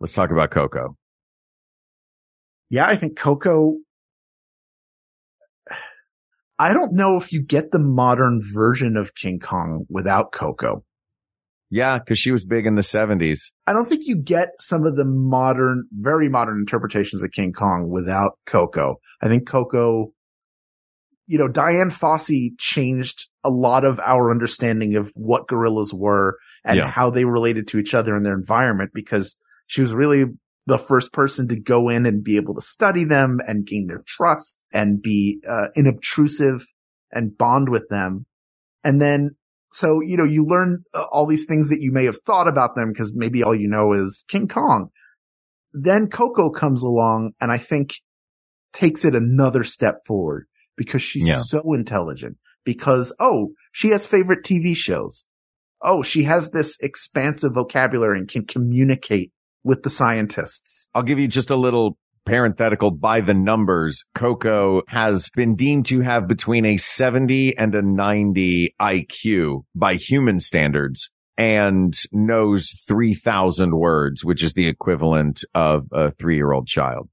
Let's 0.00 0.14
talk 0.14 0.30
about 0.30 0.50
Koko. 0.50 0.96
yeah. 2.70 2.86
I 2.86 2.96
think 2.96 3.16
Koko. 3.16 3.76
I 6.58 6.72
don't 6.72 6.94
know 6.94 7.18
if 7.18 7.32
you 7.32 7.42
get 7.42 7.70
the 7.70 7.78
modern 7.78 8.40
version 8.42 8.96
of 8.96 9.14
King 9.14 9.38
Kong 9.40 9.84
without 9.90 10.32
Koko. 10.32 10.84
Yeah, 11.68 11.98
because 11.98 12.18
she 12.18 12.30
was 12.30 12.44
big 12.44 12.64
in 12.64 12.76
the 12.76 12.82
seventies. 12.82 13.52
I 13.66 13.72
don't 13.72 13.88
think 13.88 14.06
you 14.06 14.16
get 14.16 14.50
some 14.60 14.84
of 14.86 14.96
the 14.96 15.04
modern, 15.04 15.84
very 15.92 16.28
modern 16.28 16.58
interpretations 16.58 17.22
of 17.22 17.32
King 17.32 17.52
Kong 17.52 17.90
without 17.90 18.38
Koko. 18.46 18.96
I 19.20 19.28
think 19.28 19.46
Koko, 19.48 20.12
you 21.26 21.38
know, 21.38 21.48
Dian 21.48 21.90
Fossey 21.90 22.50
changed 22.58 23.28
a 23.44 23.50
lot 23.50 23.84
of 23.84 23.98
our 24.00 24.30
understanding 24.30 24.96
of 24.96 25.10
what 25.14 25.48
gorillas 25.48 25.92
were 25.92 26.38
and 26.64 26.76
Yeah. 26.76 26.90
how 26.90 27.10
they 27.10 27.24
related 27.24 27.68
to 27.68 27.78
each 27.78 27.94
other 27.94 28.14
in 28.16 28.22
their 28.22 28.36
environment 28.36 28.90
because 28.94 29.36
she 29.66 29.80
was 29.80 29.92
really 29.92 30.24
the 30.66 30.78
first 30.78 31.12
person 31.12 31.48
to 31.48 31.60
go 31.60 31.88
in 31.88 32.06
and 32.06 32.24
be 32.24 32.36
able 32.36 32.54
to 32.54 32.60
study 32.60 33.04
them 33.04 33.38
and 33.46 33.66
gain 33.66 33.86
their 33.86 34.02
trust 34.06 34.66
and 34.72 35.00
be 35.00 35.40
uh, 35.48 35.68
inobtrusive 35.76 36.62
and 37.12 37.36
bond 37.36 37.68
with 37.68 37.88
them. 37.88 38.26
And 38.82 39.00
then, 39.00 39.36
so, 39.70 40.00
you 40.00 40.16
know, 40.16 40.24
you 40.24 40.44
learn 40.44 40.82
uh, 40.94 41.04
all 41.12 41.26
these 41.26 41.46
things 41.46 41.68
that 41.68 41.80
you 41.80 41.92
may 41.92 42.04
have 42.04 42.20
thought 42.22 42.48
about 42.48 42.74
them 42.74 42.92
because 42.92 43.12
maybe 43.14 43.42
all 43.42 43.54
you 43.54 43.68
know 43.68 43.92
is 43.92 44.24
King 44.28 44.48
Kong. 44.48 44.90
Then 45.72 46.08
Koko 46.08 46.50
comes 46.50 46.82
along 46.82 47.32
and 47.40 47.50
I 47.52 47.58
think 47.58 47.94
takes 48.72 49.04
it 49.04 49.14
another 49.14 49.64
step 49.64 50.04
forward 50.06 50.46
because 50.76 51.02
she's 51.02 51.26
Yeah. 51.26 51.38
so 51.38 51.72
intelligent 51.74 52.36
because, 52.64 53.12
oh, 53.20 53.52
she 53.72 53.88
has 53.88 54.06
favorite 54.06 54.44
TV 54.44 54.76
shows. 54.76 55.26
Oh, 55.82 56.02
she 56.02 56.22
has 56.24 56.50
this 56.50 56.76
expansive 56.80 57.54
vocabulary 57.54 58.18
and 58.18 58.28
can 58.28 58.44
communicate 58.46 59.30
with 59.62 59.82
the 59.82 59.90
scientists. 59.90 60.88
I'll 60.94 61.02
give 61.02 61.18
you 61.18 61.28
just 61.28 61.50
a 61.50 61.56
little 61.56 61.98
parenthetical 62.24 62.90
by 62.90 63.20
the 63.20 63.34
numbers. 63.34 64.04
Koko 64.14 64.82
has 64.88 65.28
been 65.30 65.54
deemed 65.54 65.86
to 65.86 66.00
have 66.00 66.26
between 66.26 66.64
a 66.64 66.76
70 66.76 67.56
and 67.56 67.74
a 67.74 67.82
90 67.82 68.74
IQ 68.80 69.62
by 69.74 69.94
human 69.94 70.40
standards 70.40 71.10
and 71.38 71.94
knows 72.12 72.70
3000 72.88 73.76
words, 73.76 74.24
which 74.24 74.42
is 74.42 74.54
the 74.54 74.66
equivalent 74.66 75.44
of 75.54 75.86
a 75.92 76.10
three 76.12 76.36
year 76.36 76.52
old 76.52 76.66
child. 76.66 77.08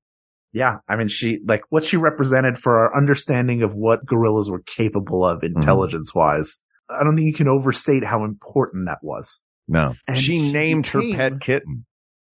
Yeah. 0.54 0.76
I 0.88 0.95
mean, 0.95 1.08
she, 1.08 1.39
like 1.45 1.64
what 1.70 1.84
she 1.84 1.97
represented 1.97 2.58
for 2.58 2.78
our 2.78 2.95
understanding 2.95 3.64
of 3.64 3.74
what 3.74 4.06
gorillas 4.06 4.49
were 4.49 4.62
capable 4.62 5.26
of 5.26 5.39
Mm-hmm. 5.41 5.58
intelligence 5.58 6.14
wise. 6.16 6.58
I 6.89 7.04
don't 7.04 7.16
think 7.16 7.26
you 7.28 7.34
can 7.34 7.47
overstate 7.47 8.04
how 8.04 8.24
important 8.24 8.86
that 8.88 8.99
was. 9.01 9.39
No, 9.68 9.95
And 10.08 10.18
she, 10.20 10.39
she 10.39 10.51
named 10.51 10.88
her 10.88 11.01
pet 11.16 11.39
kitten. 11.41 11.86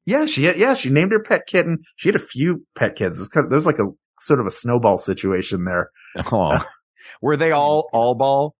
Yeah, 0.06 0.26
she 0.26 0.46
had, 0.46 0.58
yeah, 0.58 0.74
she 0.74 0.90
named 0.90 1.12
her 1.12 1.22
pet 1.22 1.44
kitten. 1.48 1.84
She 1.96 2.10
had 2.10 2.16
a 2.16 2.20
few 2.20 2.66
pet 2.76 2.96
kids. 2.96 3.20
It 3.20 3.22
was 3.22 3.30
kind 3.30 3.46
of, 3.46 3.52
there 3.52 3.58
was 3.58 3.66
like 3.68 3.78
a 3.80 3.86
sort 4.20 4.40
of 4.40 4.48
a 4.48 4.52
snowball 4.52 4.98
situation 4.98 5.64
there. 5.66 5.92
Oh, 6.32 6.60
were 7.22 7.38
they 7.38 7.52
all 7.52 7.88
all 7.94 8.16
ball? 8.16 8.56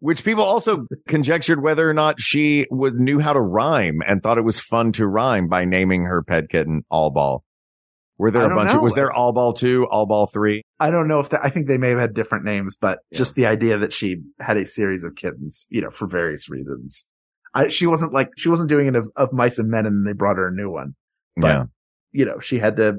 Which 0.00 0.24
people 0.24 0.44
also 0.44 0.86
conjectured 1.06 1.62
whether 1.62 1.88
or 1.88 1.92
not 1.92 2.20
she 2.20 2.66
would 2.70 2.94
knew 2.94 3.18
how 3.18 3.32
to 3.34 3.40
rhyme 3.40 4.00
and 4.06 4.22
thought 4.22 4.38
it 4.38 4.44
was 4.44 4.58
fun 4.60 4.92
to 4.92 5.06
rhyme 5.06 5.48
by 5.48 5.64
naming 5.66 6.04
her 6.04 6.22
pet 6.22 6.48
kitten 6.50 6.84
all 6.90 7.10
ball. 7.10 7.44
Were 8.18 8.32
there 8.32 8.50
a 8.50 8.54
bunch 8.54 8.70
know. 8.70 8.78
of, 8.78 8.82
was 8.82 8.94
there 8.94 9.12
all 9.12 9.32
ball 9.32 9.52
two, 9.52 9.86
all 9.88 10.06
ball 10.06 10.26
three? 10.26 10.62
I 10.80 10.90
don't 10.90 11.06
know 11.06 11.20
if 11.20 11.30
that, 11.30 11.40
I 11.44 11.50
think 11.50 11.68
they 11.68 11.78
may 11.78 11.90
have 11.90 12.00
had 12.00 12.14
different 12.14 12.44
names, 12.44 12.76
but 12.76 12.98
just 13.14 13.36
the 13.36 13.46
idea 13.46 13.78
that 13.78 13.92
she 13.92 14.16
had 14.40 14.56
a 14.56 14.66
series 14.66 15.04
of 15.04 15.14
kittens, 15.14 15.66
you 15.68 15.80
know, 15.80 15.90
for 15.90 16.08
various 16.08 16.48
reasons. 16.48 17.06
I, 17.54 17.68
she 17.68 17.86
wasn't 17.86 18.12
like, 18.12 18.30
she 18.36 18.48
wasn't 18.48 18.70
doing 18.70 18.88
it 18.88 18.96
of, 18.96 19.08
of 19.14 19.32
mice 19.32 19.58
and 19.58 19.70
men 19.70 19.86
and 19.86 20.06
they 20.06 20.12
brought 20.12 20.36
her 20.36 20.48
a 20.48 20.52
new 20.52 20.68
one. 20.68 20.94
But, 21.36 21.46
yeah. 21.46 21.64
you 22.10 22.24
know, 22.24 22.40
she 22.40 22.58
had 22.58 22.76
to 22.76 22.96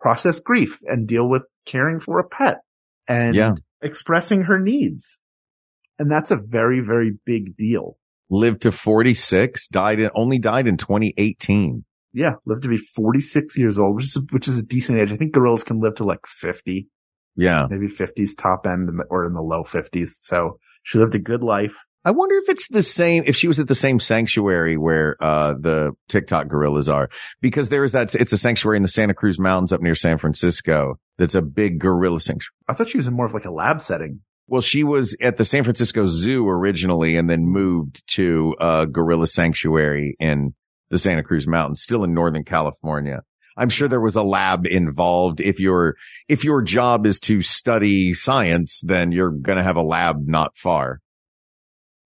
process 0.00 0.40
grief 0.40 0.78
and 0.84 1.06
deal 1.06 1.28
with 1.28 1.44
caring 1.66 2.00
for 2.00 2.18
a 2.18 2.26
pet 2.26 2.60
and 3.06 3.34
Yeah. 3.34 3.52
expressing 3.82 4.42
her 4.44 4.58
needs. 4.58 5.20
And 5.98 6.10
that's 6.10 6.30
a 6.30 6.36
very, 6.36 6.80
very 6.80 7.12
big 7.26 7.56
deal. 7.56 7.98
Lived 8.30 8.62
to 8.62 8.72
46, 8.72 9.68
died 9.68 10.00
in, 10.00 10.10
only 10.14 10.38
died 10.38 10.66
in 10.66 10.76
2018. 10.76 11.84
Yeah. 12.12 12.32
Lived 12.46 12.62
to 12.62 12.68
be 12.68 12.78
46 12.78 13.56
years 13.58 13.78
old, 13.78 13.96
which 13.96 14.04
is, 14.04 14.22
which 14.30 14.48
is 14.48 14.58
a 14.58 14.62
decent 14.62 14.98
age. 14.98 15.12
I 15.12 15.16
think 15.16 15.32
gorillas 15.32 15.64
can 15.64 15.80
live 15.80 15.96
to 15.96 16.04
like 16.04 16.26
50, 16.26 16.88
Yeah. 17.36 17.66
maybe 17.70 17.86
50s 17.88 18.30
top 18.36 18.66
end 18.66 18.88
or 19.10 19.24
in 19.24 19.34
the 19.34 19.42
low 19.42 19.62
50s. 19.64 20.10
So 20.20 20.58
she 20.82 20.98
lived 20.98 21.14
a 21.14 21.18
good 21.18 21.42
life. 21.42 21.76
I 22.04 22.10
wonder 22.12 22.36
if 22.36 22.48
it's 22.48 22.68
the 22.68 22.82
same, 22.82 23.24
if 23.26 23.36
she 23.36 23.48
was 23.48 23.58
at 23.58 23.68
the 23.68 23.74
same 23.74 24.00
sanctuary 24.00 24.78
where, 24.78 25.16
uh, 25.20 25.52
the 25.60 25.90
TikTok 26.08 26.48
gorillas 26.48 26.88
are, 26.88 27.10
because 27.42 27.68
there 27.68 27.84
is 27.84 27.92
that, 27.92 28.14
it's 28.14 28.32
a 28.32 28.38
sanctuary 28.38 28.76
in 28.78 28.82
the 28.82 28.88
Santa 28.88 29.12
Cruz 29.14 29.38
Mountains 29.38 29.72
up 29.72 29.82
near 29.82 29.94
San 29.96 30.16
Francisco. 30.16 30.94
That's 31.18 31.34
a 31.34 31.42
big 31.42 31.80
gorilla 31.80 32.20
sanctuary. 32.20 32.54
I 32.68 32.72
thought 32.74 32.88
she 32.88 32.96
was 32.96 33.08
in 33.08 33.14
more 33.14 33.26
of 33.26 33.34
like 33.34 33.44
a 33.44 33.50
lab 33.50 33.82
setting. 33.82 34.20
Well, 34.46 34.62
she 34.62 34.82
was 34.84 35.14
at 35.20 35.36
the 35.36 35.44
San 35.44 35.64
Francisco 35.64 36.06
Zoo 36.06 36.48
originally 36.48 37.16
and 37.16 37.28
then 37.28 37.44
moved 37.44 38.02
to 38.14 38.54
a 38.58 38.86
gorilla 38.86 39.26
sanctuary 39.26 40.16
in 40.18 40.54
the 40.90 40.98
Santa 40.98 41.22
Cruz 41.22 41.46
Mountains, 41.46 41.82
still 41.82 42.04
in 42.04 42.14
Northern 42.14 42.44
California. 42.44 43.22
I'm 43.56 43.68
sure 43.68 43.88
there 43.88 44.00
was 44.00 44.16
a 44.16 44.22
lab 44.22 44.66
involved. 44.66 45.40
If 45.40 45.58
your, 45.58 45.96
if 46.28 46.44
your 46.44 46.62
job 46.62 47.06
is 47.06 47.18
to 47.20 47.42
study 47.42 48.14
science, 48.14 48.80
then 48.84 49.10
you're 49.10 49.32
going 49.32 49.58
to 49.58 49.64
have 49.64 49.76
a 49.76 49.82
lab 49.82 50.26
not 50.26 50.56
far. 50.56 51.00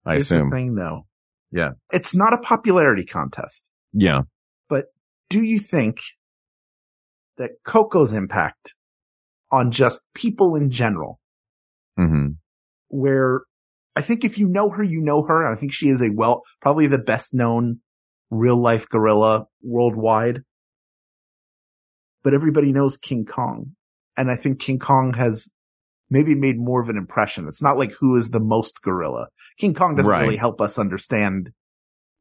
I 0.07 0.12
Here's 0.12 0.22
assume. 0.22 0.51
thing 0.51 0.74
though. 0.74 1.07
Yeah. 1.51 1.70
It's 1.93 2.14
not 2.14 2.33
a 2.33 2.39
popularity 2.39 3.05
contest. 3.05 3.70
Yeah. 3.93 4.22
But 4.68 4.87
do 5.28 5.43
you 5.43 5.59
think 5.59 6.01
that 7.37 7.51
Koko's 7.64 8.14
impact 8.14 8.74
on 9.51 9.70
just 9.70 10.01
people 10.14 10.57
in 10.57 10.70
general, 10.70 11.20
hmm 11.97 12.28
where 12.89 13.43
I 13.97 14.03
think 14.03 14.22
if 14.24 14.39
you 14.39 14.49
know 14.49 14.68
her, 14.70 14.83
you 14.83 15.01
know 15.01 15.22
her. 15.22 15.47
I 15.47 15.59
think 15.59 15.72
she 15.72 15.89
is 15.89 16.03
a 16.03 16.11
well, 16.12 16.43
probably 16.61 16.87
the 16.87 16.99
best 16.99 17.33
known 17.33 17.80
real 18.33 18.57
life 18.61 18.89
gorilla 18.89 19.47
worldwide. 19.62 20.41
But 22.24 22.35
everybody 22.35 22.72
knows 22.72 22.97
King 22.97 23.24
Kong. 23.24 23.72
And 24.16 24.30
I 24.30 24.37
think 24.37 24.59
King 24.61 24.78
Kong 24.78 25.14
has 25.14 25.49
maybe 26.11 26.35
made 26.35 26.57
more 26.59 26.83
of 26.83 26.89
an 26.89 26.97
impression. 26.97 27.47
It's 27.49 27.62
not 27.62 27.76
like 27.76 27.93
who 27.93 28.16
is 28.16 28.30
the 28.30 28.41
most 28.41 28.83
gorilla. 28.83 29.28
King 29.59 29.74
Kong 29.74 29.97
doesn't 29.97 30.11
Right. 30.11 30.22
really 30.22 30.37
help 30.37 30.61
us 30.61 30.78
understand 30.78 31.51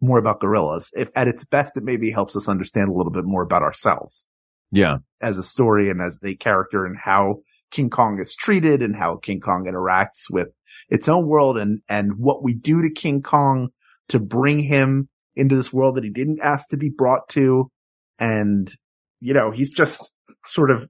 more 0.02 0.18
about 0.18 0.40
gorillas. 0.42 0.92
If 0.96 1.10
at 1.16 1.28
its 1.28 1.46
best, 1.46 1.78
it 1.78 1.84
maybe 1.84 2.12
helps 2.12 2.36
us 2.36 2.50
understand 2.50 2.90
a 2.90 2.94
little 2.94 3.12
bit 3.12 3.26
more 3.26 3.44
about 3.44 3.62
ourselves 3.64 4.28
Yeah. 4.72 4.98
as 5.22 5.38
a 5.38 5.44
story 5.44 5.90
and 5.90 6.02
as 6.02 6.18
the 6.20 6.36
character 6.36 6.86
and 6.86 6.98
how 6.98 7.42
King 7.70 7.90
Kong 7.90 8.20
is 8.20 8.36
treated 8.36 8.82
and 8.82 8.96
how 8.96 9.18
King 9.18 9.40
Kong 9.40 9.66
interacts 9.66 10.30
with 10.30 10.50
its 10.90 11.08
own 11.08 11.28
world 11.28 11.58
and, 11.58 11.82
and 11.88 12.18
what 12.18 12.44
we 12.44 12.54
do 12.54 12.82
to 12.82 12.92
King 12.94 13.22
Kong 13.22 13.70
to 14.10 14.20
bring 14.20 14.60
him 14.60 15.08
into 15.36 15.56
this 15.56 15.72
world 15.74 15.96
that 15.96 16.04
he 16.04 16.10
didn't 16.10 16.40
ask 16.42 16.70
to 16.70 16.78
be 16.78 16.90
brought 16.90 17.28
to. 17.30 17.70
And, 18.20 18.72
you 19.20 19.34
know, 19.34 19.52
he's 19.52 19.70
just 19.74 20.14
sort 20.46 20.72
of 20.72 20.88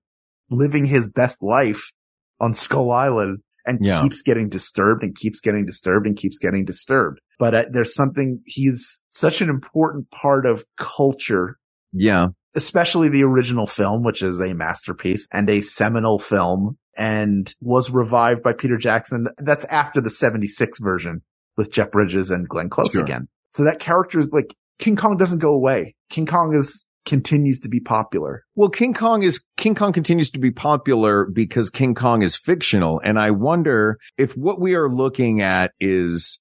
living 0.49 0.85
his 0.85 1.09
best 1.09 1.41
life 1.41 1.91
on 2.39 2.53
Skull 2.53 2.91
Island 2.91 3.39
and 3.65 3.77
Yeah. 3.81 4.01
keeps 4.01 4.21
getting 4.21 4.49
disturbed 4.49 5.03
and 5.03 5.15
keeps 5.15 5.39
getting 5.39 5.65
disturbed 5.65 6.07
and 6.07 6.17
keeps 6.17 6.39
getting 6.39 6.65
disturbed. 6.65 7.19
But 7.39 7.53
uh, 7.55 7.65
there's 7.71 7.93
something, 7.93 8.41
he's 8.45 9.01
such 9.11 9.41
an 9.41 9.49
important 9.49 10.09
part 10.11 10.45
of 10.45 10.63
culture 10.77 11.57
Yeah. 11.93 12.29
especially 12.55 13.07
the 13.09 13.23
original 13.23 13.67
film, 13.67 14.03
which 14.03 14.21
is 14.23 14.39
a 14.39 14.53
masterpiece 14.53 15.27
and 15.31 15.49
a 15.49 15.61
seminal 15.61 16.19
film 16.19 16.77
and 16.97 17.53
was 17.61 17.89
revived 17.91 18.43
by 18.43 18.51
Peter 18.53 18.77
Jackson. 18.77 19.27
That's 19.37 19.63
after 19.65 20.01
the 20.01 20.09
76 20.09 20.79
version 20.79 21.21
with 21.55 21.71
Jeff 21.71 21.91
Bridges 21.91 22.31
and 22.31 22.47
Glenn 22.49 22.69
Close 22.69 22.91
Sure. 22.93 23.03
again. 23.03 23.27
So 23.53 23.63
that 23.65 23.79
character 23.79 24.19
is 24.19 24.29
like 24.31 24.55
King 24.79 24.95
Kong 24.95 25.17
doesn't 25.17 25.39
go 25.39 25.53
away. 25.53 25.95
King 26.09 26.25
Kong 26.25 26.53
is 26.53 26.85
continues 27.05 27.59
to 27.61 27.69
be 27.69 27.79
popular. 27.79 28.43
Well, 28.55 28.69
King 28.69 28.93
Kong 28.93 29.23
is, 29.23 29.43
King 29.57 29.75
Kong 29.75 29.93
continues 29.93 30.31
to 30.31 30.39
be 30.39 30.51
popular 30.51 31.25
because 31.25 31.69
King 31.69 31.95
Kong 31.95 32.21
is 32.21 32.35
fictional. 32.35 33.01
And 33.03 33.17
I 33.17 33.31
wonder 33.31 33.97
if 34.17 34.33
what 34.33 34.59
we 34.59 34.75
are 34.75 34.89
looking 34.89 35.41
at 35.41 35.71
is 35.79 36.39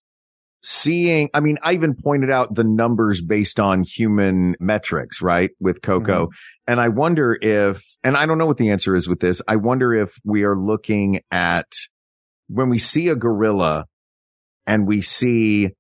seeing, 0.63 1.31
I 1.33 1.41
mean, 1.41 1.59
I 1.63 1.73
even 1.73 1.95
pointed 1.95 2.31
out 2.31 2.55
the 2.55 2.65
numbers 2.65 3.23
based 3.23 3.59
on 3.59 3.83
human 3.83 4.55
metrics, 4.61 5.23
right? 5.23 5.51
With 5.61 5.81
Koko. 5.81 6.27
Mm-hmm. 6.27 6.33
And 6.67 6.81
I 6.81 6.89
wonder 6.89 7.37
if, 7.41 7.83
and 8.05 8.17
I 8.17 8.27
don't 8.27 8.39
know 8.39 8.47
what 8.47 8.59
the 8.59 8.71
answer 8.71 8.95
is 8.95 9.09
with 9.09 9.21
this. 9.21 9.41
I 9.49 9.57
wonder 9.57 9.95
if 9.95 10.11
we 10.25 10.45
are 10.45 10.57
looking 10.57 11.23
at 11.31 11.67
when 12.49 12.69
we 12.69 12.79
see 12.79 13.09
a 13.09 13.17
gorilla 13.17 13.87
and 14.67 14.87
we 14.87 15.01
see 15.01 15.71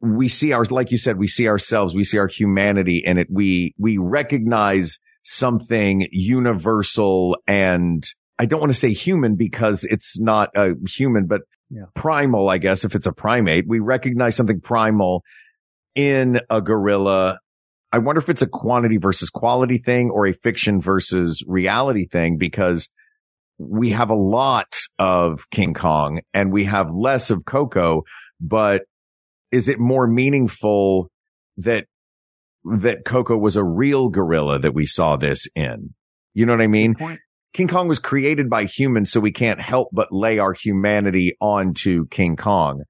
we 0.00 0.28
see 0.28 0.52
our, 0.52 0.64
like 0.64 0.90
you 0.90 0.98
said, 0.98 1.18
we 1.18 1.26
see 1.28 1.48
ourselves, 1.48 1.94
we 1.94 2.04
see 2.04 2.18
our 2.18 2.28
humanity 2.28 3.02
in 3.04 3.18
it. 3.18 3.26
We, 3.30 3.74
we 3.78 3.98
recognize 3.98 4.98
something 5.24 6.06
universal 6.10 7.36
and 7.46 8.04
I 8.38 8.46
don't 8.46 8.60
want 8.60 8.72
to 8.72 8.78
say 8.78 8.92
human 8.92 9.34
because 9.34 9.84
it's 9.84 10.18
not 10.20 10.50
a 10.54 10.74
human, 10.88 11.26
but 11.26 11.42
Yeah. 11.70 11.82
primal, 11.94 12.48
I 12.48 12.58
guess, 12.58 12.84
if 12.84 12.94
it's 12.94 13.06
a 13.06 13.12
primate. 13.12 13.64
We 13.66 13.80
recognize 13.80 14.36
something 14.36 14.60
primal 14.60 15.22
in 15.94 16.40
a 16.48 16.60
gorilla. 16.62 17.40
I 17.90 17.98
wonder 17.98 18.20
if 18.20 18.28
it's 18.28 18.42
a 18.42 18.46
quantity 18.46 18.96
versus 18.98 19.30
quality 19.30 19.78
thing 19.78 20.10
or 20.10 20.26
a 20.26 20.32
fiction 20.32 20.80
versus 20.80 21.42
reality 21.46 22.06
thing 22.06 22.38
because 22.38 22.88
we 23.58 23.90
have 23.90 24.10
a 24.10 24.14
lot 24.14 24.78
of 24.98 25.50
King 25.50 25.74
Kong 25.74 26.20
and 26.32 26.52
we 26.52 26.64
have 26.64 26.90
less 26.92 27.30
of 27.30 27.44
Koko, 27.44 28.02
but 28.40 28.82
is 29.50 29.68
it 29.68 29.78
more 29.78 30.06
meaningful 30.06 31.10
that 31.58 31.86
that 32.64 33.04
Koko 33.04 33.36
was 33.36 33.56
a 33.56 33.64
real 33.64 34.08
gorilla 34.08 34.58
that 34.58 34.74
we 34.74 34.86
saw 34.86 35.16
this 35.16 35.46
in? 35.54 35.94
You 36.34 36.46
know 36.46 36.52
what 36.52 36.62
I 36.62 36.66
mean? 36.66 36.94
King 37.54 37.68
Kong 37.68 37.88
was 37.88 37.98
created 37.98 38.50
by 38.50 38.64
humans, 38.64 39.10
so 39.10 39.20
we 39.20 39.32
can't 39.32 39.60
help 39.60 39.88
but 39.92 40.12
lay 40.12 40.38
our 40.38 40.52
humanity 40.52 41.36
onto 41.40 42.06
King 42.08 42.36
Kong. 42.36 42.82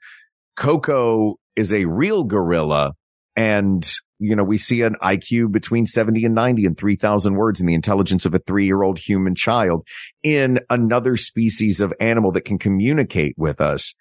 Koko 0.57 1.37
is 1.55 1.73
a 1.73 1.85
real 1.85 2.25
gorilla 2.25 2.93
and 3.37 3.89
you 4.21 4.35
know, 4.35 4.43
we 4.43 4.59
see 4.59 4.83
an 4.83 4.97
IQ 5.01 5.53
between 5.53 5.87
70 5.87 6.25
and 6.25 6.35
90 6.35 6.67
and 6.67 6.77
3000 6.77 7.35
words 7.35 7.61
in 7.61 7.67
the 7.69 7.75
intelligence 7.75 8.27
of 8.27 8.35
a 8.35 8.41
three 8.41 8.67
year 8.67 8.83
old 8.83 8.99
human 8.99 9.37
child 9.37 9.87
in 10.25 10.59
another 10.69 11.17
species 11.17 11.81
of 11.81 11.93
animal 12.01 12.33
that 12.33 12.45
can 12.45 12.59
communicate 12.59 13.35
with 13.39 13.61
us. 13.61 13.95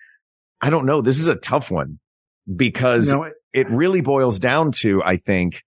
I 0.60 0.72
don't 0.72 0.88
know. 0.88 1.02
This 1.02 1.20
is 1.20 1.28
a 1.28 1.36
tough 1.36 1.70
one 1.70 2.00
because 2.54 3.08
You 3.08 3.14
know 3.14 3.20
what? 3.20 3.34
it 3.54 3.70
really 3.70 4.02
boils 4.02 4.40
down 4.40 4.72
to, 4.72 5.02
I 5.04 5.18
think, 5.18 5.64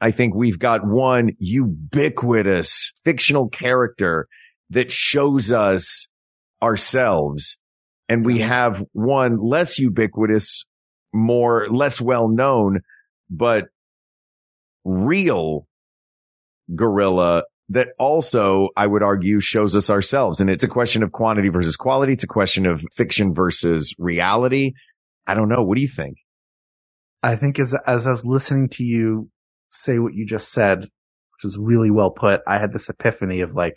I 0.00 0.10
think 0.10 0.34
we've 0.34 0.58
got 0.58 0.86
one 0.86 1.32
ubiquitous 1.38 2.92
fictional 3.04 3.48
character 3.48 4.26
that 4.70 4.90
shows 4.90 5.52
us 5.52 6.08
ourselves 6.62 7.58
and 8.08 8.24
we 8.24 8.38
have 8.40 8.84
one 8.92 9.38
less 9.38 9.78
ubiquitous, 9.78 10.64
more, 11.12 11.68
less 11.68 12.00
well 12.00 12.28
known, 12.28 12.80
but 13.28 13.66
real 14.84 15.66
gorilla 16.74 17.44
that 17.68 17.88
also, 18.00 18.70
I 18.76 18.86
would 18.86 19.04
argue, 19.04 19.40
shows 19.40 19.76
us 19.76 19.90
ourselves. 19.90 20.40
And 20.40 20.50
it's 20.50 20.64
a 20.64 20.68
question 20.68 21.04
of 21.04 21.12
quantity 21.12 21.50
versus 21.50 21.76
quality. 21.76 22.14
It's 22.14 22.24
a 22.24 22.28
question 22.28 22.66
of 22.66 22.84
fiction 22.96 23.32
versus 23.32 23.94
reality. 23.96 24.72
I 25.30 25.34
don't 25.34 25.48
know. 25.48 25.62
What 25.62 25.76
do 25.76 25.82
you 25.82 25.88
think? 25.88 26.16
I 27.22 27.36
think 27.36 27.58
as 27.58 27.74
as 27.86 28.06
I 28.06 28.10
was 28.10 28.24
listening 28.24 28.68
to 28.70 28.82
you 28.82 29.30
say 29.70 29.98
what 29.98 30.14
you 30.14 30.26
just 30.26 30.50
said, 30.50 30.80
which 30.80 31.44
was 31.44 31.56
really 31.56 31.90
well 31.90 32.10
put, 32.10 32.40
I 32.46 32.58
had 32.58 32.72
this 32.72 32.88
epiphany 32.88 33.40
of 33.42 33.54
like, 33.54 33.74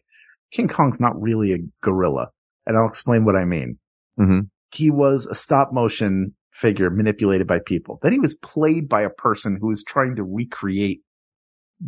King 0.51 0.67
Kong's 0.67 0.99
not 0.99 1.21
really 1.21 1.53
a 1.53 1.59
gorilla. 1.81 2.29
And 2.65 2.77
I'll 2.77 2.87
explain 2.87 3.25
what 3.25 3.35
I 3.35 3.45
mean. 3.45 3.77
Mm-hmm. 4.19 4.39
He 4.71 4.89
was 4.89 5.27
a 5.27 5.35
stop 5.35 5.69
motion 5.71 6.33
figure 6.51 6.89
manipulated 6.89 7.45
by 7.45 7.59
people. 7.59 7.99
Then 8.01 8.13
he 8.13 8.19
was 8.19 8.35
played 8.35 8.89
by 8.89 9.01
a 9.01 9.09
person 9.09 9.57
who 9.59 9.67
was 9.67 9.83
trying 9.83 10.15
to 10.15 10.23
recreate, 10.23 11.01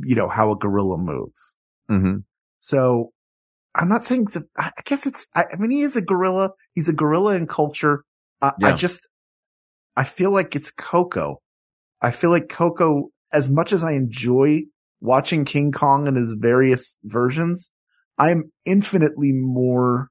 you 0.04 0.16
know, 0.16 0.28
how 0.28 0.52
a 0.52 0.58
gorilla 0.58 0.98
moves. 0.98 1.56
Mm-hmm. 1.90 2.18
So 2.60 3.12
I'm 3.74 3.90
not 3.90 4.04
saying, 4.04 4.28
a, 4.36 4.42
I 4.58 4.72
guess 4.84 5.06
it's, 5.08 5.28
I, 5.34 5.46
I 5.54 5.56
mean, 5.58 5.72
he 5.72 5.82
is 5.82 5.96
a 5.96 6.02
gorilla. 6.02 6.52
He's 6.74 6.90
a 6.90 6.94
gorilla 6.94 7.36
in 7.36 7.48
culture. 7.48 8.04
Uh, 8.42 8.52
I 8.62 8.74
just, 8.74 9.08
I 9.96 10.04
feel 10.04 10.32
like 10.32 10.56
it's 10.56 10.72
Koko. 10.72 11.42
I 12.02 12.12
feel 12.12 12.30
like 12.30 12.50
Koko, 12.50 13.10
as 13.32 13.50
much 13.50 13.74
as 13.74 13.84
I 13.84 13.94
enjoy 13.94 14.64
watching 15.02 15.46
King 15.46 15.72
Kong 15.72 16.08
and 16.08 16.18
his 16.18 16.36
various 16.38 16.98
versions, 17.04 17.70
I'm 18.18 18.52
infinitely 18.66 19.32
more 19.34 20.10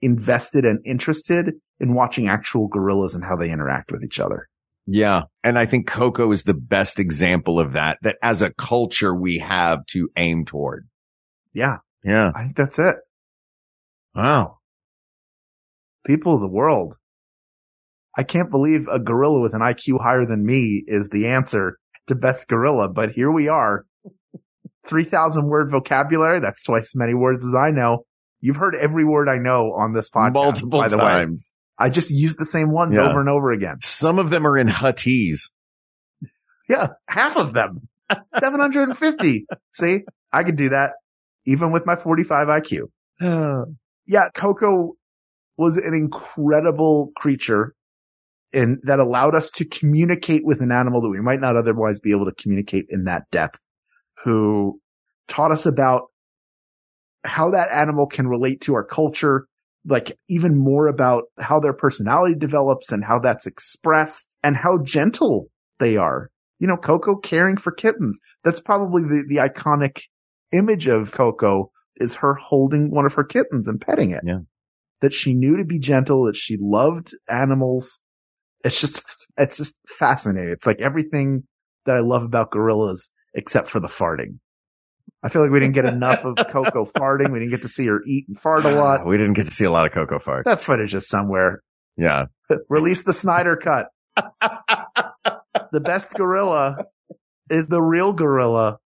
invested 0.00 0.64
and 0.64 0.80
interested 0.84 1.54
in 1.80 1.94
watching 1.94 2.28
actual 2.28 2.68
gorillas 2.68 3.14
and 3.14 3.24
how 3.24 3.36
they 3.36 3.50
interact 3.50 3.92
with 3.92 4.02
each 4.04 4.20
other. 4.20 4.48
Yeah. 4.86 5.22
And 5.44 5.58
I 5.58 5.66
think 5.66 5.86
Koko 5.86 6.32
is 6.32 6.42
the 6.42 6.54
best 6.54 6.98
example 6.98 7.60
of 7.60 7.74
that, 7.74 7.98
that 8.02 8.16
as 8.22 8.42
a 8.42 8.52
culture 8.52 9.14
we 9.14 9.38
have 9.38 9.86
to 9.90 10.08
aim 10.16 10.44
toward. 10.44 10.88
Yeah. 11.52 11.76
Yeah. 12.02 12.32
I 12.34 12.44
think 12.44 12.56
that's 12.56 12.78
it. 12.78 12.96
Wow. 14.14 14.58
People 16.04 16.34
of 16.34 16.40
the 16.40 16.48
world. 16.48 16.96
I 18.16 18.22
can't 18.24 18.50
believe 18.50 18.86
a 18.88 18.98
gorilla 18.98 19.40
with 19.40 19.54
an 19.54 19.60
IQ 19.60 20.00
higher 20.02 20.26
than 20.26 20.44
me 20.44 20.84
is 20.86 21.08
the 21.08 21.28
answer 21.28 21.78
to 22.08 22.14
best 22.14 22.48
gorilla, 22.48 22.88
but 22.88 23.10
here 23.12 23.30
we 23.30 23.48
are. 23.48 23.84
3000 24.86 25.48
word 25.48 25.70
vocabulary. 25.70 26.40
That's 26.40 26.62
twice 26.62 26.86
as 26.86 26.96
many 26.96 27.14
words 27.14 27.44
as 27.46 27.54
I 27.54 27.70
know. 27.70 28.04
You've 28.40 28.56
heard 28.56 28.74
every 28.74 29.04
word 29.04 29.28
I 29.28 29.38
know 29.38 29.72
on 29.72 29.92
this 29.92 30.10
podcast. 30.10 30.32
Multiple 30.34 30.80
by 30.80 30.88
the 30.88 30.98
way. 30.98 31.04
times. 31.04 31.54
I 31.78 31.88
just 31.90 32.10
use 32.10 32.34
the 32.36 32.44
same 32.44 32.72
ones 32.72 32.96
Yeah. 32.96 33.08
over 33.08 33.20
and 33.20 33.28
over 33.28 33.52
again. 33.52 33.76
Some 33.82 34.18
of 34.18 34.30
them 34.30 34.46
are 34.46 34.58
in 34.58 34.66
Huttese. 34.68 35.50
Yeah. 36.68 36.88
Half 37.08 37.36
of 37.36 37.52
them. 37.54 37.88
750. 38.38 39.46
See, 39.72 40.00
I 40.32 40.42
could 40.42 40.56
do 40.56 40.70
that 40.70 40.92
even 41.46 41.72
with 41.72 41.86
my 41.86 41.96
45 41.96 42.48
IQ. 42.48 42.88
yeah, 44.06 44.28
Koko 44.34 44.94
was 45.56 45.76
an 45.76 45.94
incredible 45.94 47.12
creature 47.16 47.74
and 48.52 48.78
that 48.84 48.98
allowed 48.98 49.34
us 49.34 49.50
to 49.50 49.64
communicate 49.64 50.44
with 50.44 50.60
an 50.60 50.72
animal 50.72 51.00
that 51.02 51.10
we 51.10 51.20
might 51.20 51.40
not 51.40 51.56
otherwise 51.56 52.00
be 52.00 52.12
able 52.12 52.26
to 52.26 52.42
communicate 52.42 52.86
in 52.88 53.04
that 53.04 53.24
depth, 53.30 53.60
who 54.24 54.80
taught 55.28 55.52
us 55.52 55.66
about 55.66 56.08
how 57.24 57.50
that 57.50 57.70
animal 57.70 58.06
can 58.06 58.26
relate 58.26 58.60
to 58.62 58.74
our 58.74 58.84
culture, 58.84 59.46
like 59.86 60.18
even 60.28 60.56
more 60.56 60.86
about 60.86 61.24
how 61.38 61.60
their 61.60 61.72
personality 61.72 62.34
develops 62.34 62.92
and 62.92 63.04
how 63.04 63.18
that's 63.18 63.46
expressed 63.46 64.36
and 64.42 64.56
how 64.56 64.78
gentle 64.82 65.48
they 65.78 65.96
are. 65.96 66.30
You 66.58 66.68
know, 66.68 66.76
Koko 66.76 67.16
caring 67.16 67.56
for 67.56 67.72
kittens. 67.72 68.20
That's 68.44 68.60
probably 68.60 69.02
the, 69.02 69.24
the 69.28 69.36
iconic 69.36 70.02
image 70.52 70.86
of 70.86 71.12
Koko 71.12 71.70
is 71.96 72.16
her 72.16 72.34
holding 72.34 72.90
one 72.90 73.06
of 73.06 73.14
her 73.14 73.24
kittens 73.24 73.66
and 73.66 73.80
petting 73.80 74.10
it. 74.10 74.22
Yeah. 74.24 74.40
That 75.00 75.12
she 75.12 75.34
knew 75.34 75.56
to 75.56 75.64
be 75.64 75.80
gentle, 75.80 76.26
that 76.26 76.36
she 76.36 76.56
loved 76.60 77.16
animals. 77.28 78.00
It's 78.64 78.80
just, 78.80 79.02
it's 79.36 79.56
just 79.56 79.78
fascinating. 79.88 80.50
It's 80.50 80.66
like 80.66 80.80
everything 80.80 81.44
that 81.86 81.96
I 81.96 82.00
love 82.00 82.22
about 82.22 82.50
gorillas 82.50 83.10
except 83.34 83.68
for 83.68 83.80
the 83.80 83.88
farting. 83.88 84.38
I 85.22 85.28
feel 85.28 85.42
like 85.42 85.52
we 85.52 85.60
didn't 85.60 85.74
get 85.74 85.84
enough 85.84 86.24
of 86.24 86.36
Koko 86.48 86.84
farting. 86.96 87.32
We 87.32 87.38
didn't 87.38 87.50
get 87.50 87.62
to 87.62 87.68
see 87.68 87.86
her 87.86 88.02
eat 88.06 88.26
and 88.28 88.38
fart 88.38 88.64
a 88.64 88.70
lot. 88.72 89.06
We 89.06 89.16
didn't 89.16 89.34
get 89.34 89.46
to 89.46 89.52
see 89.52 89.64
a 89.64 89.70
lot 89.70 89.86
of 89.86 89.92
Koko 89.92 90.18
fart. 90.18 90.44
That 90.46 90.60
footage 90.60 90.94
is 90.94 91.08
somewhere. 91.08 91.62
Yeah. 91.96 92.26
Release 92.68 93.04
the 93.04 93.12
Snyder 93.12 93.56
cut. 93.56 93.88
the 94.16 95.80
best 95.80 96.14
gorilla 96.14 96.86
is 97.50 97.68
the 97.68 97.80
real 97.80 98.12
gorilla, 98.12 98.78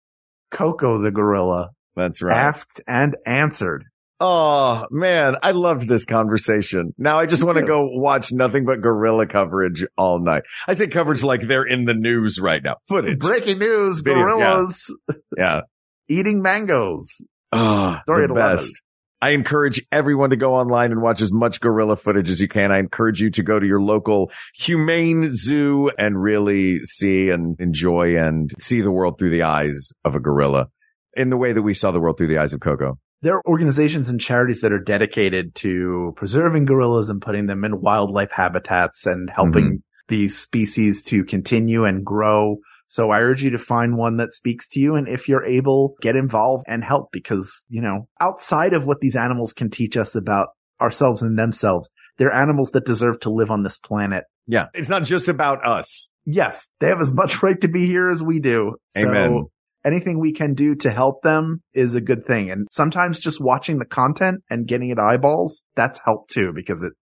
Koko 0.51 0.99
the 0.99 1.11
gorilla. 1.11 1.71
That's 1.95 2.21
right. 2.21 2.37
Asked 2.37 2.83
and 2.87 3.17
answered. 3.27 3.85
Oh 4.19 4.85
man, 4.91 5.37
I 5.43 5.51
loved 5.51 5.89
this 5.89 6.07
conversation. 6.07 6.95
Now 6.97 7.19
I 7.19 7.27
just 7.27 7.45
want 7.45 7.59
to 7.59 7.65
go 7.65 7.87
watch 7.91 8.33
nothing 8.33 8.65
but 8.65 8.81
gorilla 8.81 9.27
coverage 9.27 9.85
all 9.99 10.19
night. 10.21 10.45
I 10.67 10.75
say 10.75 10.87
coverage 10.87 11.23
like 11.23 11.47
they're 11.47 11.67
in 11.67 11.85
the 11.85 11.95
news 11.95 12.39
right 12.41 12.63
now. 12.63 12.77
Footage. 12.89 13.19
Breaking 13.19 13.59
news, 13.59 14.01
Video, 14.01 14.23
gorillas 14.23 14.91
Yeah. 15.37 15.61
eating 16.09 16.41
mangoes. 16.41 17.21
Oh, 17.53 17.99
Story 18.05 18.27
the 18.27 18.35
best. 18.35 18.81
I 19.21 19.31
encourage 19.31 19.83
everyone 19.91 20.31
to 20.31 20.37
go 20.37 20.55
online 20.55 20.93
and 20.93 21.01
watch 21.03 21.21
as 21.21 21.33
much 21.33 21.61
gorilla 21.61 21.97
footage 21.97 22.31
as 22.31 22.41
you 22.41 22.49
can. 22.49 22.71
I 22.71 22.79
encourage 22.79 23.21
you 23.21 23.31
to 23.31 23.43
go 23.43 23.59
to 23.59 23.67
your 23.67 23.81
local 23.81 24.31
humane 24.55 25.31
zoo 25.31 25.91
and 25.99 26.21
really 26.21 26.85
see 26.85 27.31
and 27.31 27.59
enjoy 27.61 28.17
and 28.19 28.51
see 28.59 28.83
the 28.83 28.91
world 28.91 29.19
through 29.19 29.31
the 29.31 29.43
eyes 29.43 29.91
of 30.05 30.15
a 30.15 30.21
gorilla 30.21 30.67
in 31.15 31.31
the 31.31 31.37
way 31.37 31.53
that 31.53 31.63
we 31.63 31.73
saw 31.75 31.91
the 31.93 32.01
world 32.01 32.19
through 32.19 32.27
the 32.29 32.39
eyes 32.39 32.53
of 32.53 32.61
Koko. 32.61 32.99
There 33.23 33.35
are 33.35 33.43
organizations 33.47 34.09
and 34.09 34.21
charities 34.21 34.61
that 34.61 34.73
are 34.73 34.83
dedicated 34.83 35.55
to 35.57 36.13
preserving 36.17 36.67
gorillas 36.67 37.09
and 37.09 37.21
putting 37.21 37.47
them 37.47 37.65
in 37.65 37.81
wildlife 37.81 38.31
habitats 38.31 39.07
and 39.07 39.31
helping 39.31 39.65
Mm-hmm. 39.65 39.77
these 40.09 40.39
species 40.39 41.03
to 41.05 41.25
continue 41.25 41.85
and 41.85 42.05
grow. 42.05 42.59
So 42.89 43.11
I 43.11 43.21
urge 43.21 43.43
you 43.43 43.51
to 43.51 43.59
find 43.59 43.97
one 43.97 44.19
that 44.19 44.33
speaks 44.33 44.69
to 44.69 44.81
you. 44.81 44.95
And 44.95 45.09
if 45.09 45.29
you're 45.29 45.45
able, 45.45 45.97
get 46.01 46.15
involved 46.15 46.65
and 46.69 46.85
help 46.85 47.09
because, 47.11 47.65
you 47.69 47.83
know, 47.83 48.07
outside 48.21 48.75
of 48.75 48.87
what 48.87 49.01
these 49.01 49.17
animals 49.17 49.53
can 49.53 49.71
teach 49.71 49.97
us 49.97 50.15
about 50.15 50.49
ourselves 50.81 51.23
and 51.23 51.37
themselves, 51.37 51.91
they're 52.19 52.33
animals 52.33 52.71
that 52.73 52.85
deserve 52.87 53.19
to 53.21 53.31
live 53.31 53.51
on 53.51 53.65
this 53.65 53.79
planet. 53.79 54.25
Yeah. 54.47 54.67
It's 54.75 54.89
not 54.89 55.03
just 55.03 55.29
about 55.29 55.67
us. 55.67 56.09
Yes, 56.25 56.69
they 56.81 56.89
have 56.89 57.01
as 57.01 57.13
much 57.13 57.43
right 57.43 57.61
to 57.61 57.69
be 57.69 57.87
here 57.87 58.09
as 58.09 58.23
we 58.23 58.41
do. 58.41 58.77
Amen. 58.97 59.31
So 59.31 59.51
anything 59.87 60.19
we 60.19 60.33
can 60.33 60.55
do 60.55 60.75
to 60.75 60.91
help 60.91 61.23
them 61.23 61.63
is 61.73 61.95
a 61.95 62.01
good 62.01 62.27
thing. 62.27 62.51
And 62.51 62.67
sometimes 62.71 63.21
just 63.21 63.41
watching 63.41 63.79
the 63.79 63.87
content 63.87 64.43
and 64.51 64.67
getting 64.67 64.91
it 64.91 64.99
eyeballs, 64.99 65.63
that's 65.77 66.01
help 66.05 66.29
too, 66.29 66.53
because 66.53 66.83
it 66.83 66.93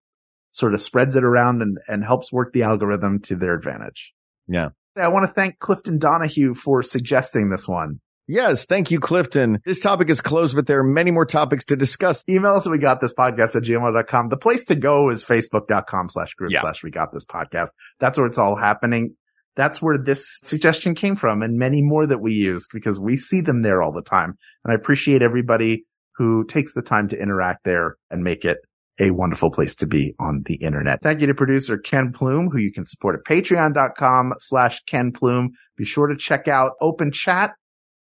sort 0.53 0.75
of 0.75 0.81
spreads 0.81 1.17
it 1.17 1.25
around 1.25 1.63
and, 1.63 1.79
and 1.89 2.05
helps 2.05 2.33
work 2.33 2.53
the 2.53 2.63
algorithm 2.63 3.21
to 3.23 3.37
their 3.37 3.55
advantage. 3.55 4.13
Yeah. 4.47 4.69
I 4.97 5.09
want 5.09 5.27
to 5.29 5.33
thank 5.33 5.59
Clifton 5.59 5.99
Donahue 5.99 6.55
for 6.55 6.83
suggesting 6.83 7.51
this 7.51 7.67
one. 7.67 8.01
Yes. 8.27 8.65
Thank 8.65 8.91
you, 8.91 9.01
Clifton. 9.01 9.59
This 9.67 9.81
topic 9.81 10.09
is 10.09 10.21
closed, 10.21 10.55
but 10.55 10.67
there 10.67 10.79
are 10.79 10.85
many 10.85 11.11
more 11.11 11.27
topics 11.27 11.65
to 11.67 11.77
discuss. 11.77 12.23
Email 12.29 12.55
us 12.55 12.67
at 12.67 12.71
we 12.71 12.79
got 12.79 13.01
this 13.01 13.13
podcast 13.13 13.57
at 13.57 13.65
gmail.com. 13.65 14.29
The 14.29 14.39
place 14.39 14.65
to 14.67 14.77
go 14.77 15.11
is 15.11 15.25
facebook.com 15.25 16.09
slash 16.11 16.33
group 16.35 16.53
slash 16.59 16.83
we 16.83 16.91
got 16.91 17.13
this 17.13 17.25
podcast. 17.25 17.69
That's 18.01 18.17
where 18.17 18.27
it's 18.27 18.39
all 18.39 18.57
happening. 18.57 19.17
That's 19.57 19.81
where 19.81 19.99
this 19.99 20.39
suggestion 20.43 20.95
came 20.95 21.17
from 21.17 21.43
and 21.43 21.59
many 21.59 21.81
more 21.83 22.07
that 22.07 22.21
we 22.21 22.33
use 22.33 22.67
because 22.73 22.99
we 23.01 23.17
see 23.17 23.41
them 23.41 23.63
there 23.63 23.83
all 23.83 23.93
the 23.93 24.03
time. 24.03 24.35
And 24.65 24.73
I 24.73 24.75
appreciate 24.75 25.23
everybody 25.23 25.85
who 26.17 26.45
takes 26.45 26.75
the 26.75 26.83
time 26.83 27.09
to 27.09 27.21
interact 27.21 27.65
there 27.65 27.97
and 28.11 28.23
make 28.23 28.45
it 28.45 28.59
a 29.01 29.11
wonderful 29.11 29.51
place 29.51 29.75
to 29.77 29.87
be 29.87 30.15
on 30.21 30.43
the 30.47 30.55
internet. 30.55 31.03
Thank 31.03 31.21
you 31.21 31.27
to 31.27 31.35
producer 31.35 31.79
Ken 31.79 32.13
Plume, 32.13 32.49
who 32.51 32.59
you 32.59 32.73
can 32.73 32.85
support 32.85 33.19
at 33.19 33.25
patreon.com 33.25 34.35
slash 34.39 34.81
Ken 34.87 35.13
Plume. 35.13 35.51
Be 35.77 35.85
sure 35.85 36.07
to 36.07 36.17
check 36.17 36.47
out 36.47 36.73
Open 36.81 37.11
Chat, 37.13 37.53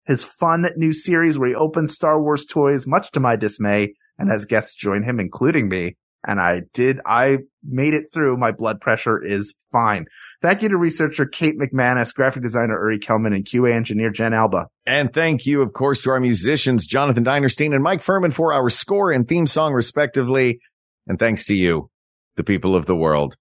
his 0.06 0.24
fun 0.24 0.66
new 0.76 0.92
series 0.92 1.38
where 1.38 1.48
he 1.48 1.54
opens 1.54 1.94
Star 1.94 2.20
Wars 2.20 2.44
toys, 2.44 2.86
much 2.86 3.12
to 3.12 3.20
my 3.20 3.36
dismay, 3.36 3.94
and 4.18 4.30
has 4.30 4.44
guests 4.44 4.74
join 4.74 5.04
him, 5.04 5.20
including 5.20 5.68
me. 5.68 5.96
And 6.26 6.40
I 6.40 6.62
did, 6.74 7.00
I 7.06 7.38
made 7.64 7.94
it 7.94 8.12
through. 8.12 8.36
My 8.36 8.52
blood 8.52 8.80
pressure 8.80 9.22
is 9.22 9.54
fine. 9.72 10.06
Thank 10.42 10.62
you 10.62 10.68
to 10.68 10.76
researcher 10.76 11.26
Kate 11.26 11.56
McManus, 11.58 12.14
graphic 12.14 12.42
designer 12.42 12.78
Uri 12.78 12.98
Kelman, 12.98 13.32
and 13.32 13.44
QA 13.44 13.72
engineer 13.72 14.10
Jen 14.10 14.32
Alba. 14.32 14.66
And 14.86 15.12
thank 15.12 15.46
you, 15.46 15.62
of 15.62 15.72
course, 15.72 16.02
to 16.02 16.10
our 16.10 16.20
musicians, 16.20 16.86
Jonathan 16.86 17.24
Dinerstein 17.24 17.74
and 17.74 17.82
Mike 17.82 18.02
Furman 18.02 18.32
for 18.32 18.52
our 18.52 18.68
score 18.70 19.10
and 19.10 19.26
theme 19.26 19.46
song, 19.46 19.72
respectively. 19.72 20.60
And 21.06 21.18
thanks 21.18 21.46
to 21.46 21.54
you, 21.54 21.90
the 22.36 22.44
people 22.44 22.76
of 22.76 22.86
the 22.86 22.96
world, 22.96 23.36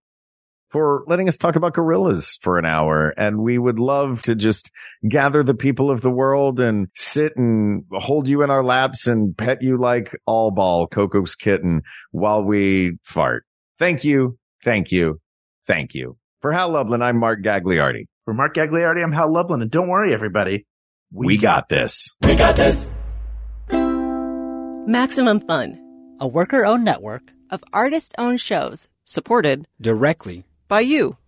for 0.69 1.03
letting 1.07 1.27
us 1.27 1.37
talk 1.37 1.55
about 1.55 1.73
gorillas 1.73 2.37
for 2.41 2.57
an 2.57 2.65
hour. 2.65 3.13
And 3.17 3.39
we 3.39 3.57
would 3.57 3.79
love 3.79 4.21
to 4.23 4.35
just 4.35 4.71
gather 5.07 5.43
the 5.43 5.53
people 5.53 5.91
of 5.91 6.01
the 6.01 6.09
world 6.09 6.59
and 6.59 6.87
sit 6.95 7.35
and 7.35 7.83
hold 7.91 8.27
you 8.27 8.43
in 8.43 8.49
our 8.49 8.63
laps 8.63 9.07
and 9.07 9.35
pet 9.35 9.61
you 9.61 9.77
like 9.77 10.15
all 10.25 10.51
ball 10.51 10.87
Koko's 10.87 11.35
kitten 11.35 11.81
while 12.11 12.43
we 12.43 12.97
fart. 13.03 13.45
Thank 13.77 14.03
you. 14.03 14.37
Thank 14.63 14.91
you. 14.91 15.19
Thank 15.67 15.93
you. 15.93 16.17
For 16.41 16.51
Hal 16.51 16.69
Lublin, 16.69 17.01
I'm 17.01 17.17
Mark 17.17 17.43
Gagliardi. 17.43 18.05
For 18.25 18.33
Mark 18.33 18.55
Gagliardi, 18.55 19.03
I'm 19.03 19.11
Hal 19.11 19.31
Lublin. 19.31 19.61
And 19.61 19.71
don't 19.71 19.89
worry, 19.89 20.13
everybody. 20.13 20.65
We, 21.11 21.37
got 21.37 21.69
this. 21.69 22.15
We 22.21 22.35
got 22.35 22.55
this. 22.55 22.89
Maximum 24.87 25.39
Fun, 25.41 26.17
a 26.19 26.27
worker 26.27 26.65
owned 26.65 26.85
network 26.85 27.33
of 27.49 27.63
artist 27.73 28.13
owned 28.17 28.39
shows 28.39 28.87
supported 29.05 29.67
directly 29.81 30.45
by 30.69 30.79
you. 30.81 31.18